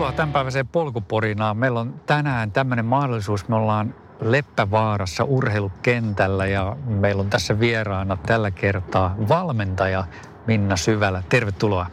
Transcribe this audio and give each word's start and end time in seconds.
Tervetuloa 0.00 0.16
tämänpäiväiseen 0.16 0.68
polkuporinaan. 0.68 1.56
Meillä 1.56 1.80
on 1.80 2.00
tänään 2.06 2.52
tämmöinen 2.52 2.84
mahdollisuus. 2.84 3.48
Me 3.48 3.56
ollaan 3.56 3.94
Leppävaarassa 4.20 5.24
urheilukentällä 5.24 6.46
ja 6.46 6.76
meillä 6.86 7.20
on 7.20 7.30
tässä 7.30 7.60
vieraana 7.60 8.16
tällä 8.16 8.50
kertaa 8.50 9.14
valmentaja 9.28 10.04
Minna 10.46 10.76
Syvälä. 10.76 11.22
Tervetuloa. 11.28 11.86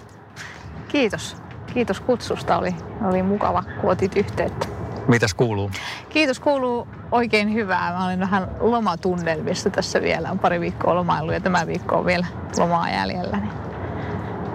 Kiitos. 0.87 1.37
Kiitos 1.73 1.99
kutsusta. 1.99 2.57
Oli, 2.57 2.75
oli 3.05 3.23
mukava, 3.23 3.63
kun 3.81 3.91
otit 3.91 4.17
yhteyttä. 4.17 4.67
Mitäs 5.07 5.33
kuuluu? 5.33 5.71
Kiitos, 6.09 6.39
kuuluu 6.39 6.87
oikein 7.11 7.53
hyvää. 7.53 7.93
Mä 7.93 8.05
olin 8.05 8.19
vähän 8.19 8.47
lomatunnelmissa 8.59 9.69
tässä 9.69 10.01
vielä. 10.01 10.31
On 10.31 10.39
pari 10.39 10.59
viikkoa 10.59 10.95
lomailu 10.95 11.31
ja 11.31 11.41
tämä 11.41 11.67
viikko 11.67 11.95
on 11.95 12.05
vielä 12.05 12.25
lomaa 12.57 12.89
jäljellä. 12.89 13.37
Niin, 13.37 13.49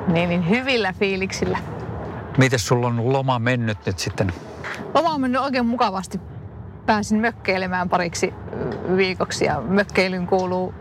niin, 0.08 0.28
niin 0.28 0.48
hyvillä 0.48 0.92
fiiliksillä. 0.92 1.58
Miten 2.38 2.58
sulla 2.58 2.86
on 2.86 3.12
loma 3.12 3.38
mennyt 3.38 3.78
nyt 3.86 3.98
sitten? 3.98 4.32
Loma 4.94 5.10
on 5.10 5.20
mennyt 5.20 5.40
oikein 5.40 5.66
mukavasti. 5.66 6.20
Pääsin 6.86 7.18
mökkeilemään 7.18 7.88
pariksi 7.88 8.34
viikoksi 8.96 9.44
ja 9.44 9.60
mökkeilyn 9.60 10.26
kuuluu 10.26 10.74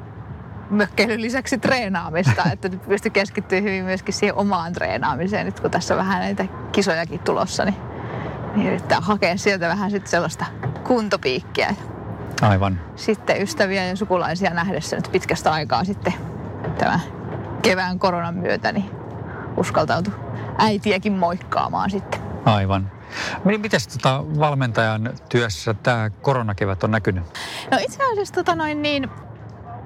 mökkeilyn 0.69 1.21
lisäksi 1.21 1.57
treenaamista, 1.57 2.43
että 2.53 2.69
nyt 2.69 2.87
pysty 2.87 3.09
keskittyä 3.09 3.61
hyvin 3.61 3.83
myöskin 3.83 4.13
siihen 4.13 4.35
omaan 4.35 4.73
treenaamiseen, 4.73 5.45
nyt 5.45 5.59
kun 5.59 5.71
tässä 5.71 5.93
on 5.93 5.97
vähän 5.97 6.19
näitä 6.19 6.45
kisojakin 6.71 7.19
tulossa, 7.19 7.65
niin, 7.65 7.75
niin 8.55 8.67
yrittää 8.67 9.01
hakea 9.01 9.37
sieltä 9.37 9.67
vähän 9.67 9.91
sitten 9.91 10.11
sellaista 10.11 10.45
kuntopiikkiä. 10.83 11.75
Aivan. 12.41 12.79
Sitten 12.95 13.41
ystäviä 13.41 13.85
ja 13.85 13.95
sukulaisia 13.95 14.53
nähdessä 14.53 14.95
nyt 14.95 15.09
pitkästä 15.11 15.51
aikaa 15.51 15.83
sitten 15.83 16.13
tämän 16.77 17.01
kevään 17.61 17.99
koronan 17.99 18.35
myötä, 18.35 18.71
niin 18.71 19.00
uskaltautu 19.57 20.11
äitiäkin 20.57 21.13
moikkaamaan 21.13 21.89
sitten. 21.89 22.21
Aivan. 22.45 22.91
Miten 23.45 23.79
tota 23.93 24.23
valmentajan 24.39 25.13
työssä 25.29 25.73
tämä 25.73 26.09
koronakevät 26.09 26.83
on 26.83 26.91
näkynyt? 26.91 27.23
No 27.71 27.77
itse 27.81 28.03
asiassa 28.11 28.33
tota 28.33 28.55
noin 28.55 28.81
niin, 28.81 29.09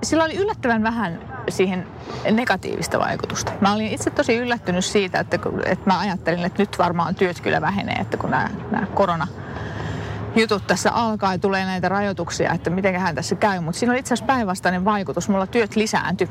sillä 0.03 0.23
oli 0.23 0.35
yllättävän 0.35 0.83
vähän 0.83 1.19
siihen 1.49 1.87
negatiivista 2.31 2.99
vaikutusta. 2.99 3.51
Mä 3.61 3.73
olin 3.73 3.87
itse 3.87 4.09
tosi 4.09 4.37
yllättynyt 4.37 4.85
siitä, 4.85 5.19
että, 5.19 5.39
että 5.65 5.89
mä 5.89 5.99
ajattelin, 5.99 6.45
että 6.45 6.61
nyt 6.61 6.79
varmaan 6.79 7.15
työt 7.15 7.41
kyllä 7.41 7.61
vähenee, 7.61 7.95
että 7.95 8.17
kun 8.17 8.31
nämä, 8.31 8.49
nämä 8.71 8.85
korona 8.85 9.27
jutut 10.35 10.67
tässä 10.67 10.91
alkaa 10.91 11.33
ja 11.33 11.39
tulee 11.39 11.65
näitä 11.65 11.89
rajoituksia, 11.89 12.53
että 12.53 12.69
mitenköhän 12.69 13.15
tässä 13.15 13.35
käy. 13.35 13.59
Mutta 13.59 13.79
siinä 13.79 13.91
oli 13.91 13.99
itse 13.99 14.13
asiassa 14.13 14.33
päinvastainen 14.33 14.85
vaikutus. 14.85 15.29
Mulla 15.29 15.47
työt 15.47 15.75
lisääntyi 15.75 16.29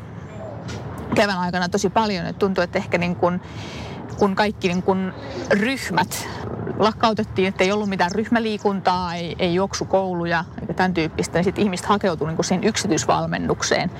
kevään 1.14 1.38
aikana 1.38 1.68
tosi 1.68 1.90
paljon. 1.90 2.26
Että 2.26 2.38
tuntuu, 2.38 2.64
että 2.64 2.78
ehkä 2.78 2.98
niin 2.98 3.16
kun, 3.16 3.40
kun 4.18 4.34
kaikki 4.34 4.68
niin 4.68 4.82
kun 4.82 5.12
ryhmät 5.50 6.28
lakkautettiin, 6.78 7.48
että 7.48 7.64
ei 7.64 7.72
ollut 7.72 7.88
mitään 7.88 8.12
ryhmäliikuntaa, 8.12 9.14
ei, 9.14 9.36
ei 9.38 9.54
juoksukouluja 9.54 10.44
eikä 10.60 10.74
tämän 10.74 10.94
tyyppistä, 10.94 11.38
niin 11.38 11.44
sitten 11.44 11.64
ihmiset 11.64 11.86
hakeutuu 11.86 12.26
niin 12.26 12.44
siihen 12.44 12.64
yksityisvalmennukseen, 12.64 13.90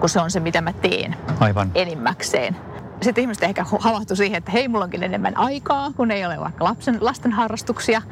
kun 0.00 0.08
se 0.08 0.20
on 0.20 0.30
se, 0.30 0.40
mitä 0.40 0.60
mä 0.60 0.72
teen 0.72 1.16
Aivan. 1.40 1.70
enimmäkseen. 1.74 2.56
Sitten 3.02 3.22
ihmiset 3.22 3.42
ehkä 3.42 3.64
havahtu 3.78 4.16
siihen, 4.16 4.38
että 4.38 4.50
hei, 4.52 4.68
mulla 4.68 4.84
onkin 4.84 5.02
enemmän 5.02 5.36
aikaa, 5.36 5.92
kun 5.96 6.10
ei 6.10 6.26
ole 6.26 6.40
vaikka 6.40 6.64
lapsen, 6.64 6.98
lasten 7.00 7.32
harrastuksia 7.32 8.02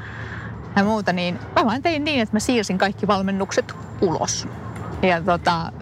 ja 0.77 0.85
muuta, 0.85 1.13
niin 1.13 1.39
mä 1.57 1.65
vaan 1.65 1.83
tein 1.83 2.05
niin, 2.05 2.21
että 2.21 2.37
mä 2.37 2.41
siirsin 2.41 2.79
kaikki 2.79 3.07
valmennukset 3.07 3.75
ulos. 4.01 4.49
Ja 5.03 5.23
tota, 5.23 5.73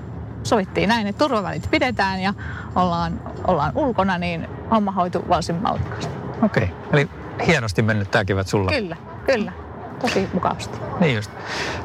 sovittiin 0.49 0.89
näin, 0.89 1.07
että 1.07 1.25
turvavälit 1.25 1.71
pidetään 1.71 2.21
ja 2.21 2.35
ollaan, 2.75 3.21
ollaan 3.47 3.73
ulkona, 3.75 4.19
niin 4.19 4.49
homma 4.71 4.93
hoitu 4.93 5.25
varsin 5.29 5.57
mallikkaasti. 5.57 6.13
Okei, 6.43 6.65
okay. 6.65 6.77
eli 6.93 7.11
hienosti 7.47 7.83
mennyt 7.83 8.11
tämä 8.11 8.25
kevät 8.25 8.47
sulla. 8.47 8.71
Kyllä, 8.71 8.97
kyllä. 9.27 9.53
Tosi 10.01 10.29
mukavasti. 10.35 10.79
Niin 11.01 11.17
just. 11.17 11.31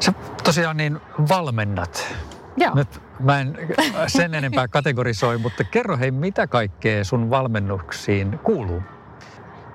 Sä 0.00 0.12
tosiaan 0.44 0.76
niin 0.76 1.00
valmennat. 1.28 2.14
Joo. 2.56 2.74
Nyt 2.74 3.02
mä 3.20 3.40
en 3.40 3.58
sen 4.06 4.34
enempää 4.34 4.68
kategorisoi, 4.68 5.38
mutta 5.38 5.64
kerro 5.64 5.96
hei, 5.96 6.10
mitä 6.10 6.46
kaikkea 6.46 7.04
sun 7.04 7.30
valmennuksiin 7.30 8.40
kuuluu? 8.42 8.82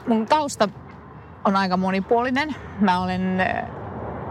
Mun 0.08 0.26
tausta 0.26 0.70
on 1.46 1.56
aika 1.56 1.78
monipuolinen. 1.78 2.56
Mä 2.80 3.00
olen 3.00 3.42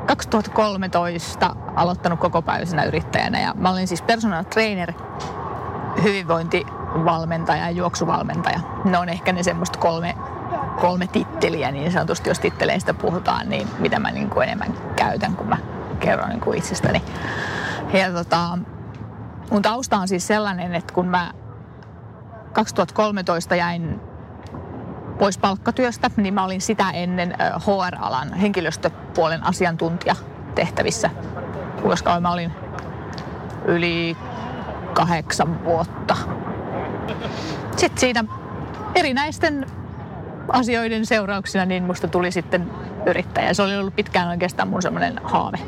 2013 0.07 1.57
aloittanut 1.77 2.21
koko 2.21 2.43
päiväisenä 2.43 2.85
yrittäjänä 2.85 3.41
ja 3.41 3.55
mä 3.55 3.71
olin 3.71 3.89
siis 3.89 4.03
personal 4.03 4.45
trainer, 4.45 4.93
hyvinvointivalmentaja 6.03 7.65
ja 7.65 7.71
juoksuvalmentaja. 7.71 8.61
Ne 8.85 8.99
on 8.99 9.09
ehkä 9.09 9.33
ne 9.33 9.43
semmoista 9.43 9.79
kolme, 9.79 10.15
kolme 10.81 11.07
titteliä 11.07 11.71
niin 11.71 11.93
sanotusti, 11.93 12.31
jos 12.31 12.41
titteleistä 12.41 12.95
puhutaan, 12.95 13.49
niin 13.49 13.69
mitä 13.79 13.99
mä 13.99 14.11
niin 14.11 14.31
kuin 14.31 14.45
enemmän 14.45 14.75
käytän, 14.97 15.37
kun 15.37 15.49
mä 15.49 15.57
kerron 16.01 16.29
niin 16.29 16.41
kuin 16.41 16.59
itsestäni. 16.59 17.03
Ja 17.93 18.13
tota, 18.13 18.59
mun 19.51 19.63
tausta 19.63 19.97
on 19.97 20.09
siis 20.09 20.27
sellainen, 20.27 20.75
että 20.75 20.95
kun 20.95 21.07
mä 21.07 21.33
2013 22.53 23.57
jäin 23.57 24.01
pois 25.19 25.39
palkkatyöstä, 25.39 26.11
niin 26.17 26.35
mä 26.35 26.45
olin 26.45 26.61
sitä 26.61 26.91
ennen 26.91 27.35
HR-alan 27.67 28.35
henkilöstöpuolen 28.35 29.45
asiantuntija 29.45 30.17
tehtävissä. 30.55 31.11
Koska 31.83 32.21
mä 32.21 32.33
olin 32.33 32.53
yli 33.65 34.17
kahdeksan 34.95 35.65
vuotta. 35.65 36.17
Sitten 37.77 38.01
siinä 38.01 38.25
erinäisten 38.95 39.67
asioiden 40.49 41.07
seurauksena 41.07 41.65
niin 41.65 41.85
musta 41.85 42.09
tuli 42.09 42.31
sitten 42.31 42.71
yrittäjä. 43.07 43.55
Se 43.55 43.63
oli 43.63 43.77
ollut 43.77 43.97
pitkään 43.97 44.29
oikeastaan 44.29 44.69
mun 44.69 44.83
semmoinen 44.83 45.21
haave, 45.25 45.59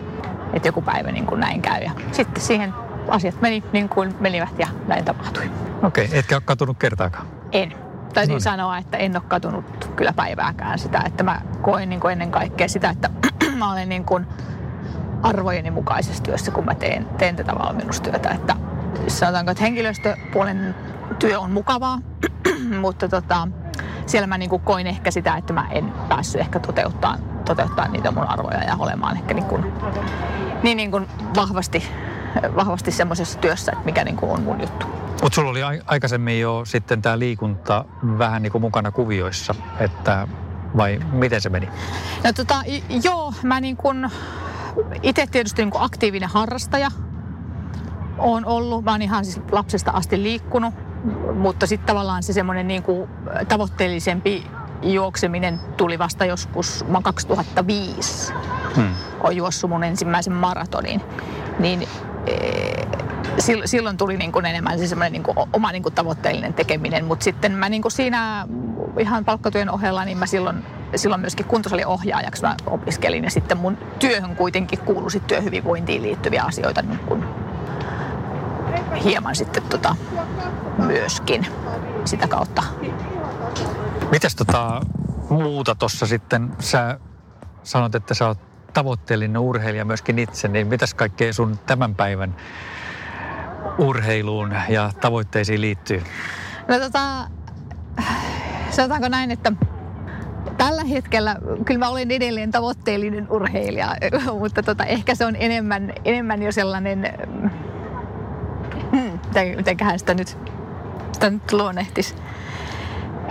että 0.52 0.68
joku 0.68 0.82
päivä 0.82 1.12
niin 1.12 1.26
kuin 1.26 1.40
näin 1.40 1.62
käy. 1.62 1.82
Ja 1.82 1.90
sitten 2.12 2.42
siihen 2.42 2.74
asiat 3.08 3.40
meni 3.40 3.64
niin 3.72 3.88
kuin 3.88 4.14
menivät 4.20 4.58
ja 4.58 4.68
näin 4.86 5.04
tapahtui. 5.04 5.50
Okei, 5.82 6.04
okay, 6.04 6.18
etkä 6.18 6.36
ole 6.36 6.42
katunut 6.44 6.78
kertaakaan? 6.78 7.26
En. 7.52 7.87
Täytyy 8.18 8.36
no. 8.36 8.40
sanoa, 8.40 8.78
että 8.78 8.96
en 8.96 9.16
ole 9.16 9.22
katunut 9.28 9.90
kyllä 9.96 10.12
päivääkään 10.12 10.78
sitä, 10.78 11.02
että 11.06 11.22
mä 11.22 11.40
koen 11.62 11.88
niin 11.88 12.00
kuin 12.00 12.12
ennen 12.12 12.30
kaikkea 12.30 12.68
sitä, 12.68 12.90
että 12.90 13.10
mä 13.58 13.72
olen 13.72 13.88
niin 13.88 14.04
kuin 14.04 14.26
arvojeni 15.22 15.70
mukaisessa 15.70 16.22
työssä, 16.22 16.50
kun 16.50 16.64
mä 16.64 16.74
teen, 16.74 17.04
teen 17.18 17.36
tätä 17.36 17.52
valmennustyötä. 17.58 18.30
Että 18.30 18.56
sanotaanko, 19.06 19.50
että 19.50 19.64
henkilöstöpuolen 19.64 20.74
työ 21.18 21.40
on 21.40 21.50
mukavaa, 21.50 21.98
mutta 22.80 23.08
tota, 23.08 23.48
siellä 24.06 24.26
mä 24.26 24.38
niin 24.38 24.50
kuin 24.50 24.62
koin 24.62 24.86
ehkä 24.86 25.10
sitä, 25.10 25.36
että 25.36 25.52
mä 25.52 25.66
en 25.70 25.92
päässyt 26.08 26.40
ehkä 26.40 26.60
toteuttaa, 26.60 27.16
toteuttaa 27.44 27.88
niitä 27.88 28.10
mun 28.10 28.28
arvoja 28.28 28.64
ja 28.64 28.76
olemaan 28.78 29.16
ehkä 29.16 29.34
niin, 29.34 29.46
kuin, 29.46 29.72
niin, 30.62 30.76
niin 30.76 30.90
kuin 30.90 31.08
vahvasti, 31.36 31.90
vahvasti 32.56 32.90
semmoisessa 32.90 33.38
työssä, 33.38 33.72
että 33.72 33.84
mikä 33.84 34.04
niin 34.04 34.16
kuin 34.16 34.32
on 34.32 34.42
mun 34.42 34.60
juttu. 34.60 34.86
Mutta 35.22 35.34
sulla 35.34 35.50
oli 35.50 35.60
aikaisemmin 35.86 36.40
jo 36.40 36.62
sitten 36.64 37.02
tämä 37.02 37.18
liikunta 37.18 37.84
vähän 38.18 38.42
niin 38.42 38.52
kuin 38.52 38.62
mukana 38.62 38.90
kuvioissa, 38.90 39.54
että 39.80 40.28
vai 40.76 41.00
miten 41.12 41.40
se 41.40 41.48
meni? 41.48 41.68
No 42.24 42.32
tota, 42.32 42.62
joo, 43.02 43.32
mä 43.42 43.60
niin 43.60 43.76
kuin 43.76 44.10
itse 45.02 45.26
tietysti 45.26 45.62
niin 45.62 45.70
kuin 45.70 45.82
aktiivinen 45.82 46.28
harrastaja 46.28 46.90
on 48.18 48.44
ollut. 48.44 48.84
Mä 48.84 48.90
oon 48.90 49.02
ihan 49.02 49.24
siis 49.24 49.40
lapsesta 49.52 49.90
asti 49.90 50.22
liikkunut, 50.22 50.74
mutta 51.34 51.66
sitten 51.66 51.86
tavallaan 51.86 52.22
se 52.22 52.32
semmoinen 52.32 52.68
niin 52.68 52.82
kuin 52.82 53.10
tavoitteellisempi 53.48 54.46
juokseminen 54.82 55.60
tuli 55.76 55.98
vasta 55.98 56.24
joskus, 56.24 56.84
mä 56.88 57.00
2005 57.02 58.32
hmm. 58.76 58.94
on 59.20 59.36
juossut 59.36 59.70
mun 59.70 59.84
ensimmäisen 59.84 60.32
maratonin. 60.32 61.00
Niin 61.58 61.88
silloin 63.64 63.96
tuli 63.96 64.16
niin 64.16 64.32
kuin 64.32 64.46
enemmän 64.46 64.78
se 64.78 64.86
semmoinen 64.86 65.12
niin 65.12 65.22
kuin 65.22 65.36
oma 65.52 65.72
niin 65.72 65.82
kuin 65.82 65.94
tavoitteellinen 65.94 66.54
tekeminen, 66.54 67.04
mutta 67.04 67.24
sitten 67.24 67.52
mä 67.52 67.68
niin 67.68 67.82
kuin 67.82 67.92
siinä 67.92 68.46
ihan 68.98 69.24
palkkatyön 69.24 69.70
ohella, 69.70 70.04
niin 70.04 70.18
mä 70.18 70.26
silloin, 70.26 70.64
silloin 70.96 71.20
myöskin 71.20 71.46
kuntosaliohjaajaksi 71.46 72.42
mä 72.42 72.56
opiskelin 72.66 73.24
ja 73.24 73.30
sitten 73.30 73.58
mun 73.58 73.78
työhön 73.98 74.36
kuitenkin 74.36 74.78
kuului 74.78 75.10
työhyvinvointiin 75.26 76.02
liittyviä 76.02 76.42
asioita 76.42 76.82
niin 76.82 76.98
kuin 76.98 77.24
hieman 79.04 79.36
sitten 79.36 79.62
tota, 79.62 79.96
myöskin 80.78 81.46
sitä 82.04 82.28
kautta. 82.28 82.62
Mitäs 84.10 84.34
tota 84.34 84.80
muuta 85.30 85.74
tuossa 85.74 86.06
sitten, 86.06 86.50
sä 86.58 87.00
sanot, 87.62 87.94
että 87.94 88.14
sä 88.14 88.26
oot 88.26 88.47
tavoitteellinen 88.72 89.38
urheilija 89.38 89.84
myöskin 89.84 90.18
itse, 90.18 90.48
niin 90.48 90.66
mitäs 90.66 90.94
kaikkea 90.94 91.32
sun 91.32 91.58
tämän 91.66 91.94
päivän 91.94 92.36
urheiluun 93.78 94.54
ja 94.68 94.90
tavoitteisiin 95.00 95.60
liittyy? 95.60 96.02
No 96.68 96.78
tota, 96.78 97.28
sanotaanko 98.70 99.08
näin, 99.08 99.30
että 99.30 99.52
tällä 100.56 100.84
hetkellä 100.84 101.36
kyllä 101.64 101.78
mä 101.78 101.88
olen 101.88 102.10
edelleen 102.10 102.50
tavoitteellinen 102.50 103.26
urheilija, 103.30 103.96
mutta 104.40 104.62
tota, 104.62 104.84
ehkä 104.84 105.14
se 105.14 105.26
on 105.26 105.36
enemmän, 105.38 105.92
enemmän 106.04 106.42
jo 106.42 106.52
sellainen, 106.52 107.12
hmm, 108.92 109.18
mitenköhän 109.56 109.98
sitä 109.98 110.14
nyt, 110.14 110.38
sitä 111.12 111.30
nyt 111.30 111.52
luonnehtisi. 111.52 112.14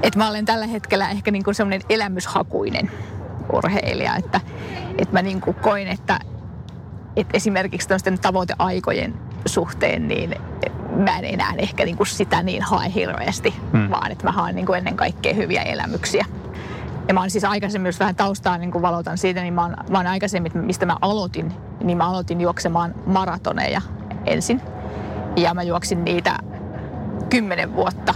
Että 0.02 0.20
mä 0.20 0.30
olen 0.30 0.46
tällä 0.46 0.68
hetkellä 0.68 1.10
ehkä 1.10 1.32
niin 1.32 1.44
kuin 1.44 1.56
semmoinen 1.56 1.82
elämyshakuinen 1.90 2.92
urheilija, 3.54 4.16
että, 4.16 4.42
että 4.98 5.14
mä 5.14 5.22
niin 5.22 5.42
kuin 5.42 5.56
koin, 5.56 5.88
että, 5.88 6.20
että 7.16 7.38
esimerkiksi 7.38 7.88
tämmöisten 7.88 8.20
tavoiteaikojen 8.20 9.14
suhteen, 9.46 10.08
niin 10.08 10.36
mä 10.96 11.20
en 11.20 11.26
enää 11.26 11.54
ehkä 11.58 11.86
niin 11.86 11.98
kuin 11.98 12.08
sitä 12.08 12.44
niin 12.44 12.62
hae 12.62 12.92
hirveästi, 12.96 13.54
hmm. 13.72 13.90
vaan 13.90 14.12
että 14.12 14.24
mä 14.24 14.32
haen 14.32 14.56
niin 14.56 14.66
kuin 14.66 14.78
ennen 14.78 14.96
kaikkea 14.96 15.34
hyviä 15.34 15.62
elämyksiä. 15.62 16.26
Ja 17.08 17.14
mä 17.14 17.20
oon 17.20 17.30
siis 17.30 17.44
aikaisemmin, 17.44 17.90
jos 17.90 18.00
vähän 18.00 18.16
taustaa 18.16 18.58
niin 18.58 18.72
kuin 18.72 18.82
valotan 18.82 19.18
siitä, 19.18 19.42
niin 19.42 19.54
mä 19.54 19.62
oon, 19.62 19.76
mä 19.90 19.98
oon 19.98 20.08
aikaisemmin, 20.08 20.52
mistä 20.56 20.86
mä 20.86 20.98
aloitin, 21.02 21.54
niin 21.84 21.98
mä 21.98 22.10
aloitin 22.10 22.42
juoksemaan 22.42 22.96
maratoneja 23.06 23.82
ensin. 24.26 24.62
Ja 25.36 25.54
mä 25.54 25.64
juoksin 25.64 26.06
niitä 26.06 26.38
kymmenen 27.30 27.76
vuotta 27.76 28.14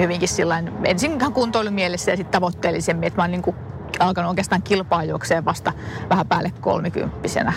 hyvinkin 0.00 0.28
sillain, 0.28 0.72
ensin 0.84 1.18
kuntoilumielessä 1.34 2.10
ja 2.10 2.16
sitten 2.16 2.32
tavoitteellisemmin, 2.32 3.06
että 3.06 3.18
mä 3.18 3.22
oon 3.22 3.30
niin 3.30 3.42
kuin 3.42 3.56
alkanut 4.00 4.28
oikeastaan 4.28 4.62
kilpaa 4.62 5.04
juokseen 5.04 5.44
vasta 5.44 5.72
vähän 6.10 6.28
päälle 6.28 6.52
kolmikymppisenä. 6.60 7.52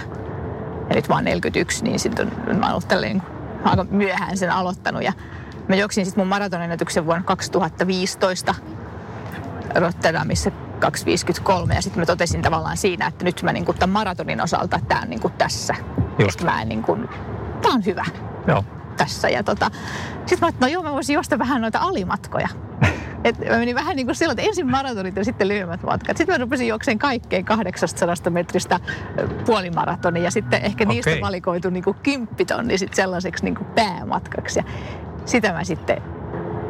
Ja 0.90 0.96
nyt 0.96 1.08
mä 1.08 1.16
oon 1.16 1.24
41, 1.24 1.84
niin 1.84 2.00
sitten 2.00 2.32
mä 2.46 2.66
oon 2.66 2.70
ollut 2.70 2.88
tälleen 2.88 3.24
aika 3.64 3.86
myöhään 3.90 4.38
sen 4.38 4.52
aloittanut. 4.52 5.04
Ja 5.04 5.14
mä 5.68 5.76
juoksin 5.76 6.06
sitten 6.06 6.22
mun 6.22 6.28
maratonennätyksen 6.28 7.06
vuonna 7.06 7.24
2015 7.24 8.56
Rotterdamissa 9.76 10.50
2.53 10.50 11.76
ja 11.76 11.82
sitten 11.82 12.02
mä 12.02 12.06
totesin 12.06 12.42
tavallaan 12.42 12.78
siinä, 12.78 13.08
että 13.08 13.26
nyt 13.26 13.44
mä 13.44 13.54
niin 13.54 13.66
tämän 13.66 13.94
maratonin 13.94 14.42
osalta, 14.42 14.80
tämä 14.88 15.02
on 15.02 15.10
niin 15.10 15.32
tässä. 15.38 15.76
Just. 16.20 16.44
Mä 16.44 16.62
en 16.62 16.70
niin 16.70 16.84
kuin, 16.84 17.10
tää 17.62 17.72
on 17.72 17.86
hyvä. 17.86 18.06
Joo. 18.48 18.64
Tässä 18.98 19.30
ja 19.30 19.44
tota, 19.44 19.72
sitten 20.26 20.40
mä 20.42 20.48
että 20.48 20.66
no 20.66 20.72
joo, 20.72 20.84
mä 20.84 20.92
voisin 20.92 21.14
juosta 21.14 21.40
vähän 21.40 21.62
noita 21.62 21.80
alimatkoja. 21.80 22.48
Et 23.26 23.40
mä 23.40 23.58
menin 23.58 23.76
vähän 23.76 23.96
niin 23.96 24.08
kuin 24.08 24.16
silloin, 24.16 24.40
että 24.40 24.50
ensin 24.50 24.72
maratonit 24.72 25.16
ja 25.16 25.26
sitten 25.26 25.48
lyhyemmät 25.48 25.84
matkat. 25.84 26.18
Sitten 26.18 26.34
mä 26.34 26.38
rupesin 26.38 26.68
juokseen 26.68 27.00
kaikkeen 27.00 27.46
800 27.46 28.16
metristä 28.30 28.80
puolimaratonin 29.46 30.24
ja 30.24 30.32
sitten 30.32 30.62
ehkä 30.62 30.84
okay. 30.84 30.96
niistä 30.96 31.12
valikoitu 31.22 31.70
niin 31.70 31.84
kuin 31.84 31.98
kymppitonni 32.04 32.78
sitten 32.78 32.96
sellaiseksi 32.96 33.44
niin 33.44 33.56
kuin 33.56 33.68
päämatkaksi. 33.68 34.60
Ja 34.60 34.64
sitä 35.26 35.54
mä 35.54 35.64
sitten 35.64 36.02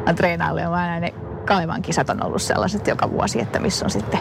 olen 0.02 0.16
treenaillut 0.16 0.62
ja 0.62 0.70
mä 0.70 0.86
näin 0.86 1.02
ne 1.02 1.14
Kalevan 1.44 1.82
kisat 1.82 2.10
on 2.10 2.22
ollut 2.22 2.42
sellaiset 2.42 2.86
joka 2.86 3.10
vuosi, 3.10 3.40
että 3.40 3.58
missä 3.58 3.86
on 3.86 3.90
sitten 3.90 4.20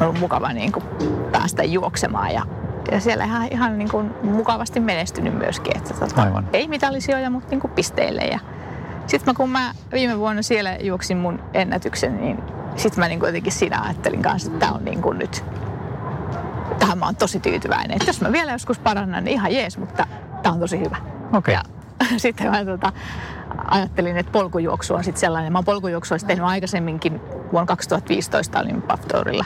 ollut 0.00 0.18
mukava 0.18 0.52
niin 0.52 0.72
kuin 0.72 0.84
päästä 1.32 1.64
juoksemaan 1.64 2.34
ja 2.34 2.42
ja 2.90 3.00
siellä 3.00 3.24
ihan, 3.24 3.48
ihan 3.50 3.78
niin 3.78 3.90
kuin 3.90 4.10
mukavasti 4.22 4.80
menestynyt 4.80 5.38
myöskin. 5.38 5.76
Että 5.76 5.94
tota, 5.94 6.22
Aivan. 6.22 6.48
Ei 6.52 6.68
mitallisijoja, 6.68 7.30
mutta 7.30 7.50
niin 7.50 7.60
kuin 7.60 7.70
pisteille. 7.70 8.22
Ja 8.22 8.38
sitten 9.10 9.34
kun 9.34 9.50
mä 9.50 9.72
viime 9.92 10.18
vuonna 10.18 10.42
siellä 10.42 10.76
juoksin 10.80 11.16
mun 11.16 11.42
ennätyksen, 11.54 12.20
niin 12.20 12.38
sitten 12.76 13.00
mä 13.00 13.08
niin 13.08 13.20
jotenkin 13.20 13.52
siinä 13.52 13.82
ajattelin 13.82 14.22
kanssa, 14.22 14.50
että 14.50 14.66
tämä 14.66 14.72
on 14.72 14.84
niin 14.84 15.02
kuin 15.02 15.18
nyt, 15.18 15.44
tähän 16.78 16.98
mä 16.98 17.04
oon 17.04 17.16
tosi 17.16 17.40
tyytyväinen. 17.40 17.96
Että 17.96 18.08
jos 18.08 18.20
mä 18.20 18.32
vielä 18.32 18.52
joskus 18.52 18.78
parannan, 18.78 19.24
niin 19.24 19.34
ihan 19.34 19.54
jees, 19.54 19.78
mutta 19.78 20.06
tämä 20.42 20.52
on 20.52 20.60
tosi 20.60 20.80
hyvä. 20.80 20.96
Okay. 21.32 21.54
Ja 21.54 21.62
sitten 22.16 22.50
mä 22.50 22.64
tota, 22.64 22.92
ajattelin, 23.64 24.16
että 24.16 24.32
polkujuoksu 24.32 24.94
on 24.94 25.04
sitten 25.04 25.20
sellainen. 25.20 25.52
Mä 25.52 25.58
oon 25.58 25.64
polkujuoksua 25.64 26.18
tehnyt 26.26 26.44
aikaisemminkin. 26.44 27.20
Vuonna 27.52 27.66
2015 27.66 28.60
olin 28.60 28.82
Paftorilla. 28.82 29.44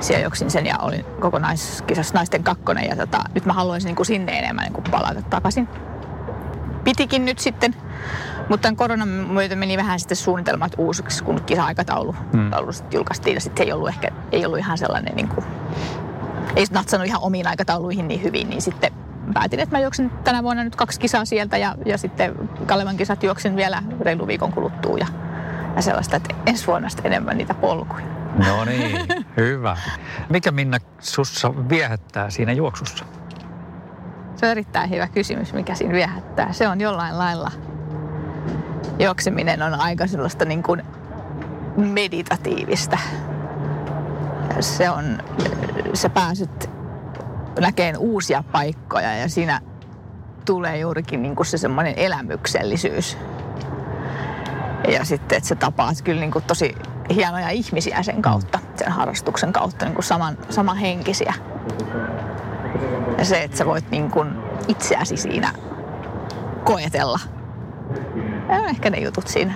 Siellä 0.00 0.22
juoksin 0.22 0.50
sen 0.50 0.66
ja 0.66 0.78
olin 0.78 1.04
kokonaiskisassa 1.20 2.14
naisten 2.14 2.44
kakkonen. 2.44 2.88
Ja 2.88 2.96
tota, 2.96 3.18
nyt 3.34 3.46
mä 3.46 3.52
haluaisin 3.52 3.86
niin 3.86 3.96
kuin 3.96 4.06
sinne 4.06 4.38
enemmän 4.38 4.64
niin 4.64 4.72
kuin 4.72 4.84
palata 4.90 5.22
takaisin. 5.22 5.68
Pitikin 6.84 7.24
nyt 7.24 7.38
sitten 7.38 7.74
mutta 8.50 8.62
tämän 8.62 8.76
koronan 8.76 9.08
myötä 9.08 9.56
meni 9.56 9.76
vähän 9.76 10.00
sitten 10.00 10.16
suunnitelmat 10.16 10.72
uusiksi, 10.78 11.24
kun 11.24 11.42
kisa-aikataulu 11.46 12.12
hmm. 12.12 12.50
julkaistiin. 12.92 13.34
Ja 13.34 13.40
sitten 13.40 13.66
ei 13.66 13.72
ollut 13.72 13.88
ehkä 13.88 14.08
ei 14.32 14.46
ollut 14.46 14.58
ihan 14.58 14.78
sellainen, 14.78 15.16
niin 15.16 15.28
kuin, 15.28 15.46
ei 16.56 16.64
natsannut 16.70 17.06
ihan 17.06 17.22
omiin 17.22 17.46
aikatauluihin 17.46 18.08
niin 18.08 18.22
hyvin, 18.22 18.50
niin 18.50 18.62
sitten 18.62 18.92
päätin, 19.34 19.60
että 19.60 19.76
mä 19.76 19.82
juoksen 19.82 20.10
tänä 20.24 20.42
vuonna 20.42 20.64
nyt 20.64 20.76
kaksi 20.76 21.00
kisaa 21.00 21.24
sieltä 21.24 21.56
ja, 21.56 21.74
ja 21.86 21.98
sitten 21.98 22.34
Kalevan 22.66 22.96
kisat 22.96 23.22
juoksen 23.22 23.56
vielä 23.56 23.82
reilu 24.00 24.26
viikon 24.26 24.52
kuluttua 24.52 24.98
ja, 24.98 25.06
ja 25.76 25.82
sellaista, 25.82 26.16
että 26.16 26.34
ensi 26.46 26.66
vuonna 26.66 26.88
sitten 26.88 27.12
enemmän 27.12 27.36
niitä 27.36 27.54
polkuja. 27.54 28.06
No 28.46 28.64
niin, 28.64 29.06
hyvä. 29.36 29.76
Mikä 30.28 30.50
Minna 30.50 30.78
sussa 31.00 31.68
viehättää 31.68 32.30
siinä 32.30 32.52
juoksussa? 32.52 33.04
Se 34.36 34.46
on 34.46 34.52
erittäin 34.52 34.90
hyvä 34.90 35.08
kysymys, 35.08 35.52
mikä 35.52 35.74
siinä 35.74 35.94
viehättää. 35.94 36.52
Se 36.52 36.68
on 36.68 36.80
jollain 36.80 37.18
lailla 37.18 37.50
juokseminen 38.98 39.62
on 39.62 39.74
aika 39.74 40.06
sellaista 40.06 40.44
niin 40.44 40.62
kuin 40.62 40.82
meditatiivista. 41.76 42.98
Se 44.60 44.90
on, 44.90 45.18
sä 45.94 46.08
pääset 46.08 46.70
näkeen 47.60 47.98
uusia 47.98 48.44
paikkoja 48.52 49.16
ja 49.16 49.28
siinä 49.28 49.60
tulee 50.44 50.78
juurikin 50.78 51.22
niin 51.22 51.36
kuin 51.36 51.46
se 51.46 51.58
semmoinen 51.58 51.94
elämyksellisyys. 51.96 53.18
Ja 54.88 55.04
sitten, 55.04 55.36
että 55.36 55.48
sä 55.48 55.54
tapaat 55.54 56.02
kyllä 56.04 56.20
niin 56.20 56.32
kuin 56.32 56.44
tosi 56.44 56.74
hienoja 57.14 57.48
ihmisiä 57.48 58.02
sen 58.02 58.22
kautta, 58.22 58.58
sen 58.76 58.92
harrastuksen 58.92 59.52
kautta, 59.52 59.84
niin 59.84 59.94
kuin 59.94 60.04
saman, 60.04 60.38
samanhenkisiä. 60.50 61.34
Ja 63.18 63.24
se, 63.24 63.42
että 63.42 63.56
sä 63.56 63.66
voit 63.66 63.90
niin 63.90 64.10
kuin 64.10 64.28
itseäsi 64.68 65.16
siinä 65.16 65.52
koetella 66.64 67.18
on 68.58 68.68
ehkä 68.68 68.90
ne 68.90 68.98
jutut 69.00 69.28
siinä. 69.28 69.54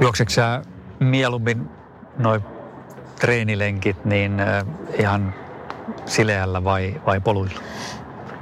Juokseeko 0.00 0.30
sä 0.30 0.62
mieluummin 1.00 1.68
noin 2.18 2.42
treenilenkit 3.20 4.04
niin 4.04 4.36
ihan 4.98 5.34
sileällä 6.06 6.64
vai, 6.64 7.00
vai 7.06 7.20
poluilla? 7.20 7.60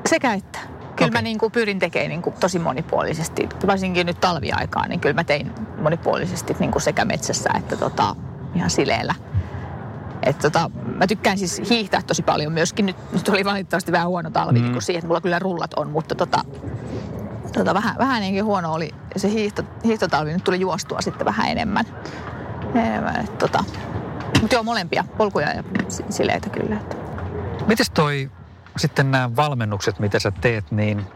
Sekä 0.07 0.35
että. 0.35 0.59
Kyllä 0.97 1.09
okay. 1.09 1.11
mä 1.11 1.23
niin 1.23 1.39
kuin 1.39 1.53
pyrin 1.53 1.79
tekemään 1.79 2.09
niin 2.09 2.23
kuin 2.23 2.37
tosi 2.41 2.59
monipuolisesti. 2.59 3.49
Varsinkin 3.67 4.07
nyt 4.07 4.21
talviaikaan, 4.21 4.89
niin 4.89 5.01
kyllä 5.01 5.15
mä 5.15 5.25
tein 5.25 5.53
monipuolisesti 5.79 6.57
niin 6.59 6.71
kuin 6.71 6.83
sekä 6.83 7.05
metsässä 7.05 7.51
että 7.59 7.77
tota, 7.77 8.17
ihan 8.55 8.71
sileellä. 8.71 9.15
Et 10.23 10.39
tota, 10.39 10.71
mä 10.99 11.07
tykkään 11.07 11.39
siis 11.39 11.63
hiihtää 11.71 12.03
tosi 12.03 12.23
paljon 12.23 12.53
myöskin. 12.53 12.87
Nyt, 12.87 12.97
nyt 13.13 13.29
oli 13.29 13.45
valitettavasti 13.45 13.93
vähän 13.93 14.09
huono 14.09 14.31
talvi 14.31 14.59
mm. 14.59 14.63
niin 14.63 14.73
kuin 14.73 14.83
siihen, 14.83 14.99
että 14.99 15.07
mulla 15.07 15.21
kyllä 15.21 15.39
rullat 15.39 15.75
on, 15.75 15.91
mutta 15.91 16.15
tota, 16.15 16.45
tota, 17.53 17.75
vähän, 17.75 17.95
vähän 17.99 18.21
niin 18.21 18.45
huono 18.45 18.73
oli 18.73 18.91
se 19.17 19.31
hiihto, 19.31 19.63
hiihtotalvi. 19.85 20.33
Nyt 20.33 20.45
tuli 20.45 20.61
juostua 20.61 21.01
sitten 21.01 21.25
vähän 21.25 21.49
enemmän. 21.49 21.85
enemmän 22.75 23.29
tota. 23.39 23.65
Mutta 24.41 24.55
joo, 24.55 24.63
molempia, 24.63 25.05
polkuja 25.17 25.53
ja 25.53 25.63
sileitä 26.11 26.51
kyllä. 26.51 26.77
Mites 27.67 27.91
toi 27.91 28.31
sitten 28.77 29.11
nämä 29.11 29.37
valmennukset, 29.37 29.99
mitä 29.99 30.19
sä 30.19 30.31
teet, 30.41 30.71
niin 30.71 31.07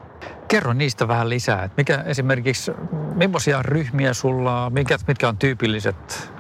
kerro 0.49 0.73
niistä 0.73 1.09
vähän 1.09 1.28
lisää. 1.28 1.64
Et 1.64 1.76
mikä 1.76 2.02
esimerkiksi, 2.07 2.73
millaisia 3.14 3.62
ryhmiä 3.62 4.14
sulla 4.14 4.64
on, 4.64 4.73
mitkä, 4.73 4.99
mitkä 5.09 5.28
on 5.28 5.37
tyypilliset 5.37 6.33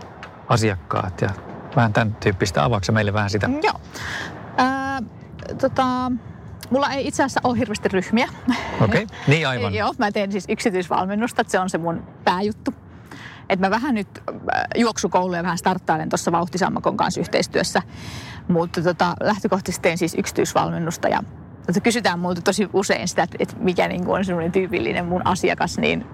asiakkaat 0.48 1.20
ja 1.20 1.30
vähän 1.76 1.92
tämän 1.92 2.14
tyyppistä. 2.14 2.64
Avaako 2.64 2.92
meille 2.92 3.12
vähän 3.12 3.30
sitä? 3.30 3.50
Joo. 3.62 3.80
Ää, 4.56 5.02
tota, 5.60 6.12
Mulla 6.70 6.90
ei 6.90 7.08
itse 7.08 7.22
asiassa 7.22 7.40
ole 7.44 7.58
hirveästi 7.58 7.88
ryhmiä. 7.88 8.28
Okei, 8.80 9.04
okay. 9.04 9.16
niin 9.28 9.48
aivan. 9.48 9.74
Joo, 9.74 9.94
mä 9.98 10.12
teen 10.12 10.32
siis 10.32 10.44
yksityisvalmennusta, 10.48 11.40
että 11.40 11.50
se 11.50 11.58
on 11.58 11.70
se 11.70 11.78
mun 11.78 12.02
pääjuttu. 12.24 12.74
että 13.48 13.66
mä 13.66 13.70
vähän 13.70 13.94
nyt 13.94 14.08
äh, 14.18 14.62
juoksukouluja 14.76 15.42
vähän 15.42 15.58
starttailen 15.58 16.08
tuossa 16.08 16.32
Vauhtisammakon 16.32 16.96
kanssa 16.96 17.20
yhteistyössä. 17.20 17.82
Mutta 18.48 18.82
tota, 18.82 19.14
lähtökohtaisesti 19.20 19.82
teen 19.82 19.98
siis 19.98 20.14
yksityisvalmennusta 20.18 21.08
ja 21.08 21.22
tota, 21.66 21.80
kysytään 21.80 22.18
multa 22.18 22.40
tosi 22.40 22.68
usein 22.72 23.08
sitä, 23.08 23.22
että, 23.38 23.56
mikä 23.58 23.88
niin 23.88 24.08
on 24.08 24.24
semmoinen 24.24 24.52
tyypillinen 24.52 25.06
mun 25.06 25.26
asiakas, 25.26 25.78
niin 25.78 26.06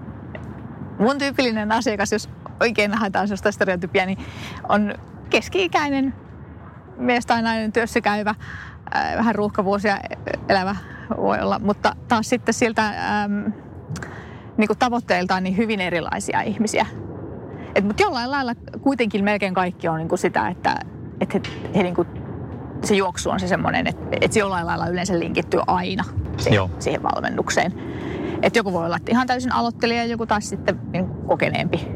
mun 0.99 1.17
tyypillinen 1.17 1.71
asiakas, 1.71 2.11
jos 2.11 2.29
oikein 2.59 2.93
haetaan 2.93 3.27
sellaista 3.27 3.51
stereotypia, 3.51 4.05
niin 4.05 4.17
on 4.69 4.95
keski-ikäinen 5.29 6.13
mies 6.97 7.25
tai 7.25 7.41
nainen 7.41 7.71
työssä 7.71 8.01
käyvä, 8.01 8.35
vähän 9.17 9.35
ruuhkavuosia 9.35 9.97
elävä 10.49 10.75
voi 11.17 11.39
olla, 11.39 11.59
mutta 11.59 11.95
taas 12.07 12.29
sitten 12.29 12.53
sieltä 12.53 12.87
äm, 13.23 13.53
niin 14.57 14.67
kuin 14.67 14.79
tavoitteiltaan 14.79 15.43
niin 15.43 15.57
hyvin 15.57 15.81
erilaisia 15.81 16.41
ihmisiä. 16.41 16.85
Et, 17.75 17.85
mutta 17.85 18.03
jollain 18.03 18.31
lailla 18.31 18.55
kuitenkin 18.81 19.23
melkein 19.23 19.53
kaikki 19.53 19.87
on 19.87 19.97
niin 19.97 20.09
kuin 20.09 20.19
sitä, 20.19 20.47
että, 20.47 20.75
että 21.21 21.39
he, 21.39 21.41
he 21.75 21.83
niin 21.83 21.95
kuin, 21.95 22.07
se 22.83 22.95
juoksu 22.95 23.29
on 23.29 23.39
se 23.39 23.47
semmoinen, 23.47 23.87
että, 23.87 24.03
että 24.21 24.33
se 24.33 24.39
jollain 24.39 24.65
lailla 24.65 24.87
yleensä 24.87 25.19
linkittyy 25.19 25.59
aina 25.67 26.03
siihen, 26.37 26.61
siihen 26.79 27.03
valmennukseen. 27.03 27.73
Että 28.41 28.59
joku 28.59 28.73
voi 28.73 28.85
olla 28.85 28.97
ihan 29.09 29.27
täysin 29.27 29.51
aloittelija, 29.53 30.05
joku 30.05 30.25
taas 30.25 30.49
sitten 30.49 30.79
niin 30.91 31.07
kokeneempi, 31.07 31.87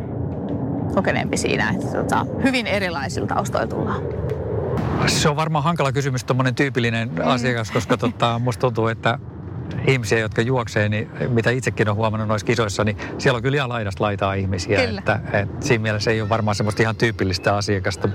kokeneempi 0.96 1.38
siinä. 1.38 1.70
Että, 1.70 1.98
tota, 1.98 2.26
hyvin 2.44 2.68
erilaisilta 2.68 3.36
taustoilta 3.36 3.76
tullaan. 3.76 4.02
Se 5.08 5.30
on 5.30 5.36
varmaan 5.36 5.64
hankala 5.64 5.92
kysymys, 5.92 6.24
tuommoinen 6.24 6.56
tyypillinen 6.56 7.10
mm. 7.10 7.28
asiakas, 7.28 7.72
koska 7.72 7.98
tota, 7.98 8.40
musta 8.40 8.62
tuntuu, 8.62 8.88
että 8.88 9.20
ihmisiä, 9.88 10.20
jotka 10.20 10.42
juoksee, 10.42 10.90
niin 10.90 11.10
mitä 11.30 11.50
itsekin 11.50 11.88
olen 11.88 11.98
huomannut 11.98 12.28
noissa 12.28 12.46
kisoissa, 12.46 12.84
niin 12.84 12.98
siellä 13.18 13.38
on 13.38 13.44
kyllä 13.44 13.56
ihan 13.56 13.70
laidasta 13.70 14.04
laitaa 14.04 14.34
ihmisiä. 14.34 14.86
Kyllä. 14.86 15.00
Että, 15.00 15.20
että 15.34 15.66
siinä 15.66 15.82
mielessä 15.82 16.12
ei 16.12 16.22
ole 16.22 16.30
varmaan 16.30 16.56
semmoista 16.56 16.82
ihan 16.82 16.96
tyypillistä 16.96 17.56
asiakasta. 17.56 18.10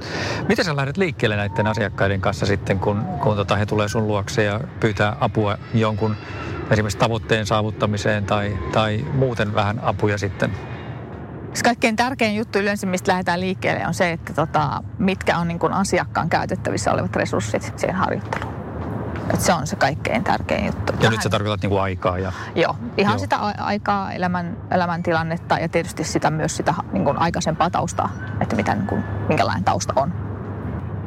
Miten 0.49 0.65
sä 0.65 0.77
lähdet 0.77 0.97
liikkeelle 0.97 1.37
näiden 1.37 1.67
asiakkaiden 1.67 2.21
kanssa 2.21 2.47
sitten, 2.47 2.79
kun, 2.79 3.05
kun 3.23 3.37
tota, 3.37 3.57
he 3.57 3.67
tulee 3.67 3.89
sun 3.89 4.07
luokse 4.07 4.45
ja 4.45 4.61
pyytää 4.81 5.17
apua 5.21 5.59
jonkun 5.75 6.17
esimerkiksi 6.71 6.99
tavoitteen 6.99 7.47
saavuttamiseen 7.47 8.25
tai, 8.25 8.59
tai 8.73 9.05
muuten 9.15 9.55
vähän 9.55 9.81
apuja 9.85 10.19
sitten? 10.19 10.51
Se 11.55 11.65
kaikkein 11.65 11.97
tärkein 11.97 12.37
juttu 12.37 12.59
yleensä, 12.59 12.87
mistä 12.87 13.13
lähdetään 13.13 13.41
liikkeelle, 13.41 13.87
on 13.87 13.95
se, 13.95 14.13
että 14.13 14.33
tota, 14.33 14.83
mitkä 14.99 15.39
on 15.39 15.49
niin 15.49 15.59
kuin 15.59 15.73
asiakkaan 15.73 16.29
käytettävissä 16.29 16.93
olevat 16.93 17.17
resurssit 17.17 17.73
siihen 17.77 17.97
harjoitteluun. 17.97 18.55
Et 19.35 19.41
se 19.41 19.53
on 19.53 19.67
se 19.67 19.77
kaikkein 19.77 20.25
tärkein 20.25 20.67
juttu. 20.67 20.93
Ja 20.93 20.99
Vähän... 20.99 21.13
nyt 21.13 21.23
sä 21.23 21.29
tarkoitat 21.29 21.63
niinku 21.63 21.79
aikaa? 21.79 22.19
Ja... 22.19 22.33
Joo, 22.55 22.77
ihan 22.97 23.13
Joo. 23.13 23.19
sitä 23.19 23.37
aikaa, 23.59 24.13
elämän, 24.13 24.57
elämäntilannetta 24.71 25.59
ja 25.59 25.69
tietysti 25.69 26.05
sitä 26.05 26.31
myös 26.31 26.57
sitä 26.57 26.75
niin 26.93 27.05
kuin 27.05 27.19
aikaisempaa 27.19 27.71
taustaa, 27.71 28.13
että 28.41 28.57
mitä, 28.57 28.75
niin 28.75 28.87
kuin, 28.87 29.05
minkälainen 29.29 29.65
tausta 29.65 29.93
on. 29.97 30.13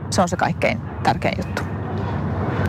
Se 0.10 0.22
on 0.22 0.30
se 0.30 0.38
kaikkein 0.38 0.82
tärkein 1.04 1.38
juttu 1.38 1.75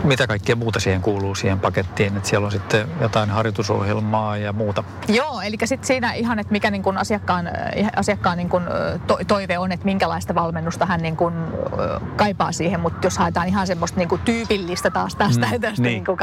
mitä 0.03 0.27
kaikkea 0.27 0.55
muuta 0.55 0.79
siihen 0.79 1.01
kuuluu 1.01 1.35
siihen 1.35 1.59
pakettiin, 1.59 2.17
että 2.17 2.29
siellä 2.29 2.45
on 2.45 2.51
sitten 2.51 2.87
jotain 3.01 3.29
harjoitusohjelmaa 3.29 4.37
ja 4.37 4.53
muuta. 4.53 4.83
Joo, 5.07 5.41
eli 5.41 5.55
sitten 5.65 5.87
siinä 5.87 6.13
ihan, 6.13 6.39
että 6.39 6.51
mikä 6.51 6.71
niin 6.71 6.83
kuin 6.83 6.97
asiakkaan, 6.97 7.47
äh, 7.47 7.53
asiakkaan 7.95 8.37
niin 8.37 8.49
kuin 8.49 8.63
to, 9.07 9.19
toive 9.27 9.57
on, 9.57 9.71
että 9.71 9.85
minkälaista 9.85 10.35
valmennusta 10.35 10.85
hän 10.85 11.01
niin 11.01 11.17
kuin 11.17 11.33
kaipaa 12.15 12.51
siihen, 12.51 12.79
mutta 12.79 13.07
jos 13.07 13.17
haetaan 13.17 13.47
ihan 13.47 13.67
semmoista 13.67 13.97
niin 13.97 14.09
kuin 14.09 14.21
tyypillistä 14.21 14.89
taas 14.89 15.15
tästä, 15.15 15.47
mm, 15.51 15.61
tästä, 15.61 15.81
niin. 15.81 15.93
Niin 15.93 16.05
kuin, 16.05 16.17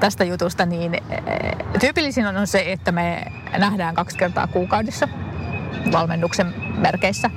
tästä 0.00 0.24
jutusta, 0.24 0.66
niin 0.66 0.96
tyypillisin 1.80 2.26
on 2.26 2.46
se, 2.46 2.64
että 2.72 2.92
me 2.92 3.22
nähdään 3.58 3.94
kaksi 3.94 4.18
kertaa 4.18 4.46
kuukaudessa 4.46 5.08
valmennuksen 5.92 6.54
merkeissä 6.76 7.30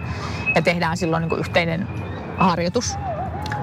ja 0.56 0.62
tehdään 0.62 0.98
silloin 0.98 1.22
niin 1.22 1.30
kuin 1.30 1.40
yhteinen 1.40 1.88
harjoitus 2.38 2.96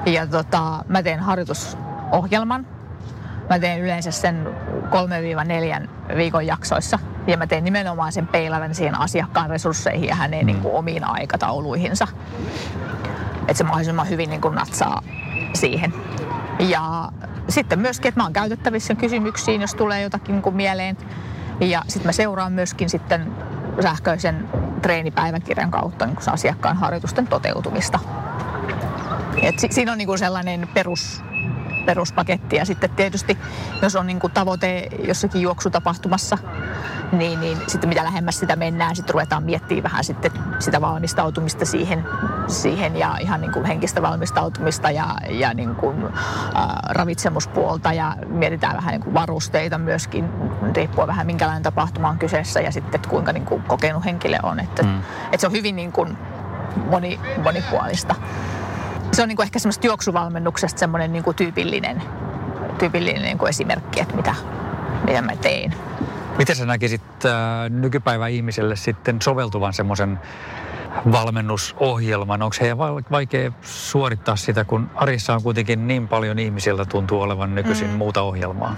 ja 0.06 0.26
tota, 0.26 0.84
mä 0.88 1.02
teen 1.02 1.20
harjoitusohjelman. 1.20 2.66
Mä 3.50 3.58
teen 3.58 3.80
yleensä 3.80 4.10
sen 4.10 4.48
3-4 5.84 6.16
viikon 6.16 6.46
jaksoissa. 6.46 6.98
Ja 7.26 7.36
mä 7.36 7.46
teen 7.46 7.64
nimenomaan 7.64 8.12
sen 8.12 8.26
peilaven 8.26 8.74
siihen 8.74 9.00
asiakkaan 9.00 9.50
resursseihin 9.50 10.08
ja 10.08 10.14
hänen 10.14 10.40
mm. 10.40 10.46
niin 10.46 10.60
kuin, 10.60 10.74
omiin 10.74 11.04
aikatauluihinsa. 11.04 12.08
Että 13.40 13.54
se 13.54 13.64
mahdollisimman 13.64 14.08
hyvin 14.08 14.30
niin 14.30 14.40
kuin, 14.40 14.54
natsaa 14.54 15.02
siihen. 15.54 15.94
Ja 16.58 17.08
sitten 17.48 17.78
myöskin, 17.78 18.08
että 18.08 18.20
mä 18.20 18.24
oon 18.24 18.32
käytettävissä 18.32 18.94
kysymyksiin, 18.94 19.60
jos 19.60 19.74
tulee 19.74 20.02
jotakin 20.02 20.32
niin 20.32 20.42
kuin, 20.42 20.56
mieleen. 20.56 20.96
Ja 21.60 21.82
sitten 21.88 22.08
mä 22.08 22.12
seuraan 22.12 22.52
myöskin 22.52 22.90
sitten 22.90 23.32
sähköisen 23.82 24.48
treenipäiväkirjan 24.82 25.70
kautta 25.70 26.06
niin 26.06 26.16
asiakkaan 26.26 26.76
harjoitusten 26.76 27.26
toteutumista. 27.26 27.98
Et 29.42 29.58
si- 29.58 29.68
siinä 29.70 29.92
on 29.92 29.98
niinku 29.98 30.16
sellainen 30.16 30.68
perus, 30.74 31.22
peruspaketti. 31.86 32.56
Ja 32.56 32.64
sitten 32.64 32.90
tietysti, 32.90 33.38
jos 33.82 33.96
on 33.96 34.06
niinku 34.06 34.28
tavoite 34.28 34.88
jossakin 35.04 35.42
juoksutapahtumassa, 35.42 36.38
niin, 37.12 37.40
niin 37.40 37.58
sitten 37.66 37.88
mitä 37.88 38.04
lähemmäs 38.04 38.40
sitä 38.40 38.56
mennään, 38.56 38.96
sitten 38.96 39.14
ruvetaan 39.14 39.42
miettimään 39.42 39.82
vähän 39.82 40.04
sitten 40.04 40.30
sitä 40.58 40.80
valmistautumista 40.80 41.64
siihen, 41.64 42.04
siihen 42.46 42.96
ja 42.96 43.16
ihan 43.20 43.40
niin 43.40 43.52
kuin 43.52 43.64
henkistä 43.64 44.02
valmistautumista 44.02 44.90
ja, 44.90 45.06
ja 45.28 45.54
niin 45.54 45.74
kuin, 45.74 46.04
äh, 46.04 46.12
ravitsemuspuolta 46.88 47.92
ja 47.92 48.16
mietitään 48.26 48.76
vähän 48.76 48.92
niin 48.92 49.02
kuin 49.02 49.14
varusteita 49.14 49.78
myöskin, 49.78 50.28
riippuu 50.74 51.06
vähän 51.06 51.26
minkälainen 51.26 51.62
tapahtuma 51.62 52.08
on 52.08 52.18
kyseessä 52.18 52.60
ja 52.60 52.72
sitten 52.72 53.00
kuinka 53.08 53.32
niin 53.32 53.46
kuin 53.46 53.62
kokenut 53.62 54.04
henkilö 54.04 54.38
on. 54.42 54.60
Että, 54.60 54.82
mm. 54.82 54.98
että 55.24 55.38
se 55.38 55.46
on 55.46 55.52
hyvin 55.52 55.76
niin 55.76 55.92
kuin 55.92 56.18
moni, 56.90 57.20
monipuolista 57.42 58.14
se 59.12 59.22
on 59.22 59.28
niin 59.28 59.36
kuin 59.36 59.44
ehkä 59.44 59.58
semmoista 59.58 59.86
juoksuvalmennuksesta 59.86 60.78
semmoinen 60.78 61.12
niin 61.12 61.24
kuin 61.24 61.36
tyypillinen, 61.36 62.02
tyypillinen 62.78 63.22
niin 63.22 63.38
kuin 63.38 63.48
esimerkki, 63.48 64.00
että 64.00 64.16
mitä, 64.16 64.34
mitä 65.06 65.22
mä 65.22 65.36
teen. 65.36 65.74
Miten 66.38 66.56
sä 66.56 66.66
näkisit 66.66 67.02
äh, 67.24 67.32
nykypäivän 67.70 68.30
ihmiselle 68.30 68.76
sitten 68.76 69.22
soveltuvan 69.22 69.72
semmoisen 69.72 70.18
valmennusohjelman? 71.12 72.42
Onko 72.42 72.56
heidän 72.60 72.78
vaikea 73.10 73.52
suorittaa 73.62 74.36
sitä, 74.36 74.64
kun 74.64 74.90
arissa 74.94 75.34
on 75.34 75.42
kuitenkin 75.42 75.86
niin 75.86 76.08
paljon 76.08 76.38
ihmisiltä 76.38 76.84
tuntuu 76.84 77.20
olevan 77.20 77.54
nykyisin 77.54 77.90
mm. 77.90 77.96
muuta 77.96 78.22
ohjelmaa? 78.22 78.76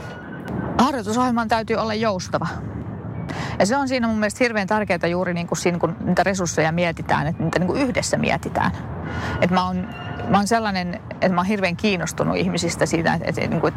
Harjoitusohjelman 0.78 1.48
täytyy 1.48 1.76
olla 1.76 1.94
joustava. 1.94 2.46
Ja 3.58 3.66
se 3.66 3.76
on 3.76 3.88
siinä 3.88 4.06
mun 4.06 4.18
mielestä 4.18 4.44
hirveän 4.44 4.66
tärkeää 4.66 5.06
juuri 5.10 5.34
niin 5.34 5.46
kuin 5.46 5.58
siinä, 5.58 5.78
kun 5.78 5.96
niitä 6.04 6.22
resursseja 6.22 6.72
mietitään, 6.72 7.26
että 7.26 7.42
niitä 7.42 7.58
niin 7.58 7.66
kuin 7.66 7.82
yhdessä 7.82 8.16
mietitään. 8.16 8.70
Että 9.40 9.54
mä 9.54 9.66
oon 9.66 9.88
mä 10.28 10.36
oon 10.36 10.46
sellainen, 10.46 11.00
että 11.10 11.28
mä 11.28 11.40
oon 11.40 11.46
hirveän 11.46 11.76
kiinnostunut 11.76 12.36
ihmisistä 12.36 12.86
siitä, 12.86 13.14
että, 13.14 13.28
että, 13.28 13.40
että, 13.40 13.56
että, 13.56 13.72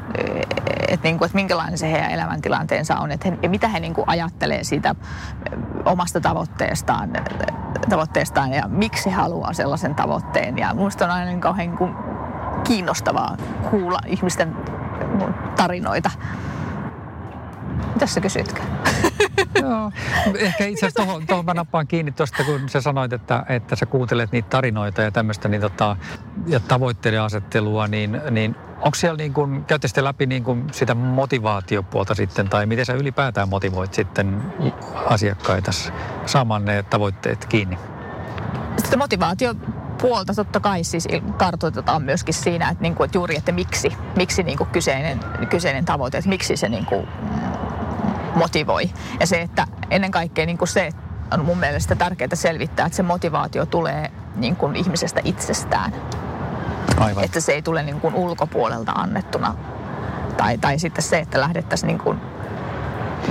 että, 0.87 1.09
että 1.09 1.29
minkälainen 1.33 1.77
se 1.77 1.91
heidän 1.91 2.11
elämäntilanteensa 2.11 2.95
on, 2.95 3.11
että 3.11 3.31
he, 3.43 3.47
mitä 3.47 3.67
he 3.67 3.79
niin 3.79 3.93
kuin 3.93 4.05
ajattelee 4.07 4.63
siitä 4.63 4.95
omasta 5.85 6.21
tavoitteestaan, 6.21 7.09
tavoitteestaan 7.89 8.53
ja 8.53 8.67
miksi 8.67 9.09
he 9.09 9.15
haluaa 9.15 9.53
sellaisen 9.53 9.95
tavoitteen. 9.95 10.57
Ja 10.57 10.73
minusta 10.73 11.05
on 11.05 11.11
aina 11.11 11.25
niin 11.25 11.41
kauhean 11.41 11.67
niin 11.67 11.77
kuin 11.77 11.95
kiinnostavaa 12.63 13.37
kuulla 13.69 13.99
ihmisten 14.07 14.55
tarinoita. 15.55 16.11
Mitä 17.93 18.07
sä 18.07 18.21
kysytkö? 18.21 18.61
Joo. 19.61 19.91
Ehkä 20.37 20.65
itse 20.65 20.85
asiassa 20.85 21.03
tuohon, 21.03 21.27
tuohon 21.27 21.45
mä 21.45 21.53
nappaan 21.53 21.87
kiinni 21.87 22.11
tuosta, 22.11 22.43
kun 22.43 22.69
sä 22.69 22.81
sanoit, 22.81 23.13
että, 23.13 23.45
että 23.49 23.75
sä 23.75 23.85
kuuntelet 23.85 24.31
niitä 24.31 24.49
tarinoita 24.49 25.01
ja 25.01 25.11
tämmöistä 25.11 25.47
niin 25.47 25.61
tota, 25.61 25.95
ja 26.47 26.59
tavoitteiden 26.59 27.21
asettelua, 27.21 27.87
niin, 27.87 28.21
niin 28.31 28.55
onko 28.75 28.95
siellä 28.95 29.17
niin 29.17 29.33
kuin, 29.33 29.65
käytte 29.65 29.87
sitten 29.87 30.03
läpi 30.03 30.25
niin 30.25 30.43
kuin 30.43 30.63
sitä 30.71 30.95
motivaatiopuolta 30.95 32.15
sitten, 32.15 32.49
tai 32.49 32.65
miten 32.65 32.85
sä 32.85 32.93
ylipäätään 32.93 33.49
motivoit 33.49 33.93
sitten 33.93 34.41
asiakkaita 35.05 35.71
saamaan 36.25 36.65
ne 36.65 36.83
tavoitteet 36.83 37.45
kiinni? 37.45 37.77
Sitten 38.77 38.99
motivaatio 38.99 39.55
puolta 40.01 40.33
totta 40.33 40.59
kai 40.59 40.83
siis 40.83 41.07
kartoitetaan 41.37 42.03
myöskin 42.03 42.33
siinä, 42.33 42.69
että, 42.69 42.81
niin 42.81 42.95
kuin, 42.95 43.05
että 43.05 43.17
juuri, 43.17 43.37
että 43.37 43.51
miksi, 43.51 43.89
miksi 44.15 44.43
niin 44.43 44.57
kuin 44.57 44.69
kyseinen, 44.69 45.19
kyseinen 45.49 45.85
tavoite, 45.85 46.17
että 46.17 46.29
miksi 46.29 46.57
se 46.57 46.69
niin 46.69 46.85
kuin 46.85 47.07
motivoi. 48.35 48.89
Ja 49.19 49.27
se, 49.27 49.41
että 49.41 49.67
ennen 49.89 50.11
kaikkea 50.11 50.45
niin 50.45 50.57
kuin 50.57 50.67
se 50.67 50.89
on 51.33 51.45
mun 51.45 51.57
mielestä 51.57 51.95
tärkeää 51.95 52.29
selvittää, 52.33 52.85
että 52.85 52.95
se 52.95 53.03
motivaatio 53.03 53.65
tulee 53.65 54.11
niin 54.35 54.55
kuin 54.55 54.75
ihmisestä 54.75 55.21
itsestään. 55.23 55.93
Aivan. 56.97 57.23
Että 57.23 57.39
se 57.39 57.51
ei 57.51 57.61
tule 57.61 57.83
niin 57.83 58.01
kuin 58.01 58.15
ulkopuolelta 58.15 58.91
annettuna. 58.91 59.55
Tai, 60.37 60.57
tai 60.57 60.79
sitten 60.79 61.03
se, 61.03 61.19
että 61.19 61.41
lähdettäisiin 61.41 61.87
niin 61.87 61.99
kuin 61.99 62.21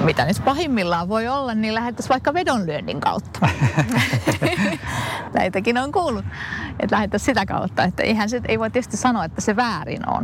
mitä 0.05 0.25
nyt 0.25 0.45
pahimmillaan 0.45 1.09
voi 1.09 1.29
olla, 1.29 1.55
niin 1.55 1.75
lähdettäisiin 1.75 2.11
vaikka 2.11 2.35
vedonlyönnin 2.35 3.01
kautta. 3.01 3.49
Näitäkin 5.35 5.79
on 5.79 5.93
kuullut, 5.93 6.25
että 6.81 6.97
lähdettäisiin 6.97 7.27
sitä 7.27 7.47
kautta. 7.47 7.85
Että 7.85 8.03
eihän 8.03 8.31
se, 8.31 8.41
ei 8.49 8.59
voi 8.59 8.71
tietysti 8.71 8.97
sanoa, 8.97 9.25
että 9.25 9.41
se 9.41 9.57
väärin 9.57 10.11
on. 10.11 10.23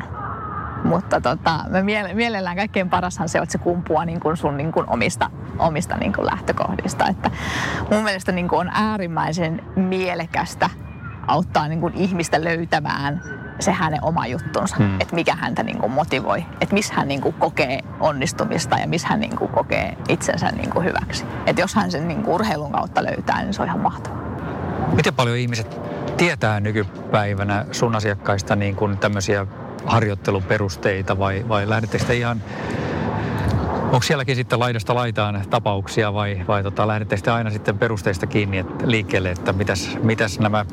Mutta 0.85 1.21
tota, 1.21 1.65
me 1.69 1.83
mielellään 2.15 2.57
kaikkein 2.57 2.91
parashan 2.91 3.29
se, 3.29 3.39
että 3.39 3.53
se 3.53 3.59
kumpuaa 3.59 4.05
niin 4.05 4.21
kuin 4.21 4.37
sun 4.37 4.57
niin 4.57 4.73
kuin 4.73 4.87
omista, 4.91 5.31
omista 5.59 5.97
niin 5.97 6.13
kuin 6.13 6.27
lähtökohdista. 6.27 7.09
Että 7.09 7.31
mun 7.91 8.05
mielestä 8.05 8.33
niin 8.33 8.49
kuin 8.49 8.61
on 8.61 8.71
äärimmäisen 8.75 9.63
mielekästä 9.77 10.71
auttaa 11.27 11.69
niin 11.69 11.81
kuin 11.81 11.95
ihmistä 11.95 12.45
löytämään 12.45 13.23
se 13.61 13.73
hänen 13.73 14.05
oma 14.05 14.27
juttunsa, 14.27 14.77
hmm. 14.77 15.01
että 15.01 15.15
mikä 15.15 15.35
häntä 15.35 15.63
niin 15.63 15.79
kuin 15.79 15.93
motivoi, 15.93 16.45
että 16.61 16.75
missä 16.75 16.95
hän 16.95 17.09
niin 17.09 17.21
kuin 17.21 17.35
kokee 17.35 17.81
onnistumista 18.01 18.79
ja 18.79 18.89
missä 18.89 19.09
hän 19.09 19.21
niin 19.21 19.37
kuin 19.37 19.51
kokee 19.51 19.97
itsensä 20.09 20.49
niin 20.49 20.71
kuin 20.71 20.85
hyväksi. 20.85 21.25
Että 21.47 21.63
jos 21.63 21.75
hän 21.75 21.91
sen 21.91 22.09
niin 22.09 22.23
kuin 22.23 22.35
urheilun 22.35 22.73
kautta 22.73 23.05
löytää, 23.05 23.43
niin 23.43 23.55
se 23.55 23.63
on 23.63 23.69
ihan 23.69 23.81
mahtavaa. 23.81 24.21
Miten 24.97 25.15
paljon 25.15 25.37
ihmiset 25.37 25.81
tietää 26.17 26.61
nykypäivänä 26.61 27.67
sun 27.73 27.97
asiakkaista 27.97 28.57
niin 28.57 28.77
kuin 28.77 28.99
tämmöisiä 28.99 29.47
harjoitteluperusteita 29.87 31.19
vai, 31.19 31.45
vai 31.49 31.69
lähdettekö 31.69 32.05
te 32.05 32.17
ihan 32.17 32.43
Onko 33.91 34.03
sielläkin 34.03 34.37
sitten 34.37 34.59
laidasta 34.59 34.95
laitaan 34.95 35.43
tapauksia 35.51 36.15
vai, 36.15 36.45
vai 36.49 36.63
tota, 36.63 36.89
lähdette 36.89 37.17
sitten 37.17 37.35
aina 37.35 37.51
sitten 37.51 37.79
perusteista 37.79 38.27
kiinni 38.27 38.59
että 38.59 38.85
liikkeelle, 38.85 39.31
että 39.31 39.53
mitäs, 39.53 39.99
mitäs 40.03 40.39
nämä 40.39 40.65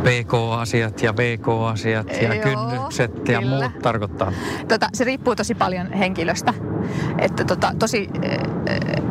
PK-asiat 0.00 1.02
ja 1.02 1.16
VK-asiat 1.16 2.22
ja 2.22 2.34
Joo, 2.34 2.42
kynnykset 2.42 3.28
ja 3.28 3.38
kyllä. 3.38 3.56
muut 3.56 3.78
tarkoittaa? 3.82 4.32
Tota, 4.68 4.88
se 4.94 5.04
riippuu 5.04 5.36
tosi 5.36 5.54
paljon 5.54 5.92
henkilöstä. 5.92 6.54
Että 7.18 7.44
tota, 7.44 7.74
tosi, 7.78 8.08
eh, 8.22 8.38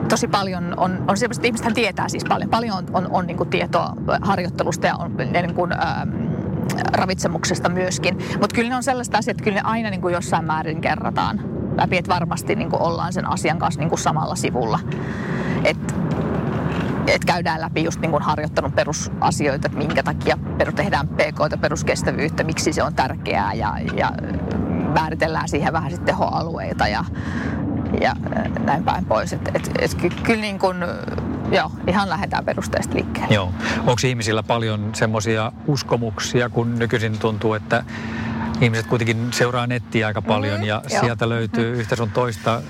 tosi 0.10 0.28
paljon 0.28 0.74
on, 0.78 1.04
on 1.08 1.18
sellaiset, 1.18 1.46
ihmisethän 1.46 1.74
tietää 1.74 2.10
siis 2.10 2.26
paljon. 2.26 2.50
Paljon 2.50 2.78
on, 2.78 2.86
on, 2.94 3.08
on 3.12 3.28
niin 3.28 3.50
tietoa 3.50 3.94
harjoittelusta 4.22 4.88
ja 4.88 4.96
on 4.96 5.18
niin 5.18 5.54
kuin, 5.54 5.72
ähm, 5.72 6.39
ravitsemuksesta 6.94 7.70
myöskin. 7.70 8.18
Mutta 8.40 8.56
kyllä 8.56 8.70
ne 8.70 8.76
on 8.76 8.84
sellaista 8.84 9.18
asiat, 9.18 9.32
että 9.32 9.44
kyllä 9.44 9.56
ne 9.56 9.62
aina 9.64 9.90
niin 9.90 10.02
kuin 10.02 10.14
jossain 10.14 10.46
määrin 10.46 10.82
kerrataan 10.82 11.42
läpi, 11.78 11.98
että 11.98 12.14
varmasti 12.14 12.56
niin 12.56 12.70
kuin 12.70 12.82
ollaan 12.82 13.14
sen 13.14 13.30
asian 13.30 13.60
kanssa 13.60 13.80
niin 13.80 13.90
kuin 13.90 14.00
samalla 14.00 14.36
sivulla. 14.36 14.80
Et, 15.64 15.96
et 17.08 17.26
käydään 17.26 17.62
läpi 17.62 17.84
just 17.84 18.00
niin 18.00 18.12
kuin 18.12 18.24
harjoittelun 18.24 18.72
perusasioita, 18.72 19.68
että 19.68 19.78
minkä 19.78 20.04
takia 20.04 20.38
peru- 20.58 20.72
tehdään 20.72 21.08
PK, 21.08 21.62
peruskestävyyttä, 21.62 22.44
miksi 22.44 22.74
se 22.74 22.84
on 22.84 22.94
tärkeää 22.94 23.54
ja, 23.54 23.74
ja 23.96 24.12
määritellään 24.94 25.50
siihen 25.50 25.74
vähän 25.74 25.92
sitten 25.92 26.06
tehoalueita 26.06 26.88
ja, 26.88 27.06
ja 28.02 28.16
näin 28.66 28.84
päin 28.84 29.06
pois. 29.06 29.34
Et, 29.34 29.52
et, 29.54 29.72
et 29.80 29.94
ky, 29.94 30.10
kyllä 30.24 30.42
niin 30.42 30.60
kuin, 30.60 30.78
joo, 31.52 31.72
ihan 31.88 32.10
lähdetään 32.10 32.46
perusteesta 32.46 32.96
liikkeelle. 32.96 33.36
Joo. 33.36 33.54
Onko 33.78 34.02
ihmisillä 34.04 34.44
paljon 34.44 34.90
semmoisia 34.96 35.52
uskomuksia, 35.68 36.50
kun 36.50 36.80
nykyisin 36.80 37.20
tuntuu, 37.20 37.54
että 37.54 37.84
ihmiset 38.62 38.88
kuitenkin 38.88 39.34
seuraa 39.34 39.68
nettiä 39.68 40.08
aika 40.08 40.22
paljon 40.22 40.60
Mm, 40.60 40.66
ja 40.66 40.82
joo. 40.90 41.02
sieltä 41.02 41.30
löytyy 41.30 41.74
yhtä 41.74 41.96
sun 41.96 42.12
toista 42.12 42.62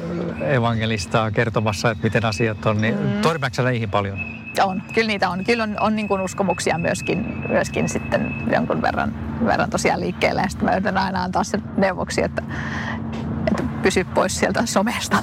evangelistaa 0.42 1.32
kertomassa, 1.32 1.92
että 1.92 2.04
miten 2.04 2.26
asiat 2.26 2.66
on, 2.66 2.82
niin 2.82 2.96
mm. 3.00 3.22
törmääksä 3.22 3.64
näihin 3.64 3.90
paljon? 3.90 4.20
On, 4.64 4.82
kyllä 4.94 5.08
niitä 5.08 5.30
on. 5.30 5.44
Kyllä 5.44 5.64
on, 5.64 5.78
on 5.80 5.96
niin 5.96 6.08
kuin 6.08 6.22
uskomuksia 6.22 6.78
myöskin, 6.78 7.44
myöskin 7.50 7.90
sitten 7.90 8.36
jonkun 8.54 8.82
verran, 8.82 9.16
verran 9.46 9.70
tosiaan 9.70 10.00
liikkeelle. 10.00 10.42
Ja 10.42 10.50
sitten 10.50 10.66
mä 10.66 10.72
yritän 10.76 10.98
aina 10.98 11.24
antaa 11.24 11.44
sen 11.44 11.64
neuvoksi, 11.78 12.24
että, 12.24 12.42
että 13.52 13.64
pysy 13.82 14.04
pois 14.04 14.40
sieltä 14.40 14.66
somesta. 14.66 15.18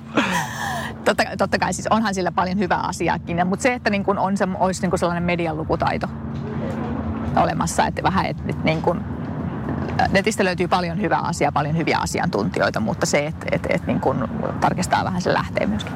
totta, 1.04 1.22
totta 1.38 1.58
kai 1.58 1.72
siis 1.72 1.86
onhan 1.90 2.14
sillä 2.14 2.32
paljon 2.32 2.58
hyvää 2.58 2.80
asiaakin, 2.80 3.46
mutta 3.46 3.62
se, 3.62 3.74
että 3.74 3.90
niin 3.90 4.04
kuin 4.04 4.18
on 4.18 4.36
se, 4.36 4.48
olisi 4.58 4.82
niin 4.82 4.90
kuin 4.90 4.98
sellainen 4.98 5.22
median 5.22 5.56
lukutaito 5.56 6.08
olemassa, 7.36 7.86
että 7.86 8.02
vähän, 8.02 8.26
että, 8.26 8.42
että 8.48 8.64
niin 8.64 8.82
kuin, 8.82 9.00
netistä 10.12 10.44
löytyy 10.44 10.68
paljon 10.68 11.00
hyvää 11.00 11.20
asiaa, 11.20 11.52
paljon 11.52 11.76
hyviä 11.76 11.98
asiantuntijoita, 11.98 12.80
mutta 12.80 13.06
se, 13.06 13.26
että, 13.26 13.46
että, 13.52 13.68
että 13.70 13.86
niin 13.86 14.00
kuin 14.00 14.24
tarkistaa 14.60 15.04
vähän 15.04 15.22
se 15.22 15.32
lähtee 15.32 15.66
myöskin. 15.66 15.92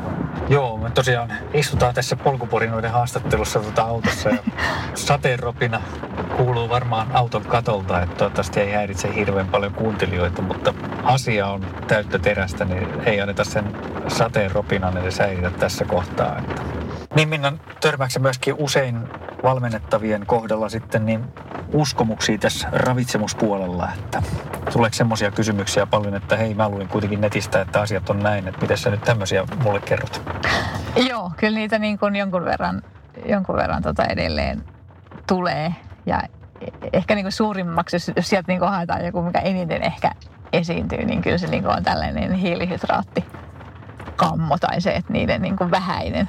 Joo, 0.48 0.76
me 0.78 0.90
tosiaan 0.90 1.32
istutaan 1.54 1.94
tässä 1.94 2.16
polkuporinoiden 2.16 2.90
haastattelussa 2.90 3.60
tuota 3.60 3.82
autossa 3.82 4.28
ja 4.28 4.38
sateenropina 4.94 5.80
kuuluu 6.36 6.68
varmaan 6.68 7.06
auton 7.12 7.42
katolta, 7.42 8.02
että 8.02 8.16
toivottavasti 8.16 8.60
ei 8.60 8.72
häiritse 8.72 9.14
hirveän 9.14 9.48
paljon 9.48 9.74
kuuntelijoita, 9.74 10.42
mutta 10.42 10.74
asia 11.06 11.46
on 11.46 11.66
täyttä 11.88 12.18
terästä, 12.18 12.64
niin 12.64 12.88
ei 13.04 13.20
anneta 13.20 13.44
sen 13.44 13.76
sateenropinan 14.08 14.96
edes 14.96 15.18
häiritä 15.18 15.50
tässä 15.50 15.84
kohtaa. 15.84 16.38
Että. 16.38 16.62
Niin 17.14 17.28
Minna, 17.28 17.52
törmääksä 17.80 18.20
myöskin 18.20 18.54
usein 18.58 19.08
valmennettavien 19.42 20.26
kohdalla 20.26 20.68
sitten 20.68 21.06
niin 21.06 21.24
uskomuksia 21.72 22.38
tässä 22.38 22.68
ravitsemuspuolella, 22.72 23.88
että 23.98 24.22
tuleeko 24.72 24.94
semmoisia 24.94 25.30
kysymyksiä 25.30 25.86
paljon, 25.86 26.14
että 26.14 26.36
hei 26.36 26.54
mä 26.54 26.68
luin 26.68 26.88
kuitenkin 26.88 27.20
netistä, 27.20 27.60
että 27.60 27.80
asiat 27.80 28.10
on 28.10 28.18
näin, 28.18 28.48
että 28.48 28.60
miten 28.60 28.78
sä 28.78 28.90
nyt 28.90 29.02
tämmöisiä 29.02 29.44
mulle 29.62 29.80
kerrot? 29.80 30.22
Joo, 31.08 31.32
kyllä 31.36 31.58
niitä 31.58 31.78
niin 31.78 31.98
kuin 31.98 32.16
jonkun 32.16 32.44
verran, 32.44 32.82
jonkun 33.26 33.56
verran 33.56 33.82
tota 33.82 34.04
edelleen 34.04 34.64
tulee. 35.26 35.74
Ja 36.06 36.22
e- 36.60 36.88
ehkä 36.92 37.14
niin 37.14 37.24
kuin 37.24 37.32
suurimmaksi, 37.32 37.96
jos, 37.96 38.10
jos 38.16 38.28
sieltä 38.28 38.52
niin 38.52 38.58
kuin 38.58 38.70
haetaan 38.70 39.04
joku, 39.06 39.22
mikä 39.22 39.38
eniten 39.38 39.82
ehkä 39.82 40.10
esiintyy, 40.56 41.04
niin 41.04 41.22
kyllä 41.22 41.38
se 41.38 41.46
niin 41.46 41.66
on 41.66 41.84
tällainen 41.84 42.32
hiilihydraattikammo 42.32 44.58
tai 44.58 44.80
se, 44.80 44.90
että 44.90 45.12
niiden 45.12 45.42
niin 45.42 45.56
kuin 45.56 45.70
vähäinen, 45.70 46.28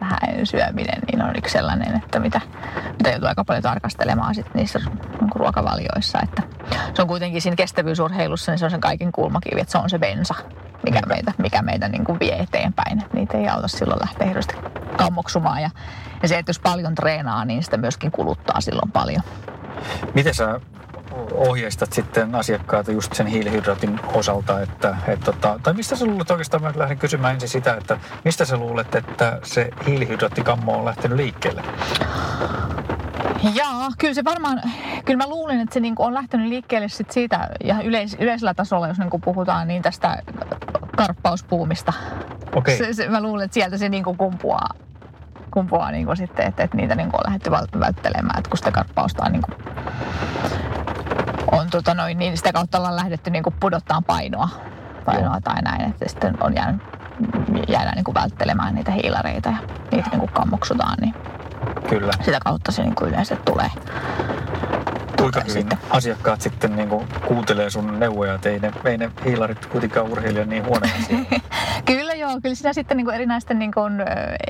vähäinen 0.00 0.46
syöminen 0.46 1.02
niin 1.06 1.22
on 1.22 1.36
yksi 1.36 1.52
sellainen, 1.52 1.96
että 1.96 2.20
mitä, 2.20 2.40
mitä 2.98 3.10
joutuu 3.10 3.28
aika 3.28 3.44
paljon 3.44 3.62
tarkastelemaan 3.62 4.34
sit 4.34 4.54
niissä 4.54 4.78
niin 4.78 5.30
kuin 5.30 5.32
ruokavalioissa. 5.34 6.18
Että 6.22 6.42
se 6.94 7.02
on 7.02 7.08
kuitenkin 7.08 7.42
siinä 7.42 7.56
kestävyysurheilussa, 7.56 8.52
niin 8.52 8.58
se 8.58 8.64
on 8.64 8.70
sen 8.70 8.80
kaiken 8.80 9.12
kulmakivi, 9.12 9.60
että 9.60 9.72
se 9.72 9.78
on 9.78 9.90
se 9.90 9.98
bensa, 9.98 10.34
mikä 10.84 11.00
meitä, 11.06 11.32
mikä 11.38 11.62
meitä 11.62 11.88
niin 11.88 12.04
kuin 12.04 12.20
vie 12.20 12.36
eteenpäin. 12.36 13.02
Et 13.02 13.12
niitä 13.12 13.38
ei 13.38 13.48
auta 13.48 13.68
silloin 13.68 14.00
lähteä 14.00 14.26
hirveästi 14.26 14.54
kammoksumaan. 14.96 15.62
Ja, 15.62 15.70
ja 16.22 16.28
se, 16.28 16.38
että 16.38 16.50
jos 16.50 16.58
paljon 16.58 16.94
treenaa, 16.94 17.44
niin 17.44 17.62
sitä 17.62 17.76
myöskin 17.76 18.10
kuluttaa 18.10 18.60
silloin 18.60 18.92
paljon. 18.92 19.22
Miten 20.14 20.34
sä 20.34 20.60
ohjeistat 21.32 21.92
sitten 21.92 22.34
asiakkaata 22.34 22.92
just 22.92 23.14
sen 23.14 23.26
hiilihydraatin 23.26 24.00
osalta, 24.14 24.60
että, 24.60 24.96
että 25.08 25.24
tota, 25.24 25.60
tai 25.62 25.74
mistä 25.74 25.96
sä 25.96 26.06
luulet 26.06 26.30
oikeastaan, 26.30 26.62
mä 26.62 26.72
lähden 26.76 26.98
kysymään 26.98 27.34
ensin 27.34 27.48
sitä, 27.48 27.74
että 27.74 27.98
mistä 28.24 28.44
sä 28.44 28.56
luulet, 28.56 28.94
että 28.94 29.38
se 29.42 29.70
hiilihydraattikammo 29.86 30.78
on 30.78 30.84
lähtenyt 30.84 31.16
liikkeelle? 31.16 31.62
Jaa, 33.54 33.88
kyllä 33.98 34.14
se 34.14 34.24
varmaan, 34.24 34.62
kyllä 35.04 35.24
mä 35.24 35.28
luulen, 35.28 35.60
että 35.60 35.74
se 35.74 35.80
niinku 35.80 36.02
on 36.02 36.14
lähtenyt 36.14 36.48
liikkeelle 36.48 36.88
sit 36.88 37.10
siitä 37.10 37.48
ja 37.64 37.80
yleis, 37.82 38.16
yleisellä 38.20 38.54
tasolla, 38.54 38.88
jos 38.88 38.98
niinku 38.98 39.18
puhutaan 39.18 39.68
niin 39.68 39.82
tästä 39.82 40.22
karppauspuumista. 40.96 41.92
Okei. 42.54 42.78
Se, 42.78 42.92
se, 42.92 43.08
mä 43.08 43.22
luulen, 43.22 43.44
että 43.44 43.54
sieltä 43.54 43.78
se 43.78 43.88
niinku 43.88 44.14
kumpuaa, 44.14 44.70
kumpuaa 45.50 45.90
niinku 45.90 46.16
sitten, 46.16 46.46
että, 46.46 46.62
että 46.62 46.76
niitä 46.76 46.94
niinku 46.94 47.16
on 47.16 47.22
lähdetty 47.26 47.50
vält- 47.50 47.80
välttelemään, 47.80 48.38
että 48.38 48.50
kun 48.50 48.58
sitä 48.58 48.72
karppausta 48.72 49.24
on, 49.26 49.32
niinku, 49.32 49.50
on 51.52 51.70
tota 51.70 51.94
noin, 51.94 52.18
niin 52.18 52.36
sitä 52.36 52.52
kautta 52.52 52.78
ollaan 52.78 52.96
lähdetty 52.96 53.30
niinku 53.30 53.54
pudottaa 53.60 54.02
painoa, 54.06 54.48
painoa 55.04 55.32
Joo. 55.32 55.40
tai 55.44 55.62
näin, 55.62 55.90
että 55.90 56.08
sitten 56.08 56.42
on 56.42 56.54
jäänyt, 56.54 56.82
jäädään 57.68 57.94
niinku 57.94 58.14
välttelemään 58.14 58.74
niitä 58.74 58.92
hiilareita 58.92 59.48
ja 59.48 59.56
niitä 59.92 60.10
niinku 60.10 60.30
kammoksutaan, 60.32 60.96
niin 61.00 61.14
Kyllä. 61.88 62.12
sitä 62.22 62.38
kautta 62.44 62.72
se 62.72 62.82
niinku 62.82 63.04
yleensä 63.04 63.36
tulee. 63.36 63.70
Kuinka 65.32 65.50
hyvin 65.50 65.62
sitten. 65.62 65.78
asiakkaat 65.90 66.40
sitten 66.40 66.76
niin 66.76 66.88
kuin 66.88 67.08
kuuntelee 67.26 67.70
sun 67.70 68.00
neuvoja, 68.00 68.34
että 68.34 68.48
ei 68.48 68.58
ne, 68.58 68.72
ei 68.84 68.98
ne 68.98 69.10
hiilarit 69.24 69.66
kuitenkaan 69.66 70.08
urheilijan 70.08 70.48
niin 70.48 70.64
huono. 70.64 70.86
Kyllä 71.84 72.14
joo, 72.14 72.40
kyllä 72.42 72.54
sitä 72.54 72.72
sitten 72.72 72.96
niin 72.96 73.04
kuin 73.04 73.14
erinäisten 73.14 73.58
niin 73.58 73.72
kuin, 73.72 73.92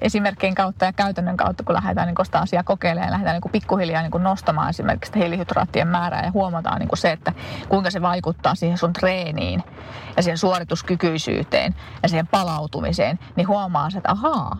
esimerkkien 0.01 0.55
kautta 0.55 0.85
ja 0.85 0.93
käytännön 0.93 1.37
kautta, 1.37 1.65
kun 1.65 1.75
lähdetään 1.75 2.07
niin 2.07 2.15
kuin 2.15 2.27
sitä 2.27 2.39
asiaa 2.39 2.63
kokeilemaan 2.63 3.09
ja 3.09 3.13
lähdetään 3.13 3.35
niin 3.35 3.43
kuin 3.43 3.53
pikkuhiljaa 3.53 4.03
niin 4.03 4.11
kuin 4.11 4.23
nostamaan 4.23 4.71
esimerkiksi 4.71 5.09
sitä 5.09 5.19
hiilihydraattien 5.19 5.89
määrää 5.89 6.25
ja 6.25 6.31
huomataan 6.31 6.79
niin 6.79 6.89
kuin 6.89 6.99
se, 6.99 7.13
että 7.13 7.33
kuinka 7.69 7.91
se 7.91 8.03
vaikuttaa 8.03 8.55
siihen 8.55 8.79
sun 8.79 8.93
treeniin 8.93 9.63
ja 10.17 10.23
siihen 10.23 10.39
suorituskykyisyyteen 10.39 11.75
ja 12.03 12.09
siihen 12.09 12.27
palautumiseen, 12.27 13.19
niin 13.37 13.49
huomaa 13.49 13.91
se, 13.91 13.99
että 13.99 14.11
ahaa, 14.11 14.57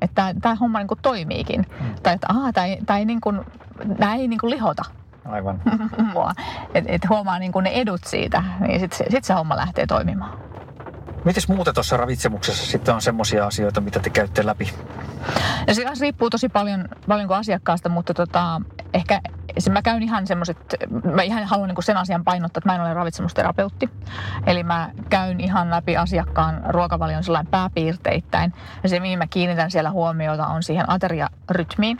että 0.00 0.34
tämä 0.42 0.54
homma 0.54 0.78
niin 0.78 0.88
kuin 0.88 1.00
toimiikin. 1.02 1.66
Mm. 1.80 1.94
Tai 2.02 2.14
että 2.14 2.26
ahaa, 2.30 2.52
tämä 2.52 2.66
ei, 2.66 2.78
tää 2.86 2.98
ei, 2.98 3.04
niin 3.04 3.20
kuin, 3.20 3.40
ei 4.18 4.28
niin 4.28 4.40
kuin 4.40 4.50
lihota 4.50 4.84
Aivan. 5.24 5.62
mua. 6.12 6.32
Että 6.74 6.92
et 6.92 7.08
huomaa 7.08 7.38
niin 7.38 7.52
kuin 7.52 7.64
ne 7.64 7.70
edut 7.70 8.04
siitä, 8.04 8.44
niin 8.60 8.80
sitten 8.80 8.98
se, 8.98 9.04
sit 9.10 9.24
se 9.24 9.34
homma 9.34 9.56
lähtee 9.56 9.86
toimimaan. 9.86 10.38
Mites 11.24 11.48
muuten 11.48 11.74
tuossa 11.74 11.96
ravitsemuksessa 11.96 12.66
sitten 12.66 12.94
on 12.94 13.02
semmoisia 13.02 13.46
asioita, 13.46 13.80
mitä 13.80 14.00
te 14.00 14.10
käytte 14.10 14.46
läpi? 14.46 14.72
Ja 15.66 15.74
se 15.74 15.84
riippuu 16.00 16.30
tosi 16.30 16.48
paljon, 16.48 16.88
paljon 17.08 17.28
kuin 17.28 17.38
asiakkaasta, 17.38 17.88
mutta 17.88 18.14
tota, 18.14 18.60
ehkä 18.94 19.20
se 19.58 19.70
mä 19.70 19.82
käyn 19.82 20.02
ihan 20.02 20.26
semmoiset, 20.26 20.76
mä 21.14 21.22
ihan 21.22 21.44
haluan 21.44 21.68
niin 21.68 21.82
sen 21.82 21.96
asian 21.96 22.24
painottaa, 22.24 22.58
että 22.58 22.68
mä 22.68 22.74
en 22.74 22.80
ole 22.80 22.94
ravitsemusterapeutti. 22.94 23.90
Eli 24.46 24.62
mä 24.62 24.90
käyn 25.10 25.40
ihan 25.40 25.70
läpi 25.70 25.96
asiakkaan 25.96 26.62
ruokavalion 26.68 27.24
sellainen 27.24 27.50
pääpiirteittäin. 27.50 28.52
Ja 28.82 28.88
se, 28.88 29.00
mihin 29.00 29.18
mä 29.18 29.26
kiinnitän 29.26 29.70
siellä 29.70 29.90
huomiota, 29.90 30.46
on 30.46 30.62
siihen 30.62 30.90
ateriarytmiin, 30.90 31.98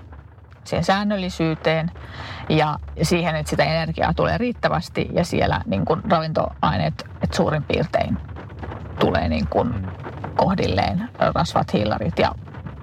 siihen 0.64 0.84
säännöllisyyteen 0.84 1.90
ja 2.48 2.78
siihen, 3.02 3.36
että 3.36 3.50
sitä 3.50 3.64
energiaa 3.64 4.14
tulee 4.14 4.38
riittävästi 4.38 5.08
ja 5.12 5.24
siellä 5.24 5.60
niin 5.66 5.84
kuin 5.84 6.00
ravintoaineet 6.10 7.04
että 7.22 7.36
suurin 7.36 7.62
piirtein 7.62 8.18
tulee 9.00 9.28
niin 9.28 9.46
kuin 9.48 9.88
kohdilleen 10.36 11.08
rasvat, 11.34 11.72
hiilarit 11.72 12.18
ja 12.18 12.34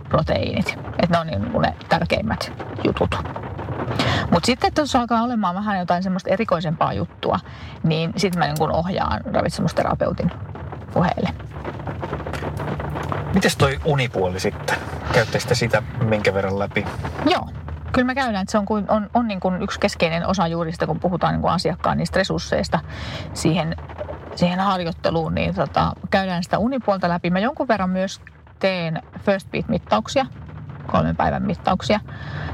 proteiinit. 0.10 0.78
Että 1.04 1.08
ne 1.12 1.20
on 1.20 1.28
niin 1.28 1.52
kuin 1.52 1.62
ne 1.62 1.76
tärkeimmät 1.90 2.52
jutut. 2.84 3.16
Mutta 4.32 4.46
sitten, 4.46 4.68
että 4.68 4.82
jos 4.82 4.96
alkaa 4.96 5.24
olemaan 5.24 5.56
vähän 5.56 5.80
jotain 5.80 6.04
semmoista 6.04 6.30
erikoisempaa 6.30 6.94
juttua, 6.94 7.40
niin 7.84 8.14
sitten 8.18 8.40
mä 8.40 8.46
niin 8.46 8.58
kuin 8.58 8.72
ohjaan 8.72 9.22
ravitsemusterapeutin 9.34 10.32
puheelle. 10.94 11.30
Mites 13.34 13.58
toi 13.58 13.80
unipuoli 13.86 14.40
sitten? 14.40 14.78
Käytte 15.14 15.40
sitä 15.40 15.56
sitä 15.56 15.84
minkä 16.04 16.34
verran 16.34 16.60
läpi? 16.60 16.86
Joo, 17.26 17.50
kyllä 17.92 18.06
me 18.06 18.16
käydään, 18.16 18.42
että 18.42 18.52
se 18.52 18.58
on, 18.58 18.66
kuin, 18.66 18.86
on, 18.88 19.10
on 19.14 19.28
niin 19.28 19.40
kuin 19.40 19.62
yksi 19.62 19.80
keskeinen 19.80 20.28
osa 20.28 20.48
juuri 20.48 20.72
sitä, 20.72 20.88
kun 20.88 21.00
puhutaan 21.00 21.34
niin 21.34 21.42
kuin 21.42 21.54
asiakkaan 21.54 21.98
niistä 21.98 22.18
resursseista 22.18 22.80
siihen, 23.34 23.76
siihen 24.36 24.60
harjoitteluun, 24.60 25.36
niin 25.36 25.56
tota, 25.56 25.94
käydään 26.10 26.44
sitä 26.44 26.58
unipuolta 26.58 27.10
läpi. 27.10 27.30
Mä 27.30 27.40
jonkun 27.40 27.68
verran 27.68 27.90
myös 27.90 28.22
teen 28.60 29.02
first 29.20 29.48
beat-mittauksia, 29.52 30.26
kolmen 30.92 31.16
päivän 31.16 31.44
mittauksia. 31.44 32.00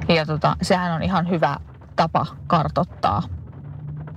Ja 0.08 0.26
tota, 0.26 0.56
sehän 0.62 0.91
on 0.91 1.04
ihan 1.04 1.30
hyvä 1.30 1.56
tapa 1.95 2.26
kartottaa 2.48 3.24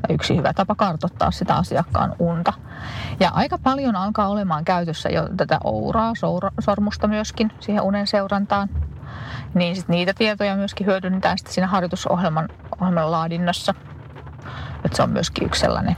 yksi 0.08 0.36
hyvä 0.36 0.52
tapa 0.52 0.74
kartottaa 0.74 1.30
sitä 1.30 1.54
asiakkaan 1.54 2.14
unta. 2.18 2.52
Ja 3.20 3.30
aika 3.34 3.58
paljon 3.58 3.96
alkaa 3.96 4.28
olemaan 4.28 4.64
käytössä 4.64 5.08
jo 5.08 5.28
tätä 5.36 5.58
ouraa, 5.64 6.12
sormusta 6.60 7.08
myöskin 7.08 7.52
siihen 7.60 7.82
unen 7.82 8.06
seurantaan. 8.06 8.68
Niin 9.58 9.76
sit 9.76 9.88
niitä 9.88 10.14
tietoja 10.14 10.56
myöskin 10.56 10.86
hyödynnetään 10.86 11.38
sitten 11.38 11.54
siinä 11.54 11.66
harjoitusohjelman 11.66 12.48
ohjelman 12.80 13.10
laadinnassa. 13.10 13.74
Että 14.84 14.96
se 14.96 15.02
on 15.02 15.10
myöskin 15.10 15.46
yksi 15.46 15.60
sellainen 15.60 15.96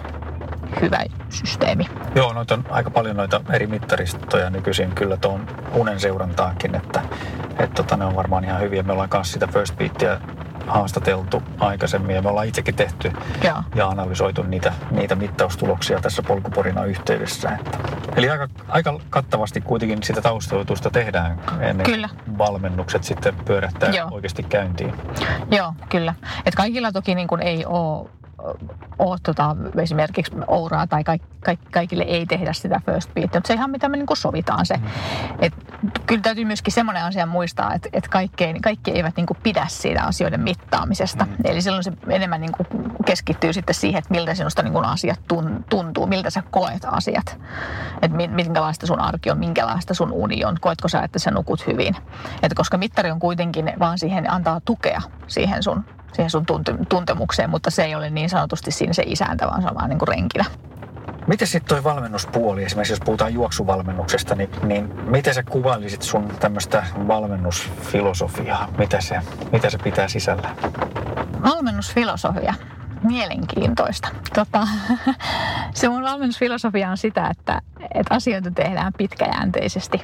hyvä 0.80 1.04
systeemi. 1.28 1.88
Joo, 2.14 2.32
noita 2.32 2.54
on 2.54 2.64
aika 2.70 2.90
paljon 2.90 3.16
noita 3.16 3.40
eri 3.52 3.66
mittaristoja 3.66 4.50
nykyisin 4.50 4.92
kyllä 4.92 5.16
tuon 5.16 5.46
unen 5.74 6.00
seurantaankin, 6.00 6.74
että, 6.74 7.02
että 7.50 7.74
tota, 7.74 7.96
ne 7.96 8.04
on 8.04 8.16
varmaan 8.16 8.44
ihan 8.44 8.60
hyviä. 8.60 8.82
Me 8.82 8.92
ollaan 8.92 9.08
kanssa 9.08 9.32
sitä 9.32 9.46
First 9.46 9.76
Beatia 9.76 10.20
haastateltu 10.70 11.42
aikaisemmin 11.58 12.16
ja 12.16 12.22
me 12.22 12.28
ollaan 12.28 12.46
itsekin 12.46 12.74
tehty 12.74 13.12
ja, 13.44 13.62
ja 13.74 13.88
analysoitu 13.88 14.42
niitä, 14.42 14.72
niitä 14.90 15.14
mittaustuloksia 15.14 16.00
tässä 16.00 16.22
polkuporina 16.22 16.84
yhteydessä. 16.84 17.50
Että. 17.50 17.78
Eli 18.16 18.30
aika, 18.30 18.48
aika 18.68 19.00
kattavasti 19.10 19.60
kuitenkin 19.60 20.02
sitä 20.02 20.22
taustoitusta 20.22 20.90
tehdään 20.90 21.40
ennen 21.60 21.86
kyllä. 21.86 22.08
valmennukset 22.38 23.04
sitten 23.04 23.34
pyörähtää 23.44 23.90
Joo. 23.90 24.08
oikeasti 24.10 24.42
käyntiin. 24.42 24.94
Joo, 25.50 25.74
kyllä. 25.88 26.14
Et 26.46 26.54
kaikilla 26.54 26.92
toki 26.92 27.14
niin 27.14 27.28
kuin 27.28 27.42
ei 27.42 27.66
ole 27.66 28.08
ole 28.98 29.18
tota, 29.22 29.56
esimerkiksi 29.82 30.32
ouraa 30.46 30.86
tai 30.86 31.04
kaik, 31.04 31.22
kaik, 31.44 31.60
kaikille 31.70 32.02
ei 32.02 32.26
tehdä 32.26 32.52
sitä 32.52 32.80
first 32.86 33.14
beat. 33.14 33.34
Mutta 33.34 33.48
se 33.48 33.54
ihan 33.54 33.70
mitä 33.70 33.88
me 33.88 33.96
niin 33.96 34.06
sovitaan 34.14 34.66
se. 34.66 34.76
Mm. 34.76 34.84
Et, 35.40 35.54
kyllä 36.06 36.22
täytyy 36.22 36.44
myöskin 36.44 36.72
semmoinen 36.72 37.04
asia 37.04 37.26
muistaa, 37.26 37.74
että 37.74 37.88
et 37.92 38.08
kaikkein, 38.08 38.60
kaikki 38.62 38.90
eivät 38.90 39.16
niin 39.16 39.26
pidä 39.42 39.66
siitä 39.68 40.02
asioiden 40.04 40.40
mittaamisesta. 40.40 41.24
Mm. 41.24 41.32
Eli 41.44 41.62
silloin 41.62 41.84
se 41.84 41.92
enemmän 42.08 42.40
niin 42.40 42.52
keskittyy 43.06 43.52
sitten 43.52 43.74
siihen, 43.74 43.98
että 43.98 44.14
miltä 44.14 44.34
sinusta 44.34 44.62
niin 44.62 44.84
asiat 44.84 45.20
tuntuu, 45.68 46.06
miltä 46.06 46.30
sä 46.30 46.42
koet 46.50 46.84
asiat. 46.84 47.38
Että 48.02 48.16
minkälaista 48.16 48.86
sun 48.86 49.00
arki 49.00 49.30
on, 49.30 49.38
minkälaista 49.38 49.94
sun 49.94 50.12
uni 50.12 50.44
on, 50.44 50.56
koetko 50.60 50.88
sä, 50.88 51.02
että 51.02 51.18
sä 51.18 51.30
nukut 51.30 51.66
hyvin. 51.66 51.96
Et 52.42 52.54
koska 52.54 52.78
mittari 52.78 53.10
on 53.10 53.20
kuitenkin 53.20 53.72
vaan 53.78 53.98
siihen 53.98 54.32
antaa 54.32 54.60
tukea 54.64 55.02
siihen 55.26 55.62
sun 55.62 55.84
siihen 56.12 56.30
sun 56.30 56.46
tuntemukseen, 56.88 57.50
mutta 57.50 57.70
se 57.70 57.84
ei 57.84 57.94
ole 57.94 58.10
niin 58.10 58.30
sanotusti 58.30 58.70
siinä 58.70 58.92
se 58.92 59.02
isäntä, 59.06 59.46
vaan 59.46 59.62
se 59.62 59.68
on 59.68 59.74
vaan 59.74 59.88
niin 59.90 59.98
kuin 59.98 60.08
renkinä. 60.08 60.44
Miten 61.26 61.48
sitten 61.48 61.68
tuo 61.68 61.94
valmennuspuoli, 61.94 62.64
esimerkiksi 62.64 62.92
jos 62.92 63.00
puhutaan 63.04 63.34
juoksuvalmennuksesta, 63.34 64.34
niin, 64.34 64.50
niin 64.62 65.10
miten 65.10 65.34
sä 65.34 65.42
kuvailisit 65.42 66.02
sun 66.02 66.28
tämmöistä 66.40 66.86
valmennusfilosofiaa? 67.08 68.68
Mitä 68.78 69.00
se, 69.00 69.20
mitä 69.52 69.70
se 69.70 69.78
pitää 69.78 70.08
sisällä? 70.08 70.50
Valmennusfilosofia. 71.42 72.54
Mielenkiintoista. 73.02 74.08
Tota, 74.34 74.68
se 75.74 75.88
mun 75.88 76.02
valmennusfilosofia 76.02 76.90
on 76.90 76.96
sitä, 76.96 77.28
että, 77.28 77.62
että 77.94 78.14
asioita 78.14 78.50
tehdään 78.50 78.92
pitkäjänteisesti. 78.98 80.02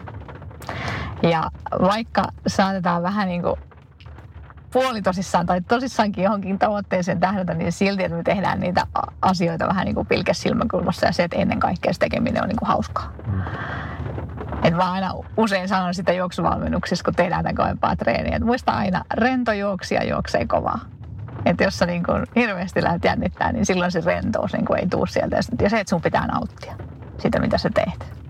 Ja 1.23 1.51
vaikka 1.83 2.23
saatetaan 2.47 3.03
vähän 3.03 3.29
niin 3.29 3.43
kuin 3.43 3.57
puolitosissaan 4.77 5.47
tai 5.47 5.61
tosissaankin 5.61 6.25
johonkin 6.25 6.59
tavoitteeseen 6.59 7.21
tähdätä, 7.21 7.55
niin 7.55 7.73
silti, 7.73 8.05
että 8.05 8.17
me 8.17 8.23
tehdään 8.23 8.61
niitä 8.61 8.87
asioita 9.23 9.69
vähän 9.69 9.85
niin 9.85 9.95
kuin 9.95 10.07
pilkes 10.07 10.43
silmäkulmassa 10.43 11.07
ja 11.07 11.13
se, 11.13 11.25
että 11.25 11.37
ennen 11.37 11.61
kaikkea 11.61 11.93
se 11.93 11.99
tekeminen 11.99 12.43
on 12.43 12.49
niin 12.49 12.59
kuin 12.59 12.69
hauskaa. 12.69 13.13
Mm. 13.27 13.43
Et 14.63 14.75
mä 14.75 14.93
aina 14.93 15.13
usein 15.37 15.69
sanon 15.69 15.95
sitä 15.95 16.13
juoksuvalmennuksessa, 16.13 17.05
kun 17.05 17.15
tehdään 17.15 17.45
tätä 17.45 17.57
kovempaa 17.57 17.97
treeniä, 17.97 18.37
että 18.37 18.47
muista 18.47 18.73
aina, 18.73 19.05
rento 19.15 19.53
juoksija 19.53 20.05
juoksee 20.05 20.47
kovaa. 20.47 20.81
Että 21.45 21.65
jos 21.65 21.79
sä 21.79 21.87
niin 21.87 22.05
kuin 22.05 22.27
hirveästi 22.37 22.83
lähdet 22.83 23.05
jännittää, 23.05 23.53
niin 23.53 23.67
silloin 23.67 23.93
se 23.93 24.01
rentous 24.05 24.53
niin 24.53 24.65
kuin 24.65 24.81
ei 24.81 24.87
tuu 24.87 25.07
sieltä. 25.07 25.37
Ja 25.37 25.71
se, 25.71 25.81
että 25.81 25.91
sun 25.91 26.03
pitää 26.03 26.27
nauttia 26.27 26.75
sitä, 27.19 27.41
mitä 27.41 27.59
sä 27.59 27.71
teet 27.75 28.26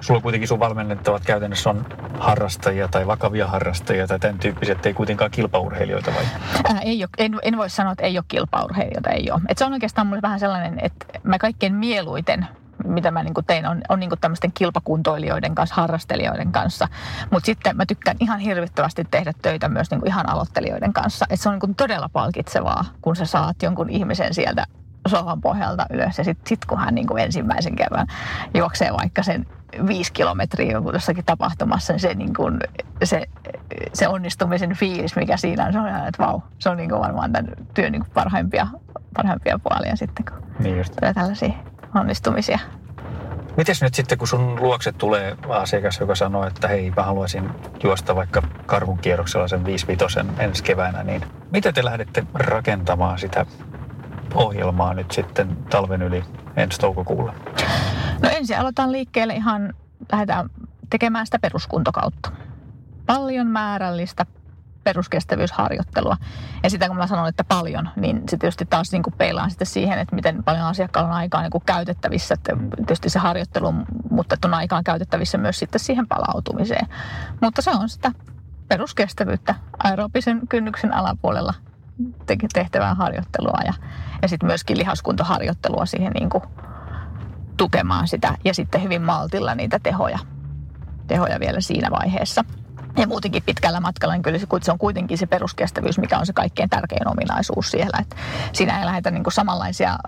sulla 0.00 0.20
kuitenkin 0.20 0.48
sun 0.48 0.58
valmennettavat 0.58 1.22
käytännössä 1.26 1.70
on 1.70 1.86
harrastajia 2.18 2.88
tai 2.88 3.06
vakavia 3.06 3.46
harrastajia 3.46 4.06
tai 4.06 4.18
tämän 4.18 4.38
tyyppiset, 4.38 4.86
ei 4.86 4.94
kuitenkaan 4.94 5.30
kilpaurheilijoita 5.30 6.10
vai? 6.14 6.24
Ää, 6.64 6.80
ei 6.80 7.02
ole, 7.02 7.08
en, 7.18 7.38
en 7.42 7.56
voi 7.56 7.70
sanoa, 7.70 7.92
että 7.92 8.04
ei 8.04 8.18
ole 8.18 8.24
kilpaurheilijoita, 8.28 9.10
ei 9.10 9.30
ole. 9.30 9.40
Et 9.48 9.58
se 9.58 9.64
on 9.64 9.72
oikeastaan 9.72 10.06
mulle 10.06 10.22
vähän 10.22 10.40
sellainen, 10.40 10.78
että 10.82 11.06
mä 11.22 11.38
kaikkein 11.38 11.74
mieluiten 11.74 12.46
mitä 12.84 13.10
mä 13.10 13.22
niin 13.22 13.34
tein, 13.46 13.66
on, 13.66 13.82
on 13.88 14.00
niin 14.00 14.10
tämmöisten 14.20 14.52
kilpakuntoilijoiden 14.52 15.54
kanssa, 15.54 15.74
harrastelijoiden 15.74 16.52
kanssa. 16.52 16.88
Mutta 17.30 17.46
sitten 17.46 17.76
mä 17.76 17.86
tykkään 17.86 18.16
ihan 18.20 18.40
hirvittävästi 18.40 19.04
tehdä 19.10 19.32
töitä 19.42 19.68
myös 19.68 19.90
niin 19.90 20.06
ihan 20.06 20.28
aloittelijoiden 20.28 20.92
kanssa. 20.92 21.26
Et 21.30 21.40
se 21.40 21.48
on 21.48 21.58
niin 21.62 21.74
todella 21.74 22.08
palkitsevaa, 22.12 22.84
kun 23.02 23.16
sä 23.16 23.24
saat 23.24 23.62
jonkun 23.62 23.90
ihmisen 23.90 24.34
sieltä 24.34 24.66
sohvan 25.08 25.40
pohjalta 25.40 25.86
ylös. 25.90 26.18
Ja 26.18 26.24
sitten 26.24 26.48
sit 26.48 26.64
kun 26.64 26.78
hän 26.78 26.94
niin 26.94 27.06
kuin 27.06 27.24
ensimmäisen 27.24 27.76
kerran 27.76 28.06
juoksee 28.54 28.92
vaikka 28.92 29.22
sen 29.22 29.46
viisi 29.86 30.12
kilometriä 30.12 30.72
joku 30.72 30.90
jossakin 30.90 31.24
tapahtumassa, 31.24 31.92
niin 31.92 32.00
se, 32.00 32.14
niin 32.14 32.34
kuin, 32.34 32.58
se, 33.04 33.22
se 33.92 34.08
onnistumisen 34.08 34.74
fiilis, 34.74 35.16
mikä 35.16 35.36
siinä 35.36 35.64
on, 35.64 35.72
se 35.72 35.78
on 35.78 35.88
ihan, 35.88 36.08
että 36.08 36.22
vau, 36.22 36.40
se 36.58 36.68
on 36.68 36.76
niin 36.76 36.90
kuin 36.90 37.00
varmaan 37.00 37.32
tämän 37.32 37.52
työn 37.74 37.92
niin 37.92 38.02
kuin 38.02 38.12
parhaimpia, 38.14 38.66
parhaimpia 39.16 39.58
puolia 39.58 39.96
sitten, 39.96 40.24
kun 40.24 40.42
niin 40.58 40.78
just. 40.78 40.92
tulee 41.00 41.14
tällaisia 41.14 41.52
onnistumisia. 41.94 42.58
Mites 43.56 43.82
nyt 43.82 43.94
sitten, 43.94 44.18
kun 44.18 44.28
sun 44.28 44.62
luokse 44.62 44.92
tulee 44.92 45.36
asiakas, 45.48 46.00
joka 46.00 46.14
sanoo, 46.14 46.46
että 46.46 46.68
hei, 46.68 46.92
mä 46.96 47.02
haluaisin 47.02 47.50
juosta 47.82 48.16
vaikka 48.16 48.42
karvun 48.66 48.98
kierroksella 48.98 49.48
sen 49.48 49.64
55 49.64 50.20
ensi 50.38 50.62
keväänä, 50.62 51.02
niin 51.02 51.22
miten 51.50 51.74
te 51.74 51.84
lähdette 51.84 52.24
rakentamaan 52.34 53.18
sitä 53.18 53.46
ohjelmaa 54.36 54.94
nyt 54.94 55.10
sitten 55.10 55.56
talven 55.70 56.02
yli 56.02 56.24
ensi 56.56 56.78
toukokuulla? 56.78 57.34
No 58.22 58.28
ensin 58.28 58.58
aloitan 58.58 58.92
liikkeelle 58.92 59.34
ihan, 59.34 59.74
lähdetään 60.12 60.50
tekemään 60.90 61.26
sitä 61.26 61.38
peruskuntokautta. 61.38 62.32
Paljon 63.06 63.46
määrällistä 63.46 64.26
peruskestävyysharjoittelua. 64.84 66.16
Ja 66.62 66.70
sitä 66.70 66.88
kun 66.88 66.96
mä 66.96 67.06
sanon, 67.06 67.28
että 67.28 67.44
paljon, 67.44 67.88
niin 67.96 68.22
se 68.28 68.36
tietysti 68.36 68.66
taas 68.66 68.92
niin 68.92 69.02
peilaan 69.18 69.50
sitten 69.50 69.66
siihen, 69.66 69.98
että 69.98 70.14
miten 70.14 70.44
paljon 70.44 70.64
asiakkaalla 70.64 71.10
on 71.10 71.16
aikaa 71.16 71.42
niin 71.42 71.50
käytettävissä. 71.66 72.34
Että 72.34 72.56
tietysti 72.76 73.10
se 73.10 73.18
harjoittelu, 73.18 73.72
mutta 74.10 74.34
että 74.34 74.48
on 74.48 74.54
aikaa 74.54 74.82
käytettävissä 74.82 75.38
myös 75.38 75.58
sitten 75.58 75.80
siihen 75.80 76.08
palautumiseen. 76.08 76.88
Mutta 77.40 77.62
se 77.62 77.70
on 77.70 77.88
sitä 77.88 78.12
peruskestävyyttä 78.68 79.54
aerobisen 79.84 80.40
kynnyksen 80.48 80.94
alapuolella 80.94 81.54
tehtävää 82.52 82.94
harjoittelua 82.94 83.60
ja, 83.64 83.72
ja 84.22 84.28
sitten 84.28 84.46
myöskin 84.46 84.78
lihaskuntoharjoittelua 84.78 85.86
siihen 85.86 86.12
niin 86.12 86.30
kuin 86.30 86.44
tukemaan 87.56 88.08
sitä 88.08 88.34
ja 88.44 88.54
sitten 88.54 88.82
hyvin 88.82 89.02
maltilla 89.02 89.54
niitä 89.54 89.78
tehoja, 89.82 90.18
tehoja 91.06 91.40
vielä 91.40 91.60
siinä 91.60 91.90
vaiheessa. 91.90 92.44
Ja 92.96 93.06
muutenkin 93.06 93.42
pitkällä 93.46 93.80
matkalla, 93.80 94.14
niin 94.14 94.22
kyllä 94.22 94.38
se 94.62 94.72
on 94.72 94.78
kuitenkin 94.78 95.18
se 95.18 95.26
peruskestävyys, 95.26 95.98
mikä 95.98 96.18
on 96.18 96.26
se 96.26 96.32
kaikkein 96.32 96.70
tärkein 96.70 97.08
ominaisuus 97.08 97.70
siellä. 97.70 97.98
Että 98.00 98.16
siinä 98.52 98.78
ei 98.78 98.86
lähdetä 98.86 99.10
niin 99.10 99.22
kuin 99.22 99.34
samanlaisia 99.34 99.90
äh, 99.90 99.98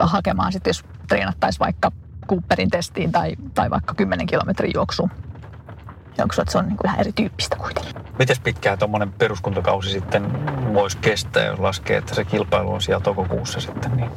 hakemaan, 0.00 0.52
sitten 0.52 0.70
jos 0.70 0.84
treenattaisiin 1.08 1.60
vaikka 1.60 1.92
Cooperin 2.28 2.70
testiin 2.70 3.12
tai, 3.12 3.36
tai 3.54 3.70
vaikka 3.70 3.94
10 3.94 4.26
kilometrin 4.26 4.72
juoksuun 4.74 5.10
juoksua, 6.18 6.42
että 6.42 6.52
se 6.52 6.58
on 6.58 6.64
niin 6.64 6.76
kuin 6.76 6.84
vähän 6.84 7.00
erityyppistä 7.00 7.56
kuitenkin. 7.56 7.94
Miten 8.18 8.36
pitkään 8.44 8.78
tuommoinen 8.78 9.12
peruskuntakausi 9.12 9.90
sitten 9.90 10.32
voisi 10.74 10.98
kestää, 10.98 11.44
jos 11.44 11.58
laskee, 11.58 11.96
että 11.96 12.14
se 12.14 12.24
kilpailu 12.24 12.72
on 12.72 12.82
siellä 12.82 13.00
toukokuussa 13.00 13.60
sitten? 13.60 13.96
Niin? 13.96 14.10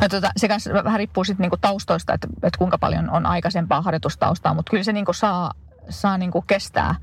No, 0.00 0.08
tuota, 0.08 0.30
se 0.36 0.48
kanssa 0.48 0.72
vähän 0.84 0.98
riippuu 0.98 1.24
sitten 1.24 1.44
niinku 1.44 1.56
taustoista, 1.60 2.14
että, 2.14 2.28
että 2.42 2.58
kuinka 2.58 2.78
paljon 2.78 3.10
on 3.10 3.26
aikaisempaa 3.26 3.82
harjoitustaustaa, 3.82 4.54
mutta 4.54 4.70
kyllä 4.70 4.84
se 4.84 4.92
niinku 4.92 5.12
saa, 5.12 5.52
saa 5.88 6.18
niinku 6.18 6.42
kestää 6.42 6.94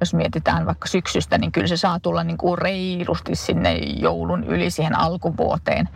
jos 0.00 0.14
mietitään 0.14 0.66
vaikka 0.66 0.88
syksystä, 0.88 1.38
niin 1.38 1.52
kyllä 1.52 1.66
se 1.66 1.76
saa 1.76 2.00
tulla 2.00 2.24
niin 2.24 2.36
kuin 2.36 2.58
reilusti 2.58 3.34
sinne 3.34 3.74
joulun 3.76 4.44
yli 4.44 4.70
siihen 4.70 4.98
alkuvuoteen. 4.98 5.88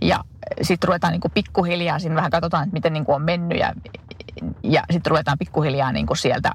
Ja 0.00 0.24
sitten 0.62 0.88
ruvetaan 0.88 1.12
niin 1.12 1.20
kuin 1.20 1.32
pikkuhiljaa, 1.32 1.98
siinä 1.98 2.14
vähän 2.14 2.30
katsotaan, 2.30 2.62
että 2.62 2.74
miten 2.74 2.92
niin 2.92 3.04
kuin 3.04 3.16
on 3.16 3.22
mennyt 3.22 3.58
ja, 3.58 3.72
ja 4.62 4.82
sitten 4.90 5.10
ruvetaan 5.10 5.38
pikkuhiljaa 5.38 5.92
niin 5.92 6.06
kuin 6.06 6.16
sieltä 6.16 6.52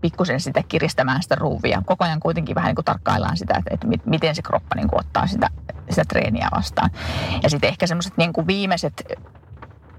pikkusen 0.00 0.40
sitä 0.40 0.62
kiristämään 0.68 1.22
sitä 1.22 1.34
ruuvia. 1.34 1.82
Koko 1.86 2.04
ajan 2.04 2.20
kuitenkin 2.20 2.54
vähän 2.54 2.68
niin 2.68 2.74
kuin 2.74 2.84
tarkkaillaan 2.84 3.36
sitä, 3.36 3.54
että, 3.58 3.70
että 3.74 3.86
miten 4.06 4.34
se 4.34 4.42
kroppa 4.42 4.76
niin 4.76 4.88
kuin 4.88 5.00
ottaa 5.00 5.26
sitä, 5.26 5.50
sitä 5.90 6.04
treeniä 6.08 6.48
vastaan. 6.56 6.90
Ja 7.42 7.50
sitten 7.50 7.68
ehkä 7.68 7.86
semmoiset 7.86 8.16
niin 8.16 8.32
kuin 8.32 8.46
viimeiset 8.46 9.12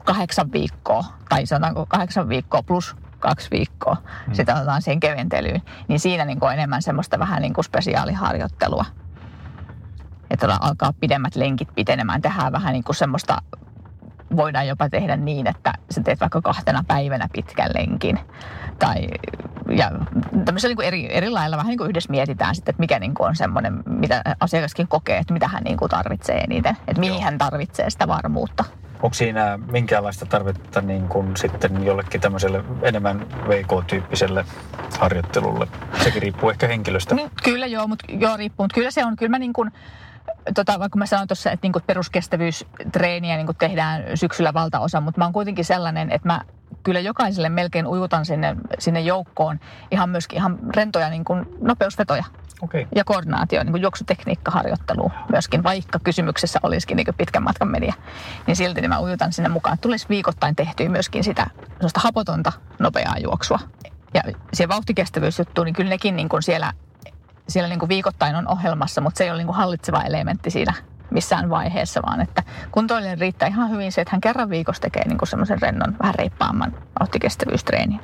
kahdeksan 0.04 0.52
viikkoa, 0.52 1.04
tai 1.30 1.46
sanotaanko 1.46 1.86
kahdeksan 1.86 2.30
viikkoa 2.30 2.64
plus 2.64 2.96
kaksi 3.20 3.52
viikkoa, 3.52 3.98
hmm. 4.26 4.34
sitä 4.34 4.56
otetaan 4.56 4.82
siihen 4.82 5.00
keventelyyn, 5.00 5.62
niin 5.88 6.00
siinä 6.00 6.26
niin 6.26 6.40
kuin 6.40 6.48
on 6.48 6.54
enemmän 6.54 6.82
semmoista 6.82 7.20
vähän 7.20 7.42
niin 7.42 7.54
kuin 7.54 7.66
spesiaaliharjoittelua. 7.66 8.86
Että 10.30 10.58
alkaa 10.62 10.94
pidemmät 11.00 11.36
lenkit 11.36 11.76
pitenemään, 11.76 12.22
tehdään 12.22 12.52
vähän 12.52 12.74
niin 12.74 12.84
kuin 12.84 12.96
semmoista 12.96 13.42
voidaan 14.36 14.68
jopa 14.68 14.90
tehdä 14.90 15.16
niin, 15.16 15.48
että 15.48 15.74
sä 15.92 16.02
teet 16.04 16.20
vaikka 16.20 16.42
kahtena 16.42 16.84
päivänä 16.88 17.28
pitkän 17.34 17.72
lenkin. 17.76 18.20
Tai, 18.80 19.08
ja 19.78 19.92
tämmöisellä 20.46 20.76
niin 20.76 20.88
eri, 20.88 21.18
eri 21.18 21.30
lailla 21.30 21.58
vähän 21.58 21.70
niin 21.70 21.78
kuin 21.78 21.90
yhdessä 21.90 22.12
mietitään 22.12 22.56
sitten, 22.56 22.72
että 22.72 22.80
mikä 22.80 23.00
niin 23.00 23.14
kuin 23.14 23.28
on 23.28 23.36
semmoinen, 23.36 23.84
mitä 23.86 24.22
asiakaskin 24.40 24.88
kokee, 24.88 25.18
että 25.18 25.34
mitä 25.34 25.48
hän 25.48 25.64
niin 25.64 25.78
kuin 25.78 25.90
tarvitsee 25.90 26.38
eniten. 26.38 26.78
Että 26.88 27.00
mihin 27.00 27.14
Joo. 27.14 27.24
hän 27.24 27.38
tarvitsee 27.38 27.90
sitä 27.90 28.08
varmuutta. 28.08 28.66
Onko 29.04 29.14
siinä 29.14 29.60
minkäänlaista 29.72 30.26
tarvetta 30.26 30.82
niin 30.82 31.08
kuin 31.08 31.38
sitten 31.38 31.84
jollekin 31.84 32.22
tämmöiselle 32.22 32.64
enemmän 32.82 33.26
VK-tyyppiselle 33.48 34.46
harjoittelulle? 35.00 35.68
Sekin 36.04 36.22
riippuu 36.22 36.50
ehkä 36.50 36.68
henkilöstä. 36.68 37.16
Niin, 37.16 37.32
kyllä 37.44 37.66
joo, 37.66 37.88
mutta 37.88 38.06
joo, 38.10 38.38
riippuu. 38.38 38.64
Mutta 38.64 38.76
kyllä 38.76 38.92
se 38.92 39.06
on, 39.06 39.16
kyllä 39.16 39.30
mä 39.30 39.40
niin 39.40 39.54
kuin, 39.54 39.72
tota, 40.56 40.80
vaikka 40.80 41.00
mä 41.00 41.06
sanoin 41.06 41.28
tuossa, 41.28 41.52
että 41.52 41.68
niin 41.68 41.84
peruskestävyystreeniä 41.88 43.38
niin 43.38 43.48
tehdään 43.60 44.04
syksyllä 44.16 44.54
valtaosa, 44.54 45.02
mutta 45.02 45.20
mä 45.22 45.26
oon 45.26 45.34
kuitenkin 45.34 45.66
sellainen, 45.66 46.12
että 46.12 46.28
mä 46.28 46.42
kyllä 46.84 47.00
jokaiselle 47.00 47.50
melkein 47.50 47.88
ujutan 47.88 48.26
sinne, 48.26 48.56
sinne 48.80 49.00
joukkoon 49.00 49.60
ihan 49.92 50.10
myöskin 50.10 50.38
ihan 50.38 50.60
rentoja 50.76 51.10
niin 51.10 51.26
kuin 51.26 51.46
nopeusvetoja. 51.62 52.24
Okay. 52.62 52.86
Ja 52.96 53.04
koordinaatio, 53.04 53.64
niin 53.64 53.72
kuin 53.72 53.82
juoksutekniikkaharjoittelu 53.82 55.12
myöskin, 55.32 55.64
vaikka 55.64 56.00
kysymyksessä 56.00 56.60
olisikin 56.64 56.98
niin 56.98 57.08
pitkän 57.18 57.44
matkan 57.44 57.68
media, 57.68 57.94
niin 58.48 58.56
silti 58.56 58.82
niin 58.82 58.90
mä 58.90 59.00
ujutan 59.00 59.34
sinne 59.34 59.50
mukaan. 59.50 59.78
Tulisi 59.80 60.10
viikoittain 60.10 60.56
tehtyä 60.56 60.90
myöskin 60.90 61.24
sitä 61.24 61.48
hapotonta 61.96 62.52
nopeaa 62.80 63.18
juoksua. 63.18 63.60
Ja 64.14 64.22
se 64.54 64.68
vauhtikestävyysjuttu, 64.68 65.64
niin 65.64 65.76
kyllä 65.76 65.90
nekin 65.90 66.16
niin 66.16 66.30
kuin 66.30 66.44
siellä, 66.44 66.74
siellä 67.50 67.70
niin 67.70 67.80
kuin 67.80 67.90
viikoittain 67.90 68.36
on 68.36 68.48
ohjelmassa, 68.48 69.02
mutta 69.02 69.18
se 69.18 69.24
ei 69.24 69.30
ole 69.30 69.38
niin 69.38 69.48
kuin 69.48 69.58
hallitseva 69.58 70.02
elementti 70.02 70.50
siinä 70.50 70.74
missään 71.12 71.50
vaiheessa, 71.50 72.02
vaan 72.06 72.22
että 72.22 72.44
kuntoilijan 72.72 73.18
riittää 73.18 73.48
ihan 73.48 73.70
hyvin 73.70 73.92
se, 73.92 74.02
että 74.02 74.12
hän 74.12 74.22
kerran 74.22 74.50
viikossa 74.50 74.82
tekee 74.82 75.08
niin 75.08 75.18
semmoisen 75.24 75.62
rennon, 75.62 75.96
vähän 76.02 76.16
reippaamman 76.16 76.74
vauhtikestävyystreenin. 77.00 78.00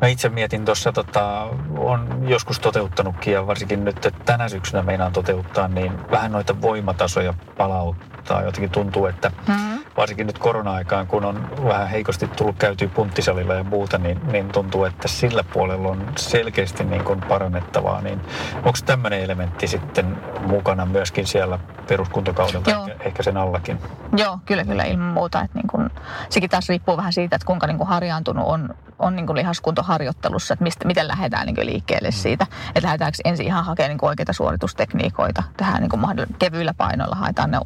Mä 0.00 0.08
itse 0.08 0.28
mietin 0.28 0.64
tuossa, 0.64 0.92
tota, 0.92 1.48
on 1.78 2.24
joskus 2.28 2.60
toteuttanutkin 2.60 3.32
ja 3.32 3.46
varsinkin 3.46 3.84
nyt, 3.84 4.06
että 4.06 4.24
tänä 4.24 4.48
syksynä 4.48 4.82
meinaan 4.82 5.12
toteuttaa, 5.12 5.68
niin 5.68 6.10
vähän 6.10 6.32
noita 6.32 6.60
voimatasoja 6.60 7.34
palauttaa. 7.56 8.13
Jotenkin 8.30 8.70
tuntuu, 8.70 9.06
että 9.06 9.30
mm-hmm. 9.48 9.84
varsinkin 9.96 10.26
nyt 10.26 10.38
korona-aikaan, 10.38 11.06
kun 11.06 11.24
on 11.24 11.48
vähän 11.64 11.88
heikosti 11.88 12.28
tullut 12.28 12.56
käytyä 12.58 12.88
punttisalilla 12.88 13.54
ja 13.54 13.64
muuta, 13.64 13.98
niin, 13.98 14.20
niin 14.32 14.48
tuntuu, 14.48 14.84
että 14.84 15.08
sillä 15.08 15.44
puolella 15.52 15.88
on 15.88 16.06
selkeästi 16.16 16.84
niin 16.84 17.04
kuin 17.04 17.20
parannettavaa. 17.20 18.00
Niin 18.00 18.20
onko 18.56 18.78
tämmöinen 18.86 19.20
elementti 19.20 19.66
sitten 19.66 20.16
mukana 20.46 20.86
myöskin 20.86 21.26
siellä 21.26 21.58
peruskuntokaudella, 21.88 22.90
ehkä, 22.90 23.04
ehkä 23.04 23.22
sen 23.22 23.36
allakin? 23.36 23.78
Joo, 24.16 24.38
kyllä, 24.44 24.64
kyllä 24.64 24.84
ilman 24.84 25.12
muuta. 25.12 25.40
Että 25.40 25.58
niin 25.58 25.68
kun, 25.68 25.90
sekin 26.28 26.50
taas 26.50 26.68
riippuu 26.68 26.96
vähän 26.96 27.12
siitä, 27.12 27.36
että 27.36 27.46
kuinka 27.46 27.66
niin 27.66 27.78
kuin 27.78 27.88
harjaantunut 27.88 28.44
on, 28.46 28.74
on 28.98 29.16
niin 29.16 29.26
kuin 29.26 29.36
lihaskuntoharjoittelussa, 29.36 30.54
että 30.54 30.62
mistä, 30.62 30.86
miten 30.86 31.08
lähdetään 31.08 31.46
niin 31.46 31.54
kuin 31.54 31.66
liikkeelle 31.66 32.08
mm. 32.08 32.12
siitä. 32.12 32.46
Että 32.68 32.82
lähdetäänkö 32.82 33.18
ensin 33.24 33.46
ihan 33.46 33.64
hakemaan 33.64 33.88
niin 33.88 33.98
kuin 33.98 34.08
oikeita 34.08 34.32
suoritustekniikoita. 34.32 35.42
Tähän 35.56 35.80
niin 35.80 35.90
kuin 35.90 36.02
kevyillä 36.38 36.74
painoilla 36.74 37.16
haetaan 37.16 37.50
ne 37.50 37.58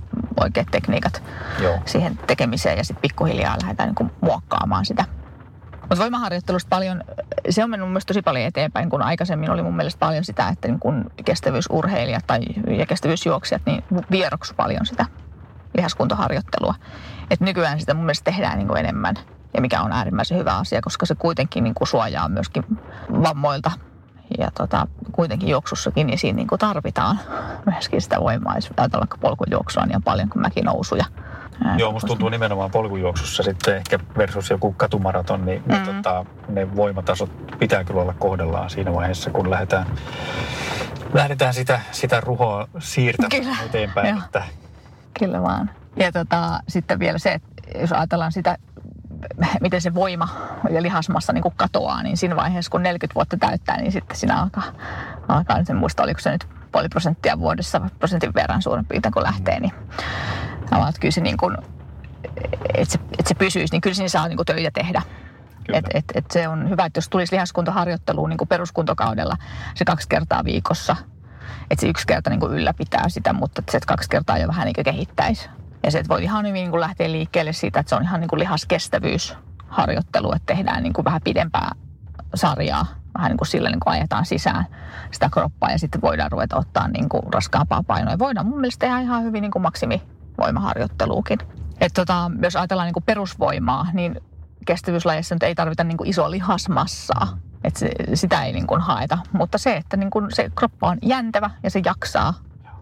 oikeat 0.48 0.68
tekniikat 0.70 1.22
Joo. 1.62 1.78
siihen 1.84 2.18
tekemiseen 2.26 2.78
ja 2.78 2.84
sitten 2.84 3.02
pikkuhiljaa 3.02 3.56
lähdetään 3.62 3.88
niin 3.88 3.94
kuin 3.94 4.10
muokkaamaan 4.20 4.84
sitä. 4.86 5.04
Mutta 5.80 5.98
voimaharjoittelusta 5.98 6.68
paljon, 6.68 7.04
se 7.50 7.64
on 7.64 7.70
mennyt 7.70 7.88
mielestäni 7.88 8.14
tosi 8.14 8.22
paljon 8.22 8.44
eteenpäin, 8.44 8.90
kun 8.90 9.02
aikaisemmin 9.02 9.50
oli 9.50 9.62
mun 9.62 9.76
mielestä 9.76 9.98
paljon 9.98 10.24
sitä, 10.24 10.48
että 10.48 10.68
niin 10.68 10.80
kun 10.80 11.10
kestävyysurheilijat 11.24 12.26
tai, 12.26 12.40
ja 12.78 12.86
kestävyysjuoksijat 12.86 13.62
niin 13.66 13.84
vieroksu 14.10 14.54
paljon 14.54 14.86
sitä 14.86 15.06
lihaskuntoharjoittelua. 15.76 16.74
Et 17.30 17.40
nykyään 17.40 17.80
sitä 17.80 17.94
mun 17.94 18.04
mielestä 18.04 18.30
tehdään 18.30 18.58
niin 18.58 18.76
enemmän 18.76 19.14
ja 19.54 19.60
mikä 19.60 19.82
on 19.82 19.92
äärimmäisen 19.92 20.38
hyvä 20.38 20.56
asia, 20.56 20.80
koska 20.80 21.06
se 21.06 21.14
kuitenkin 21.14 21.64
niin 21.64 21.74
kuin 21.74 21.88
suojaa 21.88 22.28
myöskin 22.28 22.64
vammoilta 23.22 23.70
ja 24.38 24.50
tota, 24.54 24.86
kuitenkin 25.12 25.48
juoksussakin 25.48 26.06
niin 26.06 26.18
siinä 26.18 26.36
niin 26.36 26.48
kuin 26.48 26.58
tarvitaan 26.58 27.20
myöskin 27.66 28.00
sitä 28.00 28.20
voimaa. 28.20 28.54
Jos 28.54 28.70
ajatellaan 28.76 29.08
polkujuoksua 29.20 29.86
niin 29.86 29.96
on 29.96 30.02
paljon 30.02 30.28
kuin 30.28 30.42
mäkinousuja. 30.42 31.04
Joo, 31.76 31.92
musta 31.92 32.06
tuntuu 32.06 32.28
nimenomaan 32.28 32.70
polkujuoksussa 32.70 33.42
sitten 33.42 33.76
ehkä 33.76 33.98
versus 34.18 34.50
joku 34.50 34.72
katumaraton, 34.72 35.44
niin 35.44 35.62
mm. 35.66 35.74
hmm 35.74 35.84
tota, 35.84 36.24
ne 36.48 36.76
voimatasot 36.76 37.58
pitää 37.58 37.84
kyllä 37.84 38.00
olla 38.00 38.14
kohdellaan 38.18 38.70
siinä 38.70 38.92
vaiheessa, 38.92 39.30
kun 39.30 39.50
lähdetään, 39.50 39.86
lähdetään 41.14 41.54
sitä, 41.54 41.80
sitä 41.92 42.20
ruhoa 42.20 42.68
siirtämään 42.78 43.42
kyllä. 43.42 43.56
eteenpäin. 43.66 44.18
Että... 44.24 44.42
Kyllä 45.18 45.42
vaan. 45.42 45.70
Ja 45.96 46.12
tota, 46.12 46.60
sitten 46.68 46.98
vielä 46.98 47.18
se, 47.18 47.32
että 47.32 47.78
jos 47.78 47.92
ajatellaan 47.92 48.32
sitä 48.32 48.58
miten 49.60 49.80
se 49.80 49.94
voima 49.94 50.28
ja 50.70 50.82
lihasmassa 50.82 51.32
niin 51.32 51.44
katoaa, 51.56 52.02
niin 52.02 52.16
siinä 52.16 52.36
vaiheessa, 52.36 52.70
kun 52.70 52.82
40 52.82 53.14
vuotta 53.14 53.36
täyttää, 53.36 53.76
niin 53.76 53.92
sitten 53.92 54.16
siinä 54.16 54.42
alkaa, 54.42 54.64
alkaa 55.28 55.58
en 55.70 55.76
muista, 55.76 56.02
oliko 56.02 56.20
se 56.20 56.30
nyt 56.30 56.46
puoli 56.72 56.88
prosenttia 56.88 57.38
vuodessa, 57.38 57.80
prosentin 57.98 58.34
verran 58.34 58.62
suurin 58.62 58.84
piirtein, 58.84 59.12
kun 59.12 59.22
lähtee, 59.22 59.60
niin 59.60 59.72
tavallaan, 60.64 60.88
että 60.88 61.00
kyllä 61.00 61.12
se 61.12 61.20
niin 61.20 61.36
kuin, 61.36 61.56
että 62.74 62.92
se, 62.92 62.98
että 63.18 63.28
se 63.28 63.34
pysyisi, 63.34 63.74
niin 63.74 63.80
kyllä 63.80 63.94
siinä 63.94 64.08
saa 64.08 64.28
niin 64.28 64.36
kuin 64.36 64.46
töitä 64.46 64.70
tehdä. 64.70 65.02
Et, 65.72 65.84
et, 65.94 66.04
et 66.14 66.30
se 66.30 66.48
on 66.48 66.70
hyvä, 66.70 66.84
että 66.84 66.98
jos 66.98 67.08
tulisi 67.08 67.34
lihaskuntoharjoitteluun 67.34 68.30
niin 68.30 68.38
kuin 68.38 68.48
peruskuntokaudella 68.48 69.36
se 69.74 69.84
kaksi 69.84 70.08
kertaa 70.08 70.44
viikossa, 70.44 70.96
että 71.70 71.80
se 71.80 71.88
yksi 71.88 72.06
kerta 72.06 72.30
niin 72.30 72.40
kuin 72.40 72.52
ylläpitää 72.52 73.08
sitä, 73.08 73.32
mutta 73.32 73.60
että 73.60 73.72
se 73.72 73.80
kaksi 73.86 74.08
kertaa 74.08 74.38
jo 74.38 74.48
vähän 74.48 74.64
niin 74.64 74.74
kuin 74.74 74.84
kehittäisi. 74.84 75.48
Ja 75.82 75.90
se, 75.90 76.02
voi 76.08 76.22
ihan 76.22 76.46
hyvin 76.46 76.54
niin 76.54 76.70
kuin 76.70 76.80
lähteä 76.80 77.12
liikkeelle 77.12 77.52
siitä, 77.52 77.80
että 77.80 77.90
se 77.90 77.96
on 77.96 78.02
ihan 78.02 78.20
niin 78.20 78.28
kuin 78.28 78.40
lihaskestävyysharjoittelu, 78.40 80.32
että 80.32 80.54
tehdään 80.54 80.82
niin 80.82 80.92
kuin 80.92 81.04
vähän 81.04 81.20
pidempää 81.24 81.72
sarjaa, 82.34 82.86
vähän 83.18 83.30
niin 83.30 83.38
kuin 83.38 83.48
sillä 83.48 83.70
niin 83.70 83.80
kuin 83.80 83.92
ajetaan 83.92 84.26
sisään 84.26 84.66
sitä 85.10 85.28
kroppaa 85.32 85.70
ja 85.70 85.78
sitten 85.78 86.00
voidaan 86.00 86.32
ruveta 86.32 86.56
ottaa 86.56 86.88
niin 86.88 87.08
kuin 87.08 87.22
raskaampaa 87.32 87.82
painoa. 87.82 88.12
Ja 88.12 88.18
voidaan 88.18 88.46
mun 88.46 88.60
mielestä 88.60 88.86
tehdä 88.86 89.00
ihan 89.00 89.24
hyvin 89.24 89.42
niin 89.42 89.50
kuin 89.50 89.62
maksimivoimaharjoitteluukin. 89.62 91.38
Että 91.80 92.00
tota, 92.00 92.30
jos 92.42 92.56
ajatellaan 92.56 92.86
niin 92.86 92.94
kuin 92.94 93.04
perusvoimaa, 93.04 93.86
niin 93.92 94.20
kestävyyslajissa 94.66 95.34
nyt 95.34 95.42
ei 95.42 95.54
tarvita 95.54 95.84
niin 95.84 95.96
kuin 95.96 96.10
isoa 96.10 96.30
lihasmassaa. 96.30 97.38
Että 97.64 97.80
se, 97.80 97.90
sitä 98.14 98.44
ei 98.44 98.52
niin 98.52 98.66
kuin 98.66 98.80
haeta. 98.80 99.18
Mutta 99.32 99.58
se, 99.58 99.76
että 99.76 99.96
niin 99.96 100.10
kuin 100.10 100.26
se 100.34 100.50
kroppa 100.54 100.88
on 100.88 100.98
jäntävä 101.02 101.50
ja 101.62 101.70
se 101.70 101.82
jaksaa 101.84 102.34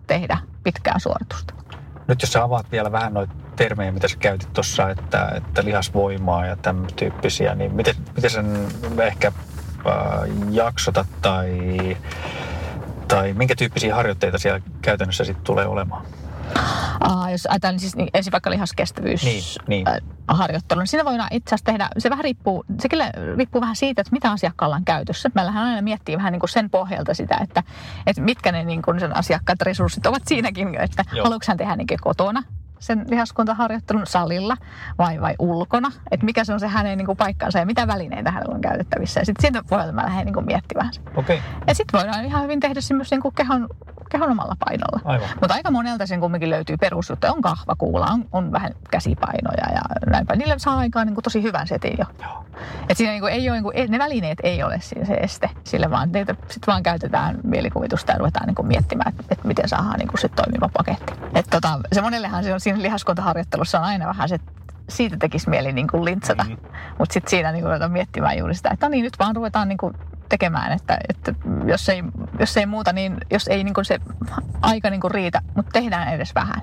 tehdä 0.07 0.39
pitkää 0.63 0.99
suoritusta. 0.99 1.55
Nyt 2.09 2.23
jos 2.23 2.33
sä 2.33 2.43
avaat 2.43 2.73
vielä 2.73 2.93
vähän 2.93 3.15
noita 3.15 3.35
termejä, 3.57 3.93
mitä 3.93 4.09
sä 4.09 4.17
käytit 4.17 4.53
tuossa, 4.53 4.91
että, 4.91 5.33
että 5.37 5.65
lihasvoimaa 5.65 6.47
ja 6.47 6.57
tämän 6.57 6.87
tyyppisiä, 6.97 7.55
niin 7.55 7.75
miten, 7.75 7.95
miten 8.17 8.31
sen 8.31 8.69
ehkä 9.03 9.33
äh, 9.87 9.95
jaksotat 10.51 11.07
tai, 11.23 11.97
tai 13.09 13.33
minkä 13.33 13.55
tyyppisiä 13.55 13.95
harjoitteita 13.95 14.39
siellä 14.39 14.61
käytännössä 14.83 15.25
sitten 15.25 15.45
tulee 15.45 15.67
olemaan? 15.67 16.07
Uh, 17.07 17.31
jos 17.31 17.47
ajatellaan 17.47 17.81
siis 17.81 17.97
niin 17.97 18.09
ensin 18.15 18.33
vaikka 18.33 18.51
lihaskestävyys 18.51 19.25
niin, 19.25 19.43
niin. 19.67 19.87
Harjoittelu, 20.29 20.81
niin 20.81 20.87
siinä 20.87 21.05
voidaan 21.05 21.29
itse 21.31 21.55
asiassa 21.55 21.65
tehdä, 21.65 21.89
se 21.99 22.11
vähän 22.11 22.25
riippuu, 22.25 22.65
se 22.81 22.89
kyllä 22.89 23.11
riippuu 23.37 23.61
vähän 23.61 23.77
siitä, 23.77 24.01
että 24.01 24.13
mitä 24.13 24.31
asiakkaalla 24.31 24.77
on 24.77 24.85
käytössä. 24.85 25.31
Meillähän 25.35 25.67
aina 25.67 25.83
miettii 25.83 26.17
vähän 26.17 26.33
niin 26.33 26.41
kuin 26.41 26.51
sen 26.51 26.71
pohjalta 26.71 27.15
sitä, 27.15 27.39
että, 27.43 27.63
että 28.07 28.23
mitkä 28.23 28.53
ne 28.53 28.65
niin 28.65 28.83
kuin 28.83 29.01
sen 29.01 29.17
asiakkaat 29.17 29.63
resurssit 29.63 30.07
ovat 30.07 30.23
siinäkin, 30.27 30.75
että 30.75 31.05
haluatko 31.23 31.45
hän 31.49 31.57
tehdä 31.57 31.77
niin 31.77 31.87
kotona 32.01 32.43
sen 32.79 33.05
lihaskuntaharjoittelun 33.11 34.07
salilla 34.07 34.57
vai, 34.99 35.21
vai 35.21 35.35
ulkona, 35.39 35.93
että 36.11 36.27
mikä 36.27 36.45
se 36.45 36.53
on 36.53 36.61
se 36.61 36.69
hänen 36.69 36.99
niin 36.99 37.07
kuin, 37.07 37.17
paikkansa 37.17 37.59
ja 37.59 37.67
mitä 37.67 37.87
välineitä 37.87 38.31
hänellä 38.31 38.55
on 38.55 38.61
käytettävissä. 38.61 39.21
Ja 39.21 39.27
sitten 39.27 39.43
siitä 39.43 39.69
pohjalta 39.69 39.93
mä 39.93 40.03
lähden 40.03 40.25
niin 40.25 40.35
kuin, 40.35 40.47
miettimään. 40.47 40.91
Okay. 41.17 41.39
Ja 41.67 41.75
sitten 41.75 42.01
voidaan 42.01 42.25
ihan 42.25 42.43
hyvin 42.43 42.61
tehdä 42.61 42.81
se 42.81 42.95
myös 42.95 43.11
niin 43.11 43.23
kehon, 43.37 43.69
kehon 44.11 44.31
omalla 44.31 44.57
painolla. 44.59 45.21
Mutta 45.41 45.55
aika 45.55 45.71
monelta 45.71 46.07
sen 46.07 46.21
kumminkin 46.21 46.51
löytyy 46.51 46.77
perusjuttu. 46.77 47.27
On 47.27 47.43
kahvakuula, 47.43 48.07
on, 48.07 48.25
on 48.33 48.53
vähän 48.53 48.73
käsipainoja 48.91 49.73
ja 49.75 49.81
näin 50.11 50.27
päin. 50.27 50.39
Niille 50.39 50.59
saa 50.59 50.79
aikaan 50.79 51.07
niin 51.07 51.15
kuin, 51.15 51.23
tosi 51.23 51.43
hyvän 51.43 51.67
setin 51.67 51.95
jo. 51.99 52.05
Joo. 52.23 52.45
Et 52.89 52.97
siinä 52.97 53.13
niin 53.13 53.21
kuin, 53.21 53.33
ei 53.33 53.49
ole, 53.49 53.57
niin 53.57 53.63
kuin, 53.63 53.91
ne 53.91 53.99
välineet 53.99 54.39
ei 54.43 54.63
ole 54.63 54.81
siinä 54.81 55.07
se 55.07 55.15
este. 55.15 55.51
Sille 55.65 55.91
vaan, 55.91 56.11
sitten 56.49 56.67
vaan 56.67 56.83
käytetään 56.83 57.39
mielikuvitusta 57.43 58.13
ja 58.13 58.19
ruvetaan 58.19 58.47
niin 58.47 58.55
kuin, 58.55 58.69
miettimään, 58.69 59.09
että, 59.09 59.25
että 59.31 59.49
miten 59.49 59.69
saadaan 59.69 59.99
niin 59.99 60.09
kuin, 60.09 60.21
se 60.21 60.29
toimiva 60.29 60.71
paketti. 60.73 61.13
Et, 61.35 61.47
tota, 61.51 61.81
se 61.93 62.01
monellehan 62.01 62.45
se 62.45 62.55
on 62.55 62.61
siinä 62.61 62.83
lihaskuntaharjoittelussa 62.83 63.79
on 63.79 63.85
aina 63.85 64.07
vähän 64.07 64.29
se, 64.29 64.39
siitä 64.89 65.17
tekisi 65.17 65.51
mieli 65.51 65.73
niin 65.73 65.89
kuin 65.89 66.05
lintsata. 66.05 66.45
Mm. 66.45 66.57
Mutta 66.99 67.13
sitten 67.13 67.31
siinä 67.31 67.53
niin 67.53 67.65
ruvetaan 67.65 67.93
miettimään 67.93 68.39
juuri 68.39 68.55
sitä, 68.55 68.71
että 68.73 68.87
no 68.87 68.91
niin, 68.91 69.05
nyt 69.05 69.19
vaan 69.19 69.37
ruvetaan 69.37 69.69
niin 69.69 69.79
kuin 69.79 69.95
tekemään, 70.29 70.73
että, 70.73 70.99
että 71.09 71.35
jos, 71.65 71.89
ei, 71.89 72.03
jos 72.39 72.57
ei 72.57 72.67
muuta, 72.67 72.93
niin 72.93 73.17
jos 73.31 73.49
ei 73.49 73.65
niin 73.65 73.75
kuin 73.75 73.85
se 73.85 74.01
aika 74.63 74.91
niin 74.91 75.01
kuin 75.01 75.11
riitä, 75.11 75.43
mutta 75.57 75.73
tehdään 75.73 76.15
edes 76.15 76.35
vähän. 76.35 76.63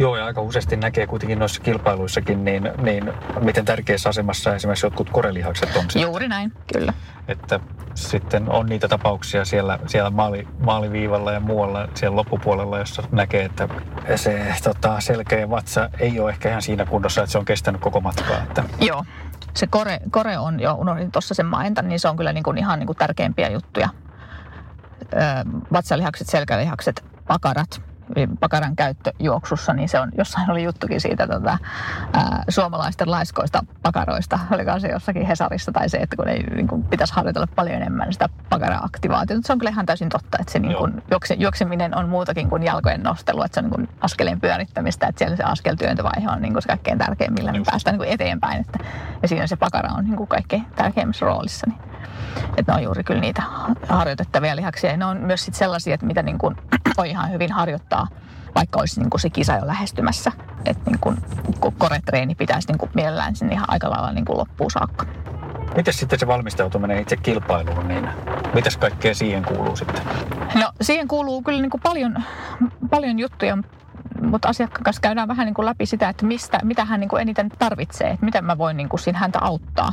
Joo, 0.00 0.16
ja 0.16 0.26
aika 0.26 0.40
useasti 0.40 0.76
näkee 0.76 1.06
kuitenkin 1.06 1.38
noissa 1.38 1.60
kilpailuissakin, 1.60 2.44
niin, 2.44 2.70
niin 2.82 3.12
miten 3.40 3.64
tärkeässä 3.64 4.08
asemassa 4.08 4.54
esimerkiksi 4.54 4.86
jotkut 4.86 5.10
korelihakset 5.10 5.76
on. 5.76 5.82
Sitten. 5.82 6.02
Juuri 6.02 6.28
näin, 6.28 6.52
kyllä. 6.72 6.92
Että 7.28 7.60
sitten 7.94 8.50
on 8.50 8.66
niitä 8.66 8.88
tapauksia 8.88 9.44
siellä, 9.44 9.78
siellä 9.86 10.10
maali, 10.10 10.48
maaliviivalla 10.58 11.32
ja 11.32 11.40
muualla 11.40 11.88
siellä 11.94 12.16
loppupuolella, 12.16 12.78
jossa 12.78 13.02
näkee, 13.12 13.44
että 13.44 13.68
se 14.16 14.54
tota, 14.62 15.00
selkä 15.00 15.38
ja 15.38 15.50
vatsa 15.50 15.90
ei 15.98 16.20
ole 16.20 16.30
ehkä 16.30 16.48
ihan 16.48 16.62
siinä 16.62 16.86
kunnossa, 16.86 17.20
että 17.20 17.32
se 17.32 17.38
on 17.38 17.44
kestänyt 17.44 17.80
koko 17.80 18.00
matkaa. 18.00 18.42
Että... 18.42 18.64
Joo, 18.80 19.04
se 19.54 19.66
kore, 19.66 20.00
kore 20.10 20.38
on 20.38 20.60
jo, 20.60 20.74
unohdin 20.74 21.12
tuossa 21.12 21.34
sen 21.34 21.46
mainita, 21.46 21.82
niin 21.82 22.00
se 22.00 22.08
on 22.08 22.16
kyllä 22.16 22.32
niin 22.32 22.44
kuin 22.44 22.58
ihan 22.58 22.78
niin 22.78 22.86
kuin 22.86 22.96
tärkeimpiä 22.96 23.48
juttuja. 23.48 23.88
Öö, 25.14 25.20
vatsalihakset, 25.72 26.28
selkälihakset, 26.28 27.04
pakarat, 27.26 27.89
pakaran 28.40 28.76
käyttö 28.76 29.12
juoksussa, 29.18 29.72
niin 29.72 29.88
se 29.88 30.00
on, 30.00 30.12
jossain 30.18 30.50
oli 30.50 30.64
juttukin 30.64 31.00
siitä 31.00 31.26
tota, 31.26 31.58
ää, 32.12 32.44
suomalaisten 32.48 33.10
laiskoista 33.10 33.64
pakaroista. 33.82 34.38
Oliko 34.50 34.80
se 34.80 34.88
jossakin 34.88 35.26
Hesarissa 35.26 35.72
tai 35.72 35.88
se, 35.88 35.98
että 35.98 36.16
kun 36.16 36.28
ei 36.28 36.42
niin 36.42 36.68
kuin, 36.68 36.84
pitäisi 36.84 37.14
harjoitella 37.14 37.46
paljon 37.56 37.76
enemmän 37.76 38.12
sitä 38.12 38.28
pakara-aktivaatiota. 38.48 39.46
Se 39.46 39.52
on 39.52 39.58
kyllä 39.58 39.70
ihan 39.70 39.86
täysin 39.86 40.08
totta, 40.08 40.38
että 40.40 40.52
se 40.52 40.58
niin 40.58 40.76
kuin, 40.76 41.02
juokse, 41.10 41.34
juokseminen 41.34 41.96
on 41.96 42.08
muutakin 42.08 42.48
kuin 42.48 42.62
jalkojen 42.62 43.02
nostelu, 43.02 43.42
että 43.42 43.54
se 43.54 43.60
on 43.60 43.64
niin 43.64 43.74
kuin, 43.74 43.88
askeleen 44.00 44.40
pyörittämistä, 44.40 45.06
että 45.06 45.18
siellä 45.18 45.36
se 45.36 45.42
askeltyöntävaihe 45.42 46.28
on 46.30 46.42
niin 46.42 46.52
kuin, 46.52 46.62
se 46.62 46.68
kaikkein 46.68 46.98
tärkein, 46.98 47.32
millä 47.32 47.52
me 47.52 47.62
päästään 47.66 47.94
niin 47.94 48.06
kuin, 48.06 48.14
eteenpäin. 48.14 48.60
Että, 48.60 48.78
ja 49.22 49.28
siinä 49.28 49.46
se 49.46 49.56
pakara 49.56 49.92
on 49.92 50.04
niin 50.04 50.16
kuin, 50.16 50.28
kaikkein 50.28 50.66
tärkeimmässä 50.76 51.26
roolissa. 51.26 51.66
Niin. 51.66 51.89
Että 52.56 52.72
ne 52.72 52.76
on 52.76 52.82
juuri 52.82 53.04
kyllä 53.04 53.20
niitä 53.20 53.42
harjoitettavia 53.88 54.56
lihaksia. 54.56 54.90
Ja 54.90 54.96
ne 54.96 55.04
on 55.04 55.16
myös 55.16 55.44
sit 55.44 55.54
sellaisia, 55.54 55.94
että 55.94 56.06
mitä 56.06 56.22
niin 56.22 56.38
kuin 56.38 56.56
voi 56.96 57.10
ihan 57.10 57.30
hyvin 57.32 57.52
harjoittaa, 57.52 58.08
vaikka 58.54 58.80
olisi 58.80 59.00
niin 59.00 59.10
kuin 59.10 59.20
se 59.20 59.30
kisa 59.30 59.56
jo 59.56 59.66
lähestymässä. 59.66 60.32
Että 60.64 60.90
niin 60.90 61.00
kuin 61.00 61.16
koretreeni 61.78 62.34
pitäisi 62.34 62.68
niin 62.68 62.78
kuin 62.78 62.90
mielellään 62.94 63.36
sinne 63.36 63.54
ihan 63.54 63.70
aika 63.70 63.90
lailla 63.90 64.12
niin 64.12 64.24
kuin 64.24 64.38
loppuun 64.38 64.70
saakka. 64.70 65.06
Miten 65.76 65.94
sitten 65.94 66.18
se 66.18 66.26
valmistautuminen 66.26 66.98
itse 66.98 67.16
kilpailuun, 67.16 67.88
niin 67.88 68.08
mitäs 68.54 68.76
kaikkea 68.76 69.14
siihen 69.14 69.42
kuuluu 69.44 69.76
sitten? 69.76 70.02
No 70.54 70.72
siihen 70.80 71.08
kuuluu 71.08 71.42
kyllä 71.42 71.60
niin 71.60 71.70
kuin 71.70 71.80
paljon, 71.80 72.16
paljon 72.90 73.18
juttuja, 73.18 73.58
mutta 74.22 74.48
asiakkaan 74.48 74.82
kanssa 74.82 75.00
käydään 75.00 75.28
vähän 75.28 75.46
niin 75.46 75.54
kuin 75.54 75.66
läpi 75.66 75.86
sitä, 75.86 76.08
että 76.08 76.26
mistä, 76.26 76.58
mitä 76.62 76.84
hän 76.84 77.00
niin 77.00 77.08
kuin 77.08 77.22
eniten 77.22 77.50
tarvitsee, 77.58 78.10
että 78.10 78.24
miten 78.24 78.44
mä 78.44 78.58
voin 78.58 78.76
niin 78.76 78.88
kuin 78.88 79.00
siinä 79.00 79.18
häntä 79.18 79.38
auttaa. 79.42 79.92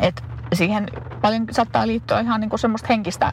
Et 0.00 0.24
siihen 0.56 0.86
paljon 1.22 1.46
saattaa 1.50 1.86
liittyä 1.86 2.20
ihan 2.20 2.40
niin 2.40 2.50
kuin 2.50 2.60
semmoista 2.60 2.86
henkistä, 2.90 3.32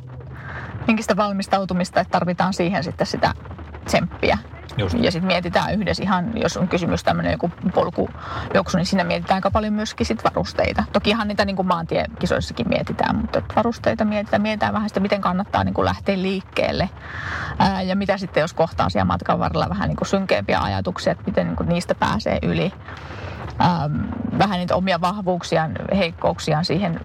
henkistä 0.88 1.17
valmistautumista, 1.17 1.99
että 1.99 2.12
tarvitaan 2.12 2.53
siihen 2.53 2.84
sitten 2.84 3.07
sitä 3.07 3.34
tsemppiä. 3.86 4.38
Just. 4.77 4.95
Ja 4.99 5.12
sitten 5.12 5.27
mietitään 5.27 5.73
yhdessä 5.73 6.03
ihan, 6.03 6.31
jos 6.36 6.57
on 6.57 6.67
kysymys 6.67 7.03
tämmöinen 7.03 7.31
joku 7.31 7.51
polkujuoksu, 7.73 8.77
niin 8.77 8.86
siinä 8.86 9.03
mietitään 9.03 9.36
aika 9.36 9.51
paljon 9.51 9.73
myöskin 9.73 10.05
sit 10.05 10.23
varusteita. 10.23 10.84
Tokihan 10.93 11.27
niitä 11.27 11.45
niin 11.45 11.55
kuin 11.55 11.67
maantiekisoissakin 11.67 12.69
mietitään, 12.69 13.15
mutta 13.15 13.41
varusteita 13.55 14.05
mietitään, 14.05 14.41
mietitään 14.41 14.73
vähän 14.73 14.89
sitä, 14.89 14.99
miten 14.99 15.21
kannattaa 15.21 15.63
niin 15.63 15.73
kuin 15.73 15.86
lähteä 15.86 16.21
liikkeelle. 16.21 16.89
Ää, 17.60 17.81
ja 17.81 17.95
mitä 17.95 18.17
sitten, 18.17 18.41
jos 18.41 18.53
kohtaa 18.53 18.89
siellä 18.89 19.05
matkan 19.05 19.39
varrella 19.39 19.69
vähän 19.69 19.89
niin 19.89 19.97
kuin 19.97 20.07
synkeämpiä 20.07 20.60
ajatuksia, 20.60 21.12
että 21.12 21.23
miten 21.25 21.47
niin 21.47 21.55
kuin 21.55 21.69
niistä 21.69 21.95
pääsee 21.95 22.39
yli 22.41 22.73
ähm, 23.62 24.01
vähän 24.38 24.60
niitä 24.60 24.75
omia 24.75 25.01
vahvuuksiaan, 25.01 25.71
heikkouksiaan 25.97 26.65
siihen 26.65 26.99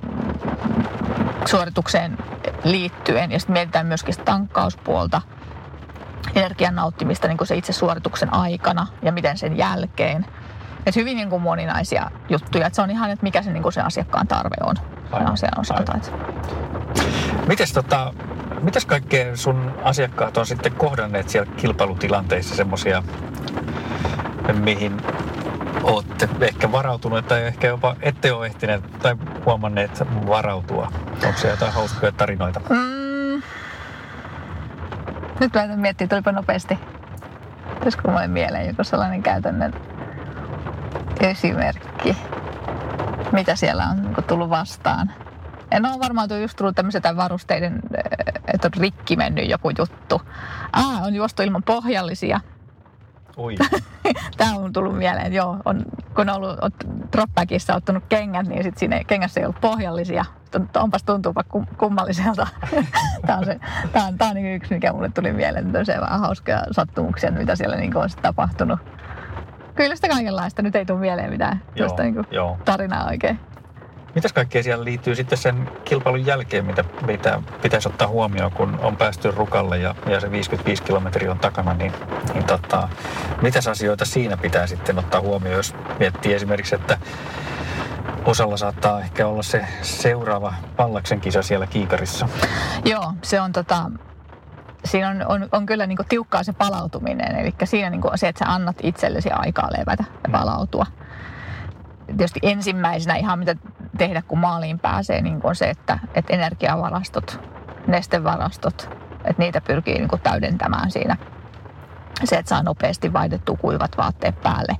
suoritukseen 1.44 2.18
liittyen. 2.64 3.32
Ja 3.32 3.38
sitten 3.38 3.52
mietitään 3.52 3.86
myöskin 3.86 4.14
tankkauspuolta, 4.24 5.22
energian 6.34 6.74
nauttimista 6.74 7.28
niin 7.28 7.38
kuin 7.38 7.48
se 7.48 7.56
itse 7.56 7.72
suorituksen 7.72 8.34
aikana 8.34 8.86
ja 9.02 9.12
miten 9.12 9.38
sen 9.38 9.56
jälkeen. 9.56 10.26
Et 10.86 10.96
hyvin 10.96 11.16
niin 11.16 11.30
kuin 11.30 11.42
moninaisia 11.42 12.10
juttuja. 12.28 12.66
Et 12.66 12.74
se 12.74 12.82
on 12.82 12.90
ihan, 12.90 13.10
että 13.10 13.22
mikä 13.22 13.42
se, 13.42 13.52
niin 13.52 13.62
kuin 13.62 13.72
se 13.72 13.80
asiakkaan 13.80 14.28
tarve 14.28 14.56
on 14.60 14.76
aivan, 15.12 15.32
asian 15.32 15.60
osalta. 15.60 15.98
Mites, 17.48 17.72
tota, 17.72 18.14
mitäs 18.62 18.86
kaikkea 18.86 19.36
sun 19.36 19.72
asiakkaat 19.84 20.36
on 20.36 20.46
sitten 20.46 20.72
kohdanneet 20.72 21.28
siellä 21.28 21.52
kilpailutilanteissa 21.56 22.54
semmoisia, 22.54 23.02
mihin 24.52 25.02
olette 25.86 26.28
ehkä 26.40 26.72
varautuneet 26.72 27.28
tai 27.28 27.42
ehkä 27.42 27.66
jopa 27.66 27.96
ette 28.02 28.32
ole 28.32 28.46
ehtineet 28.46 28.98
tai 28.98 29.16
huomanneet 29.44 30.02
varautua? 30.26 30.92
Onko 31.26 31.38
se 31.38 31.48
jotain 31.48 31.72
hauskoja 31.72 32.12
tarinoita? 32.12 32.60
Mm. 32.60 33.42
Nyt 35.40 35.54
mä 35.54 35.76
miettiä, 35.76 36.06
tulipa 36.06 36.32
nopeasti. 36.32 36.78
Olisiko 37.82 38.08
mulle 38.08 38.28
mieleen 38.28 38.66
joku 38.66 38.84
sellainen 38.84 39.22
käytännön 39.22 39.74
esimerkki, 41.20 42.16
mitä 43.32 43.56
siellä 43.56 43.84
on 43.84 44.02
niin 44.02 44.24
tullut 44.26 44.50
vastaan? 44.50 45.12
En 45.70 45.86
ole 45.86 45.98
varmaan 45.98 46.28
just 46.42 46.56
tullut 46.56 46.76
tämmöiset 46.76 47.04
varusteiden, 47.16 47.80
että 48.54 48.68
on 48.68 48.80
rikki 48.80 49.16
mennyt 49.16 49.50
joku 49.50 49.70
juttu. 49.78 50.22
Ah, 50.72 51.02
on 51.02 51.14
juostu 51.14 51.42
ilman 51.42 51.62
pohjallisia 51.62 52.40
Oi. 53.36 53.54
Tämä 54.36 54.54
on 54.54 54.72
tullut 54.72 54.98
mieleen, 54.98 55.32
joo. 55.32 55.56
On, 55.64 55.82
kun 56.14 56.28
on 56.28 56.36
ollut 56.36 56.58
dropbackissa 57.12 57.74
ottanut 57.74 58.04
kengät, 58.08 58.46
niin 58.46 58.62
sitten 58.62 58.78
siinä 58.78 59.04
kengässä 59.04 59.40
ei 59.40 59.46
ollut 59.46 59.60
pohjallisia. 59.60 60.24
Onpas 60.76 61.02
tuntuupa 61.04 61.42
kummalliselta. 61.78 62.46
tämä 63.26 63.38
on, 63.38 63.44
se, 63.44 63.60
tämä 63.92 64.06
on, 64.06 64.18
tämä 64.18 64.30
on 64.30 64.36
niin 64.36 64.54
yksi, 64.54 64.74
mikä 64.74 64.92
mulle 64.92 65.10
tuli 65.14 65.32
mieleen. 65.32 65.86
Se 65.86 66.00
vähän 66.00 66.20
hauskoja 66.20 66.62
sattumuksia, 66.70 67.30
mitä 67.30 67.56
siellä 67.56 67.76
niin 67.76 67.96
on 67.96 68.08
tapahtunut. 68.22 68.80
Kyllä 69.74 69.96
sitä 69.96 70.08
kaikenlaista. 70.08 70.62
Nyt 70.62 70.76
ei 70.76 70.86
tule 70.86 70.98
mieleen 70.98 71.30
mitään 71.30 71.62
joo, 71.74 71.96
niin 72.02 72.14
tarinaa 72.64 73.06
oikein. 73.06 73.40
Mitäs 74.16 74.32
kaikkea 74.32 74.62
siellä 74.62 74.84
liittyy 74.84 75.14
sitten 75.14 75.38
sen 75.38 75.70
kilpailun 75.84 76.26
jälkeen, 76.26 76.64
mitä, 76.64 76.84
mitä 77.06 77.42
pitäisi 77.62 77.88
ottaa 77.88 78.08
huomioon, 78.08 78.52
kun 78.52 78.78
on 78.82 78.96
päästy 78.96 79.30
rukalle 79.30 79.78
ja, 79.78 79.94
ja 80.06 80.20
se 80.20 80.30
55 80.30 80.82
kilometriä 80.82 81.30
on 81.30 81.38
takana, 81.38 81.74
niin, 81.74 81.92
niin 82.34 82.44
tota, 82.44 82.88
mitäs 83.42 83.68
asioita 83.68 84.04
siinä 84.04 84.36
pitää 84.36 84.66
sitten 84.66 84.98
ottaa 84.98 85.20
huomioon, 85.20 85.56
jos 85.56 85.74
miettii 85.98 86.34
esimerkiksi, 86.34 86.74
että 86.74 86.98
osalla 88.24 88.56
saattaa 88.56 89.00
ehkä 89.00 89.26
olla 89.26 89.42
se 89.42 89.66
seuraava 89.82 90.54
pallaksen 90.76 91.20
kisa 91.20 91.42
siellä 91.42 91.66
kiikarissa. 91.66 92.28
Joo, 92.84 93.12
se 93.22 93.40
on 93.40 93.52
tota, 93.52 93.90
siinä 94.84 95.08
on, 95.08 95.24
on, 95.26 95.48
on 95.52 95.66
kyllä 95.66 95.86
niin 95.86 95.98
tiukkaa 96.08 96.42
se 96.42 96.52
palautuminen. 96.52 97.36
Eli 97.36 97.54
siinä 97.64 97.90
niin 97.90 98.02
se, 98.14 98.28
että 98.28 98.44
sä 98.44 98.52
annat 98.52 98.76
itsellesi 98.82 99.30
aikaa 99.30 99.68
levätä 99.78 100.04
ja 100.24 100.30
palautua. 100.32 100.86
Tietysti 102.06 102.40
ensimmäisenä 102.42 103.16
ihan 103.16 103.38
mitä 103.38 103.56
tehdä, 103.98 104.22
kun 104.22 104.38
maaliin 104.38 104.78
pääsee, 104.78 105.22
niin 105.22 105.40
on 105.42 105.56
se, 105.56 105.70
että, 105.70 105.98
että 106.14 106.34
energiavarastot, 106.34 107.40
nestevarastot, 107.86 108.90
että 109.24 109.42
niitä 109.42 109.60
pyrkii 109.60 109.94
niin 109.94 110.08
kuin 110.08 110.22
täydentämään 110.22 110.90
siinä. 110.90 111.16
Se, 112.24 112.36
että 112.36 112.48
saa 112.48 112.62
nopeasti 112.62 113.12
vaihdettua 113.12 113.56
kuivat 113.56 113.96
vaatteet 113.96 114.42
päälle. 114.42 114.76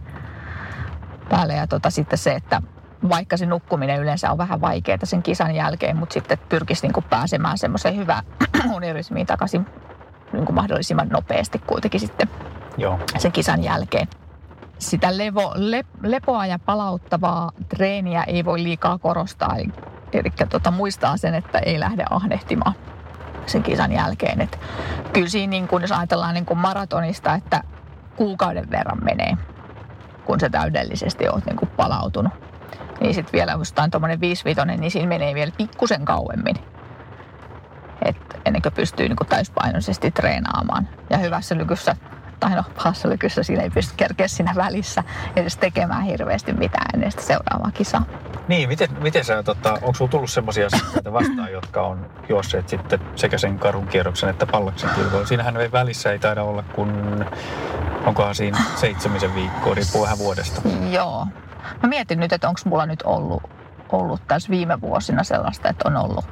päälle 1.29 1.55
ja 1.55 1.67
tota, 1.67 1.91
sitten 1.91 2.19
se, 2.19 2.35
että 2.35 2.62
vaikka 3.09 3.37
se 3.37 3.47
nukkuminen 3.47 4.01
yleensä 4.01 4.31
on 4.31 4.39
vähän 4.39 4.61
vaikeaa 4.61 4.99
sen 5.05 5.23
kisan 5.23 5.55
jälkeen, 5.55 5.97
mutta 5.97 6.12
sitten 6.12 6.39
pyrkisi 6.49 6.83
niin 6.83 6.93
kuin 6.93 7.05
pääsemään 7.11 7.59
semmoiseen 7.59 7.97
hyvään 7.97 8.25
unirytmiin 8.77 9.27
takaisin 9.27 9.67
niin 10.33 10.47
kuin 10.47 10.57
mahdollisimman 10.57 11.09
nopeasti 11.09 11.59
kuitenkin 11.59 12.01
sitten 12.01 12.29
Joo. 12.77 12.99
sen 13.19 13.33
kisan 13.33 13.65
jälkeen 13.65 14.09
sitä 14.79 15.19
levo, 15.19 15.53
le, 15.55 15.85
lepoa 16.03 16.47
ja 16.47 16.59
palauttavaa 16.59 17.51
treeniä 17.69 18.23
ei 18.23 18.45
voi 18.45 18.62
liikaa 18.62 18.99
korostaa. 18.99 19.57
Eli, 19.57 19.73
eli 20.12 20.33
tota, 20.49 20.71
muistaa 20.71 21.17
sen, 21.17 21.35
että 21.35 21.59
ei 21.59 21.81
lähde 21.81 22.05
ahnehtimaan 22.11 22.75
sen 23.47 23.62
kisan 23.62 23.93
jälkeen. 23.93 24.41
Et 24.41 24.61
kyllä 25.12 25.29
siinä, 25.29 25.51
niin 25.51 25.69
kun, 25.69 25.83
jos 25.83 25.93
ajatellaan 25.93 26.35
niin 26.35 26.47
kun 26.47 26.59
maratonista, 26.59 27.35
että 27.35 27.62
kuukauden 28.17 28.71
verran 28.71 29.05
menee, 29.05 29.37
kun 30.25 30.41
se 30.41 30.51
täydellisesti 30.51 31.29
olet 31.29 31.47
niin 31.47 31.71
palautunut. 31.77 32.33
Niin 33.01 33.15
sitten 33.15 33.33
vielä 33.33 33.53
jostain 33.53 33.91
tuommoinen 33.91 34.21
5 34.21 34.45
niin 34.77 34.91
siinä 34.91 35.09
menee 35.09 35.35
vielä 35.35 35.53
pikkusen 35.57 36.05
kauemmin. 36.05 36.57
Et 38.05 38.17
ennen 38.45 38.62
kuin 38.62 38.73
pystyy 38.73 39.09
niin 39.09 39.17
täyspainoisesti 39.29 40.11
treenaamaan. 40.11 40.89
Ja 41.11 41.19
hyvässä 41.19 41.57
lykyssä 41.57 41.97
tai 42.40 42.55
no 42.55 42.62
pahassa 42.77 43.09
lykyssä 43.09 43.42
siinä 43.42 43.62
ei 43.62 43.70
pysty 43.70 43.94
kerkeä 43.96 44.29
siinä 44.29 44.53
välissä 44.57 45.05
edes 45.37 45.56
tekemään 45.56 46.02
hirveästi 46.02 46.52
mitään 46.52 46.87
ennen 46.94 47.11
sitä 47.11 47.23
seuraavaa 47.23 47.71
kisaa. 47.71 48.04
Niin, 48.48 48.69
miten, 48.69 48.88
miten 49.02 49.25
sä, 49.25 49.42
tota, 49.42 49.73
onko 49.73 49.94
sulla 49.94 50.11
tullut 50.11 50.31
asioita 50.48 50.79
vastaan, 51.13 51.52
jotka 51.52 51.83
on 51.83 52.11
juosseet 52.29 52.69
sitten 52.69 53.00
sekä 53.15 53.38
sen 53.38 53.58
karun 53.58 53.87
kierroksen 53.87 54.31
että 54.31 54.46
pallaksen 54.46 54.90
kilpailun? 54.94 55.27
Siinähän 55.27 55.56
ei 55.56 55.73
välissä 55.73 56.13
ei 56.13 56.19
taida 56.19 56.42
olla 56.42 56.63
kun, 56.63 57.25
onkohan 58.06 58.35
siinä 58.35 58.58
seitsemisen 58.77 59.35
viikkoa, 59.35 59.75
riippuu 59.75 60.02
vähän 60.02 60.19
vuodesta. 60.19 60.63
Joo. 60.90 61.27
Mä 61.83 61.88
mietin 61.88 62.21
nyt, 62.21 62.33
että 62.33 62.48
onko 62.48 62.61
mulla 62.65 62.87
nyt 62.87 63.02
ollut, 63.02 63.42
ollut 63.92 64.23
tässä 64.29 64.50
viime 64.50 64.81
vuosina 64.81 65.25
sellaista, 65.25 65.69
että 65.69 65.88
on 65.88 65.96
ollut 65.96 66.25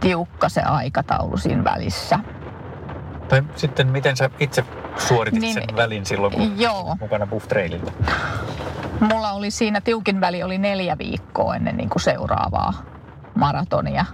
tiukka 0.00 0.48
se 0.48 0.60
aikataulu 0.60 1.36
siinä 1.36 1.64
välissä 1.64 2.18
Tai 3.28 3.42
sitten 3.56 3.86
miten 3.88 4.16
sä 4.16 4.30
itse 4.40 4.64
suoritit 4.96 5.40
Niin, 5.40 5.54
sen 5.54 5.76
välin 5.76 6.06
silloin, 6.06 6.32
kun 6.32 6.60
joo. 6.60 6.96
mukana 7.00 7.26
Buff 7.26 7.48
Traililla? 7.48 7.92
Mulla 9.00 9.32
oli 9.32 9.50
siinä 9.50 9.80
tiukin 9.80 10.20
väli 10.20 10.42
oli 10.42 10.58
neljä 10.58 10.98
viikkoa 10.98 11.56
ennen 11.56 11.76
niin 11.76 11.88
kuin 11.88 12.02
seuraavaa 12.02 12.72
maratonia. 13.34 14.04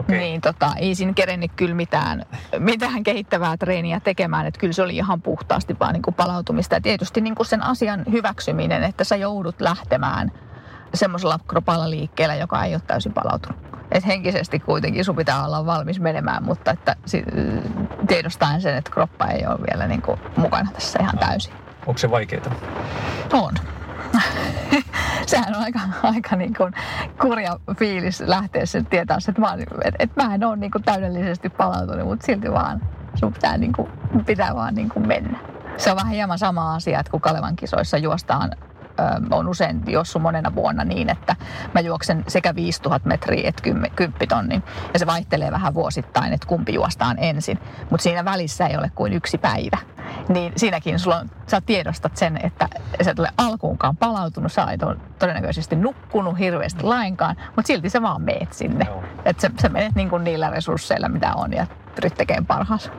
Okei. 0.00 0.18
Niin 0.18 0.40
tota, 0.40 0.72
ei 0.76 0.94
siinä 0.94 1.12
kerennyt 1.12 1.50
kyllä 1.56 1.74
mitään, 1.74 2.22
mitään 2.58 3.02
kehittävää 3.02 3.56
treeniä 3.56 4.00
tekemään. 4.00 4.46
Että 4.46 4.60
kyllä 4.60 4.72
se 4.72 4.82
oli 4.82 4.96
ihan 4.96 5.22
puhtaasti 5.22 5.76
vaan 5.80 5.92
niin 5.92 6.02
kuin 6.02 6.14
palautumista. 6.14 6.74
Ja 6.74 6.80
tietysti 6.80 7.20
niin 7.20 7.34
kuin 7.34 7.46
sen 7.46 7.62
asian 7.62 8.04
hyväksyminen, 8.12 8.84
että 8.84 9.04
sä 9.04 9.16
joudut 9.16 9.60
lähtemään 9.60 10.32
semmoisella 10.94 11.38
kropalla 11.48 11.90
liikkeellä, 11.90 12.34
joka 12.34 12.64
ei 12.64 12.74
ole 12.74 12.82
täysin 12.86 13.12
palautunut. 13.12 13.75
Et 13.96 14.06
henkisesti 14.06 14.58
kuitenkin 14.58 15.04
sun 15.04 15.16
pitää 15.16 15.44
olla 15.44 15.66
valmis 15.66 16.00
menemään, 16.00 16.44
mutta 16.44 16.70
että 16.70 16.96
tiedostaen 18.08 18.60
sen, 18.60 18.76
että 18.76 18.90
kroppa 18.90 19.26
ei 19.26 19.46
ole 19.46 19.58
vielä 19.70 19.86
niin 19.86 20.02
kuin 20.02 20.20
mukana 20.36 20.70
tässä 20.72 20.98
ihan 21.02 21.18
täysin. 21.18 21.52
Onko 21.86 21.98
se 21.98 22.10
vaikeaa? 22.10 22.54
On. 23.32 23.54
Sehän 25.26 25.54
on 25.56 25.62
aika, 25.62 25.80
aika 26.02 26.36
niin 26.36 26.54
kuin 26.54 26.72
kurja 27.20 27.60
fiilis 27.78 28.20
lähteä 28.20 28.66
sen 28.66 28.86
tietää, 28.86 29.18
että 29.28 29.40
mä, 29.40 29.56
et, 29.84 29.94
et 29.98 30.16
mä 30.16 30.34
en 30.34 30.44
ole 30.44 30.56
niin 30.56 30.70
kuin 30.70 30.84
täydellisesti 30.84 31.48
palautunut, 31.48 32.06
mutta 32.06 32.26
silti 32.26 32.52
vaan 32.52 32.80
sun 33.14 33.32
pitää, 33.32 33.58
niin 33.58 33.72
kuin, 33.72 33.88
pitää 34.26 34.54
vaan 34.54 34.74
niin 34.74 34.88
kuin 34.88 35.08
mennä. 35.08 35.38
Se 35.76 35.90
on 35.90 35.96
vähän 35.96 36.12
hieman 36.12 36.38
sama 36.38 36.74
asia, 36.74 37.00
että 37.00 37.10
kun 37.10 37.20
Kalevan 37.20 37.56
kisoissa 37.56 37.98
juostaan 37.98 38.52
on 39.30 39.48
usein 39.48 39.82
juossut 39.86 40.22
monena 40.22 40.54
vuonna 40.54 40.84
niin, 40.84 41.10
että 41.10 41.36
mä 41.74 41.80
juoksen 41.80 42.24
sekä 42.28 42.54
5000 42.54 43.08
metriä 43.08 43.48
että 43.48 43.62
10 43.62 43.92
tonnin. 44.28 44.62
Ja 44.92 44.98
se 44.98 45.06
vaihtelee 45.06 45.50
vähän 45.50 45.74
vuosittain, 45.74 46.32
että 46.32 46.46
kumpi 46.46 46.74
juostaan 46.74 47.18
ensin. 47.18 47.58
Mutta 47.90 48.02
siinä 48.02 48.24
välissä 48.24 48.66
ei 48.66 48.76
ole 48.76 48.90
kuin 48.94 49.12
yksi 49.12 49.38
päivä. 49.38 49.78
Niin 50.28 50.52
siinäkin 50.56 50.98
sulla 50.98 51.16
on, 51.16 51.30
sä 51.46 51.60
tiedostat 51.60 52.16
sen, 52.16 52.40
että 52.42 52.68
sä 53.02 53.10
et 53.10 53.18
ole 53.18 53.28
alkuunkaan 53.38 53.96
palautunut, 53.96 54.52
sä 54.52 54.66
et 54.72 54.82
ole 54.82 54.96
todennäköisesti 55.18 55.76
nukkunut 55.76 56.38
hirveästi 56.38 56.82
lainkaan, 56.82 57.36
mutta 57.56 57.66
silti 57.66 57.90
sä 57.90 58.02
vaan 58.02 58.22
meet 58.22 58.52
sinne. 58.52 58.86
Että 59.24 59.40
sä, 59.42 59.50
sä 59.62 59.68
menet 59.68 59.94
niin 59.94 60.10
kuin 60.10 60.24
niillä 60.24 60.50
resursseilla, 60.50 61.08
mitä 61.08 61.34
on 61.34 61.52
ja 61.52 61.66
pyrit 61.94 62.14
tekemään 62.14 62.46
parhaansa. 62.46 62.90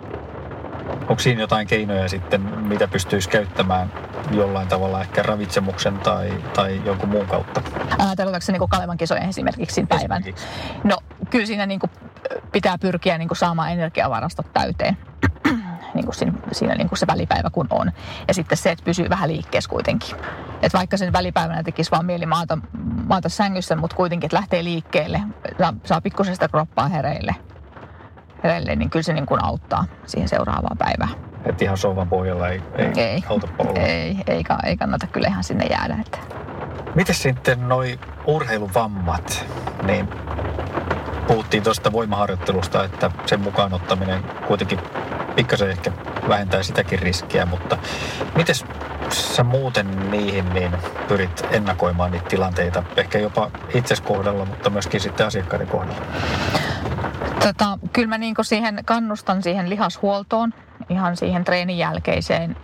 Onko 0.89 1.19
siinä 1.19 1.41
jotain 1.41 1.67
keinoja 1.67 2.09
sitten, 2.09 2.41
mitä 2.41 2.87
pystyisi 2.87 3.29
käyttämään 3.29 3.93
jollain 4.31 4.67
tavalla 4.67 5.01
ehkä 5.01 5.23
ravitsemuksen 5.23 5.97
tai, 5.99 6.43
tai 6.55 6.81
jonkun 6.85 7.09
muun 7.09 7.25
kautta? 7.25 7.61
Ajatellaanko 7.97 8.45
se 8.45 8.51
niin 8.51 8.59
kuin 8.59 8.69
Kalevan 8.69 8.97
kisojen 8.97 9.29
esimerkiksi 9.29 9.85
päivän? 9.85 10.21
Esimerkiksi. 10.21 10.47
No 10.83 10.97
kyllä 11.29 11.45
siinä 11.45 11.65
niin 11.65 11.79
kuin 11.79 11.91
pitää 12.51 12.77
pyrkiä 12.77 13.17
niin 13.17 13.27
kuin 13.27 13.37
saamaan 13.37 13.71
energiavarastot 13.71 14.53
täyteen. 14.53 14.97
niin 15.93 16.05
kuin 16.05 16.15
siinä, 16.15 16.33
siinä 16.51 16.75
niin 16.75 16.89
kuin 16.89 16.99
se 16.99 17.07
välipäivä 17.07 17.49
kun 17.49 17.67
on. 17.69 17.91
Ja 18.27 18.33
sitten 18.33 18.57
se, 18.57 18.71
että 18.71 18.85
pysyy 18.85 19.09
vähän 19.09 19.29
liikkeessä 19.29 19.69
kuitenkin. 19.69 20.15
Että 20.61 20.77
vaikka 20.77 20.97
sen 20.97 21.13
välipäivänä 21.13 21.63
tekisi 21.63 21.91
vaan 21.91 22.05
mieli 22.05 22.25
maata, 22.25 22.57
maata 23.07 23.29
sängyssä, 23.29 23.75
mutta 23.75 23.95
kuitenkin, 23.95 24.27
että 24.27 24.37
lähtee 24.37 24.63
liikkeelle, 24.63 25.21
saa, 25.57 25.73
saa 25.83 26.01
pikkusen 26.01 26.35
sitä 26.35 26.47
kroppaa 26.47 26.87
hereille, 26.87 27.35
hereille, 28.43 28.75
niin 28.75 28.89
kyllä 28.89 29.03
se 29.03 29.13
niin 29.13 29.25
kuin 29.25 29.43
auttaa 29.43 29.85
siihen 30.05 30.29
seuraavaan 30.29 30.77
päivään. 30.77 31.09
Että 31.45 31.63
ihan 31.65 31.77
sohvan 31.77 32.09
pohjalla 32.09 32.49
ei, 32.49 32.61
ei, 32.75 32.91
Ei, 32.95 33.23
auta 33.29 33.47
paljon. 33.57 33.77
ei, 33.77 34.17
ei, 34.27 34.43
ei 34.65 34.77
kannata 34.77 35.07
kyllä 35.07 35.27
ihan 35.27 35.43
sinne 35.43 35.65
jäädä. 35.65 35.97
Että. 36.05 36.17
Miten 36.95 37.15
sitten 37.15 37.69
noi 37.69 37.99
urheiluvammat, 38.25 39.45
niin 39.83 40.09
puhuttiin 41.27 41.63
tuosta 41.63 41.91
voimaharjoittelusta, 41.91 42.83
että 42.83 43.11
sen 43.25 43.41
mukaan 43.41 43.73
ottaminen 43.73 44.23
kuitenkin 44.47 44.79
pikkasen 45.35 45.69
ehkä 45.69 45.91
vähentää 46.27 46.63
sitäkin 46.63 46.99
riskiä, 46.99 47.45
mutta 47.45 47.77
miten 48.35 48.55
sä 49.09 49.43
muuten 49.43 50.11
niihin 50.11 50.49
niin 50.53 50.71
pyrit 51.07 51.45
ennakoimaan 51.51 52.11
niitä 52.11 52.25
tilanteita, 52.29 52.83
ehkä 52.97 53.17
jopa 53.19 53.51
itses 53.73 54.01
kohdalla, 54.01 54.45
mutta 54.45 54.69
myöskin 54.69 54.99
sitten 54.99 55.27
asiakkaiden 55.27 55.67
kohdalla? 55.67 56.01
Tota, 57.47 57.79
kyllä 57.93 58.07
mä 58.07 58.17
niinku 58.17 58.43
siihen 58.43 58.79
kannustan 58.85 59.43
siihen 59.43 59.69
lihashuoltoon, 59.69 60.53
ihan 60.89 61.17
siihen 61.17 61.43
treenin 61.43 61.77
jälkeiseen 61.77 62.55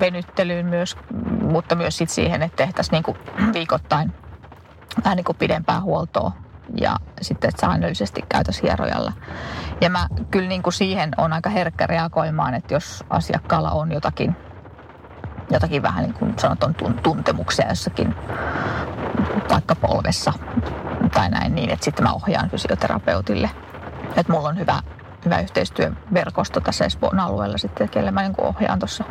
venyttelyyn 0.00 0.66
myös, 0.66 0.96
mutta 1.42 1.74
myös 1.74 1.96
sit 1.98 2.10
siihen, 2.10 2.42
että 2.42 2.56
tehtäisiin 2.56 2.92
niinku 2.92 3.16
viikoittain 3.52 4.12
vähän 5.04 5.16
niinku 5.16 5.34
pidempää 5.34 5.80
huoltoa 5.80 6.32
ja 6.80 6.96
sitten 7.20 7.48
että 7.48 7.60
säännöllisesti 7.60 8.22
käytäisiin 8.28 8.62
hierojalla. 8.62 9.12
Ja 9.80 9.90
mä 9.90 10.08
kyllä 10.30 10.48
niinku 10.48 10.70
siihen 10.70 11.10
on 11.16 11.32
aika 11.32 11.50
herkkä 11.50 11.86
reagoimaan, 11.86 12.54
että 12.54 12.74
jos 12.74 13.04
asiakkaalla 13.10 13.70
on 13.70 13.92
jotakin, 13.92 14.36
jotakin 15.50 15.82
vähän 15.82 16.04
niin 16.04 16.14
kuin 16.14 16.34
sanotaan 16.38 16.74
tun- 16.82 17.00
tuntemuksia 17.02 17.68
jossakin 17.68 18.14
vaikka 19.50 19.74
polvessa 19.74 20.32
tai 21.14 21.30
näin 21.30 21.54
niin, 21.54 21.70
että 21.70 21.84
sitten 21.84 22.04
mä 22.04 22.12
ohjaan 22.12 22.50
fysioterapeutille. 22.50 23.50
Että 24.16 24.32
mulla 24.32 24.48
on 24.48 24.58
hyvä, 24.58 24.82
hyvä 25.24 25.40
yhteistyöverkosto 25.40 26.60
tässä 26.60 26.84
Espoon 26.84 27.20
alueella 27.20 27.58
sitten, 27.58 27.88
kelle 27.88 28.10
mä 28.10 28.22
niin 28.22 28.34
ohjaan 28.38 28.78
tuossa 28.78 29.04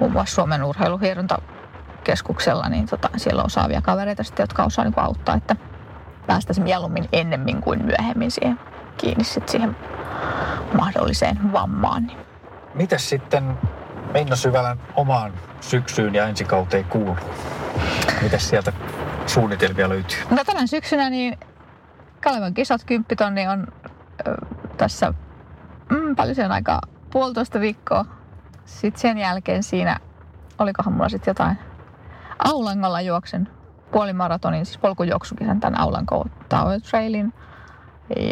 muun 0.00 0.12
muassa 0.12 0.34
Suomen 0.34 0.64
urheiluhierontakeskuksella, 0.64 2.68
niin 2.68 2.86
tota, 2.86 3.08
siellä 3.16 3.40
on 3.40 3.46
osaavia 3.46 3.82
kavereita 3.82 4.22
sitten, 4.22 4.42
jotka 4.42 4.64
osaa 4.64 4.84
niin 4.84 4.94
auttaa, 4.96 5.34
että 5.34 5.56
päästäisiin 6.26 6.64
mieluummin 6.64 7.08
ennemmin 7.12 7.60
kuin 7.60 7.84
myöhemmin 7.84 8.30
siihen 8.30 8.60
kiinni 8.96 9.24
sitten 9.24 9.48
siihen 9.48 9.76
mahdolliseen 10.76 11.52
vammaan. 11.52 12.06
Niin 12.06 12.18
Mitäs 12.74 13.08
sitten 13.08 13.58
Minna 14.12 14.36
Syvälän 14.36 14.80
omaan 14.94 15.32
syksyyn 15.60 16.14
ja 16.14 16.26
ensi 16.26 16.44
kauteen 16.44 16.84
kuuluu? 16.84 17.16
Mitäs 18.22 18.48
sieltä 18.48 18.72
suunnitelmia 19.26 19.88
löytyy? 19.88 20.18
No 20.30 20.44
tänä 20.44 20.66
syksynä 20.66 21.10
niin 21.10 21.38
Kalevan 22.22 22.54
kisat 22.54 22.80
10 22.86 23.16
tonni 23.16 23.48
on 23.48 23.66
tässä 24.76 25.14
mm, 25.90 26.16
paljon 26.16 26.34
sen 26.34 26.52
aikaa 26.52 26.80
puolitoista 27.12 27.60
viikkoa. 27.60 28.04
Sitten 28.64 29.00
sen 29.00 29.18
jälkeen 29.18 29.62
siinä, 29.62 29.96
olikohan 30.58 30.94
mulla 30.94 31.08
sitten 31.08 31.30
jotain, 31.30 31.58
Aulangolla 32.44 33.00
juoksen 33.00 33.48
puolimaratonin, 33.92 34.66
siis 34.66 34.78
polkujuoksukisan 34.78 35.60
tämän 35.60 35.80
Aulanko 35.80 36.26
Tower 36.48 36.80
Trailin. 36.80 37.32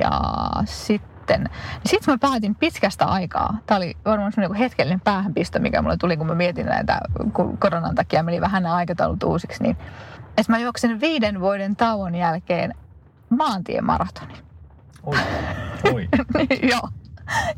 Ja 0.01 0.21
sitten, 0.65 1.41
niin 1.41 1.87
sitten 1.87 2.15
mä 2.15 2.19
päätin 2.19 2.55
pitkästä 2.55 3.05
aikaa. 3.05 3.59
Tämä 3.67 3.77
oli 3.77 3.95
varmaan 4.05 4.33
semmoinen 4.33 4.59
hetkellinen 4.59 5.01
päähänpisto, 5.01 5.59
mikä 5.59 5.83
mulle 5.83 5.97
tuli, 5.97 6.17
kun 6.17 6.27
mä 6.27 6.35
mietin 6.35 6.67
näitä, 6.67 6.99
kun 7.33 7.59
koronan 7.59 7.95
takia 7.95 8.23
meni 8.23 8.41
vähän 8.41 8.63
nämä 8.63 8.75
aikataulut 8.75 9.23
uusiksi, 9.23 9.63
niin 9.63 9.77
että 10.39 10.53
mä 10.53 10.59
juoksen 10.59 11.01
viiden 11.01 11.41
vuoden 11.41 11.77
tauon 11.77 12.15
jälkeen 12.15 12.75
maantiemaratonin. 13.31 14.37
Oi, 15.03 15.17
oi. 15.93 16.09
Joo. 16.71 16.89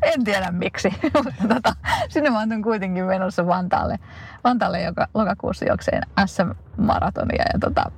En 0.01 0.23
tiedä 0.23 0.51
miksi, 0.51 0.93
mutta 1.03 1.47
tota, 1.55 1.75
sinne 2.09 2.29
mä 2.29 2.39
oon 2.39 2.61
kuitenkin 2.63 3.05
menossa 3.05 3.47
Vantaalle, 3.47 3.99
Vantaalle 4.43 4.81
joka 4.81 5.07
lokakuussa 5.13 5.65
jokseen 5.65 6.01
SM-maratonia. 6.25 7.43
Ja 7.53 7.59
tota, 7.59 7.91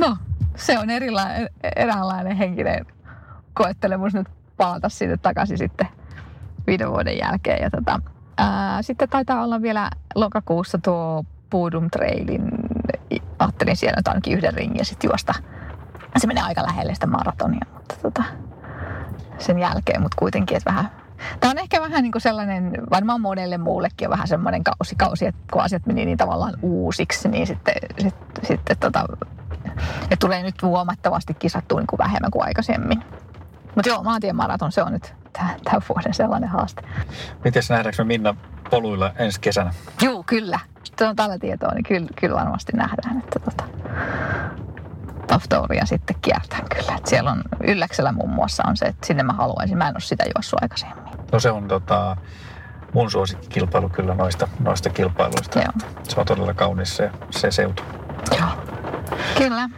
no, 0.00 0.16
se 0.56 0.78
on 0.78 0.90
erilainen, 0.90 1.48
eräänlainen 1.76 2.36
henkinen 2.36 2.86
koettelemus 3.54 4.14
nyt 4.14 4.28
palata 4.56 4.88
sinne 4.88 5.16
takaisin 5.16 5.58
sitten 5.58 5.88
viiden 6.66 6.90
vuoden 6.90 7.18
jälkeen. 7.18 7.62
Ja 7.62 7.70
tota, 7.70 8.00
ää, 8.38 8.82
sitten 8.82 9.08
taitaa 9.08 9.44
olla 9.44 9.62
vielä 9.62 9.90
lokakuussa 10.14 10.78
tuo 10.78 11.24
Pudum 11.50 11.90
Trailin, 11.90 12.50
ajattelin 13.38 13.76
siellä 13.76 13.96
nyt 13.96 14.08
ainakin 14.08 14.38
yhden 14.38 14.54
ringin 14.54 14.78
ja 14.78 14.84
sitten 14.84 15.08
juosta. 15.08 15.34
Se 16.16 16.26
menee 16.26 16.42
aika 16.42 16.62
lähelle 16.62 16.94
sitä 16.94 17.06
maratonia, 17.06 17.66
mutta 17.74 17.94
tota, 18.02 18.22
sen 19.38 19.58
jälkeen, 19.58 20.02
mutta 20.02 20.16
kuitenkin, 20.18 20.56
että 20.56 20.70
vähän... 20.70 20.90
Tämä 21.40 21.50
on 21.50 21.58
ehkä 21.58 21.80
vähän 21.80 22.02
niin 22.02 22.12
kuin 22.12 22.22
sellainen, 22.22 22.72
varmaan 22.90 23.20
monelle 23.20 23.58
muullekin 23.58 24.08
on 24.08 24.10
vähän 24.10 24.28
semmoinen 24.28 24.64
kausi, 24.64 24.94
kausi 24.96 25.26
että 25.26 25.40
kun 25.52 25.62
asiat 25.62 25.86
meni 25.86 26.04
niin 26.04 26.18
tavallaan 26.18 26.54
uusiksi, 26.62 27.28
niin 27.28 27.46
sitten, 27.46 27.74
sitten, 27.98 28.46
sitten 28.46 28.76
tota, 28.78 29.04
ja 30.10 30.16
tulee 30.16 30.42
nyt 30.42 30.62
huomattavasti 30.62 31.34
kisattua 31.34 31.80
niin 31.80 31.86
kuin 31.86 31.98
vähemmän 31.98 32.30
kuin 32.30 32.44
aikaisemmin. 32.44 33.04
Mutta 33.74 33.88
joo, 33.88 34.02
maantiemaraton, 34.02 34.72
se 34.72 34.82
on 34.82 34.92
nyt 34.92 35.14
tämän 35.32 35.82
vuoden 35.88 36.14
sellainen 36.14 36.48
haaste. 36.48 36.82
Miten 37.44 37.62
nähdäänkö 37.70 38.04
me 38.04 38.06
Minna 38.06 38.34
poluilla 38.70 39.12
ensi 39.18 39.40
kesänä? 39.40 39.74
Joo, 40.02 40.22
kyllä. 40.26 40.58
Se 40.98 41.06
on 41.06 41.16
tällä 41.16 41.38
tietoa, 41.38 41.74
niin 41.74 41.84
kyllä, 41.84 42.08
kyllä 42.20 42.36
varmasti 42.36 42.72
nähdään, 42.72 43.18
että 43.18 43.38
tota, 43.38 43.64
Toftouria 45.28 45.86
sitten 45.86 46.16
kiertään 46.22 46.64
kyllä. 46.76 46.94
Et 46.96 47.06
siellä 47.06 47.30
on 47.30 47.42
Ylläksellä 47.64 48.12
muun 48.12 48.30
muassa 48.30 48.62
on 48.66 48.76
se, 48.76 48.86
että 48.86 49.06
sinne 49.06 49.22
mä 49.22 49.32
haluaisin. 49.32 49.78
Mä 49.78 49.88
en 49.88 49.94
ole 49.94 50.00
sitä 50.00 50.24
juossut 50.36 50.62
aikaisemmin. 50.62 51.04
No 51.32 51.40
se 51.40 51.50
on 51.50 51.68
tota, 51.68 52.16
mun 52.94 53.10
suosikkikilpailu 53.10 53.88
kyllä 53.88 54.14
noista, 54.14 54.48
noista 54.60 54.90
kilpailuista. 54.90 55.58
Joo. 55.58 55.72
Se 56.08 56.20
on 56.20 56.26
todella 56.26 56.54
kaunis 56.54 56.96
se, 56.96 57.10
se 57.30 57.50
seutu. 57.50 57.82
Joo. 58.38 58.48
Kyllä. 59.38 59.68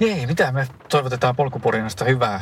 Ei, 0.00 0.26
mitä 0.26 0.52
me 0.52 0.66
toivotetaan 0.88 1.36
polkupurinasta 1.36 2.04
hyvää 2.04 2.40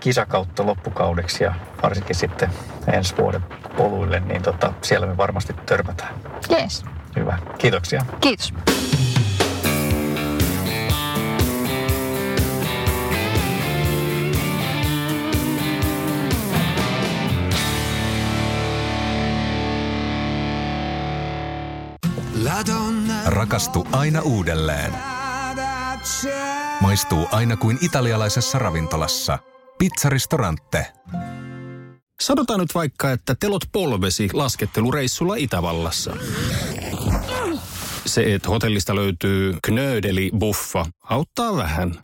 kisakautta 0.00 0.66
loppukaudeksi 0.66 1.44
ja 1.44 1.54
varsinkin 1.82 2.16
sitten 2.16 2.50
ensi 2.92 3.16
vuoden 3.16 3.42
poluille, 3.76 4.20
niin 4.20 4.42
tota, 4.42 4.72
siellä 4.82 5.06
me 5.06 5.16
varmasti 5.16 5.52
törmätään. 5.66 6.14
Jees. 6.48 6.84
Hyvä. 7.16 7.38
Kiitoksia. 7.58 8.06
Kiitos. 8.20 8.54
Rakastu 23.26 23.86
aina 23.92 24.20
uudelleen. 24.20 24.92
Maistuu 26.80 27.28
aina 27.30 27.56
kuin 27.56 27.78
italialaisessa 27.80 28.58
ravintolassa. 28.58 29.38
Pizzaristorante. 29.78 30.86
Sanotaan 32.20 32.60
nyt 32.60 32.74
vaikka, 32.74 33.10
että 33.10 33.34
telot 33.40 33.62
polvesi 33.72 34.28
laskettelureissulla 34.32 35.34
Itävallassa. 35.34 36.16
Se, 38.06 38.34
että 38.34 38.48
hotellista 38.48 38.94
löytyy 38.94 39.56
knöydeli 39.64 40.30
buffa, 40.38 40.86
auttaa 41.04 41.56
vähän. 41.56 41.94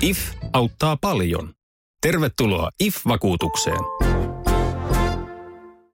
IF 0.00 0.18
auttaa 0.52 0.96
paljon. 0.96 1.52
Tervetuloa 2.00 2.70
IF-vakuutukseen. 2.80 4.11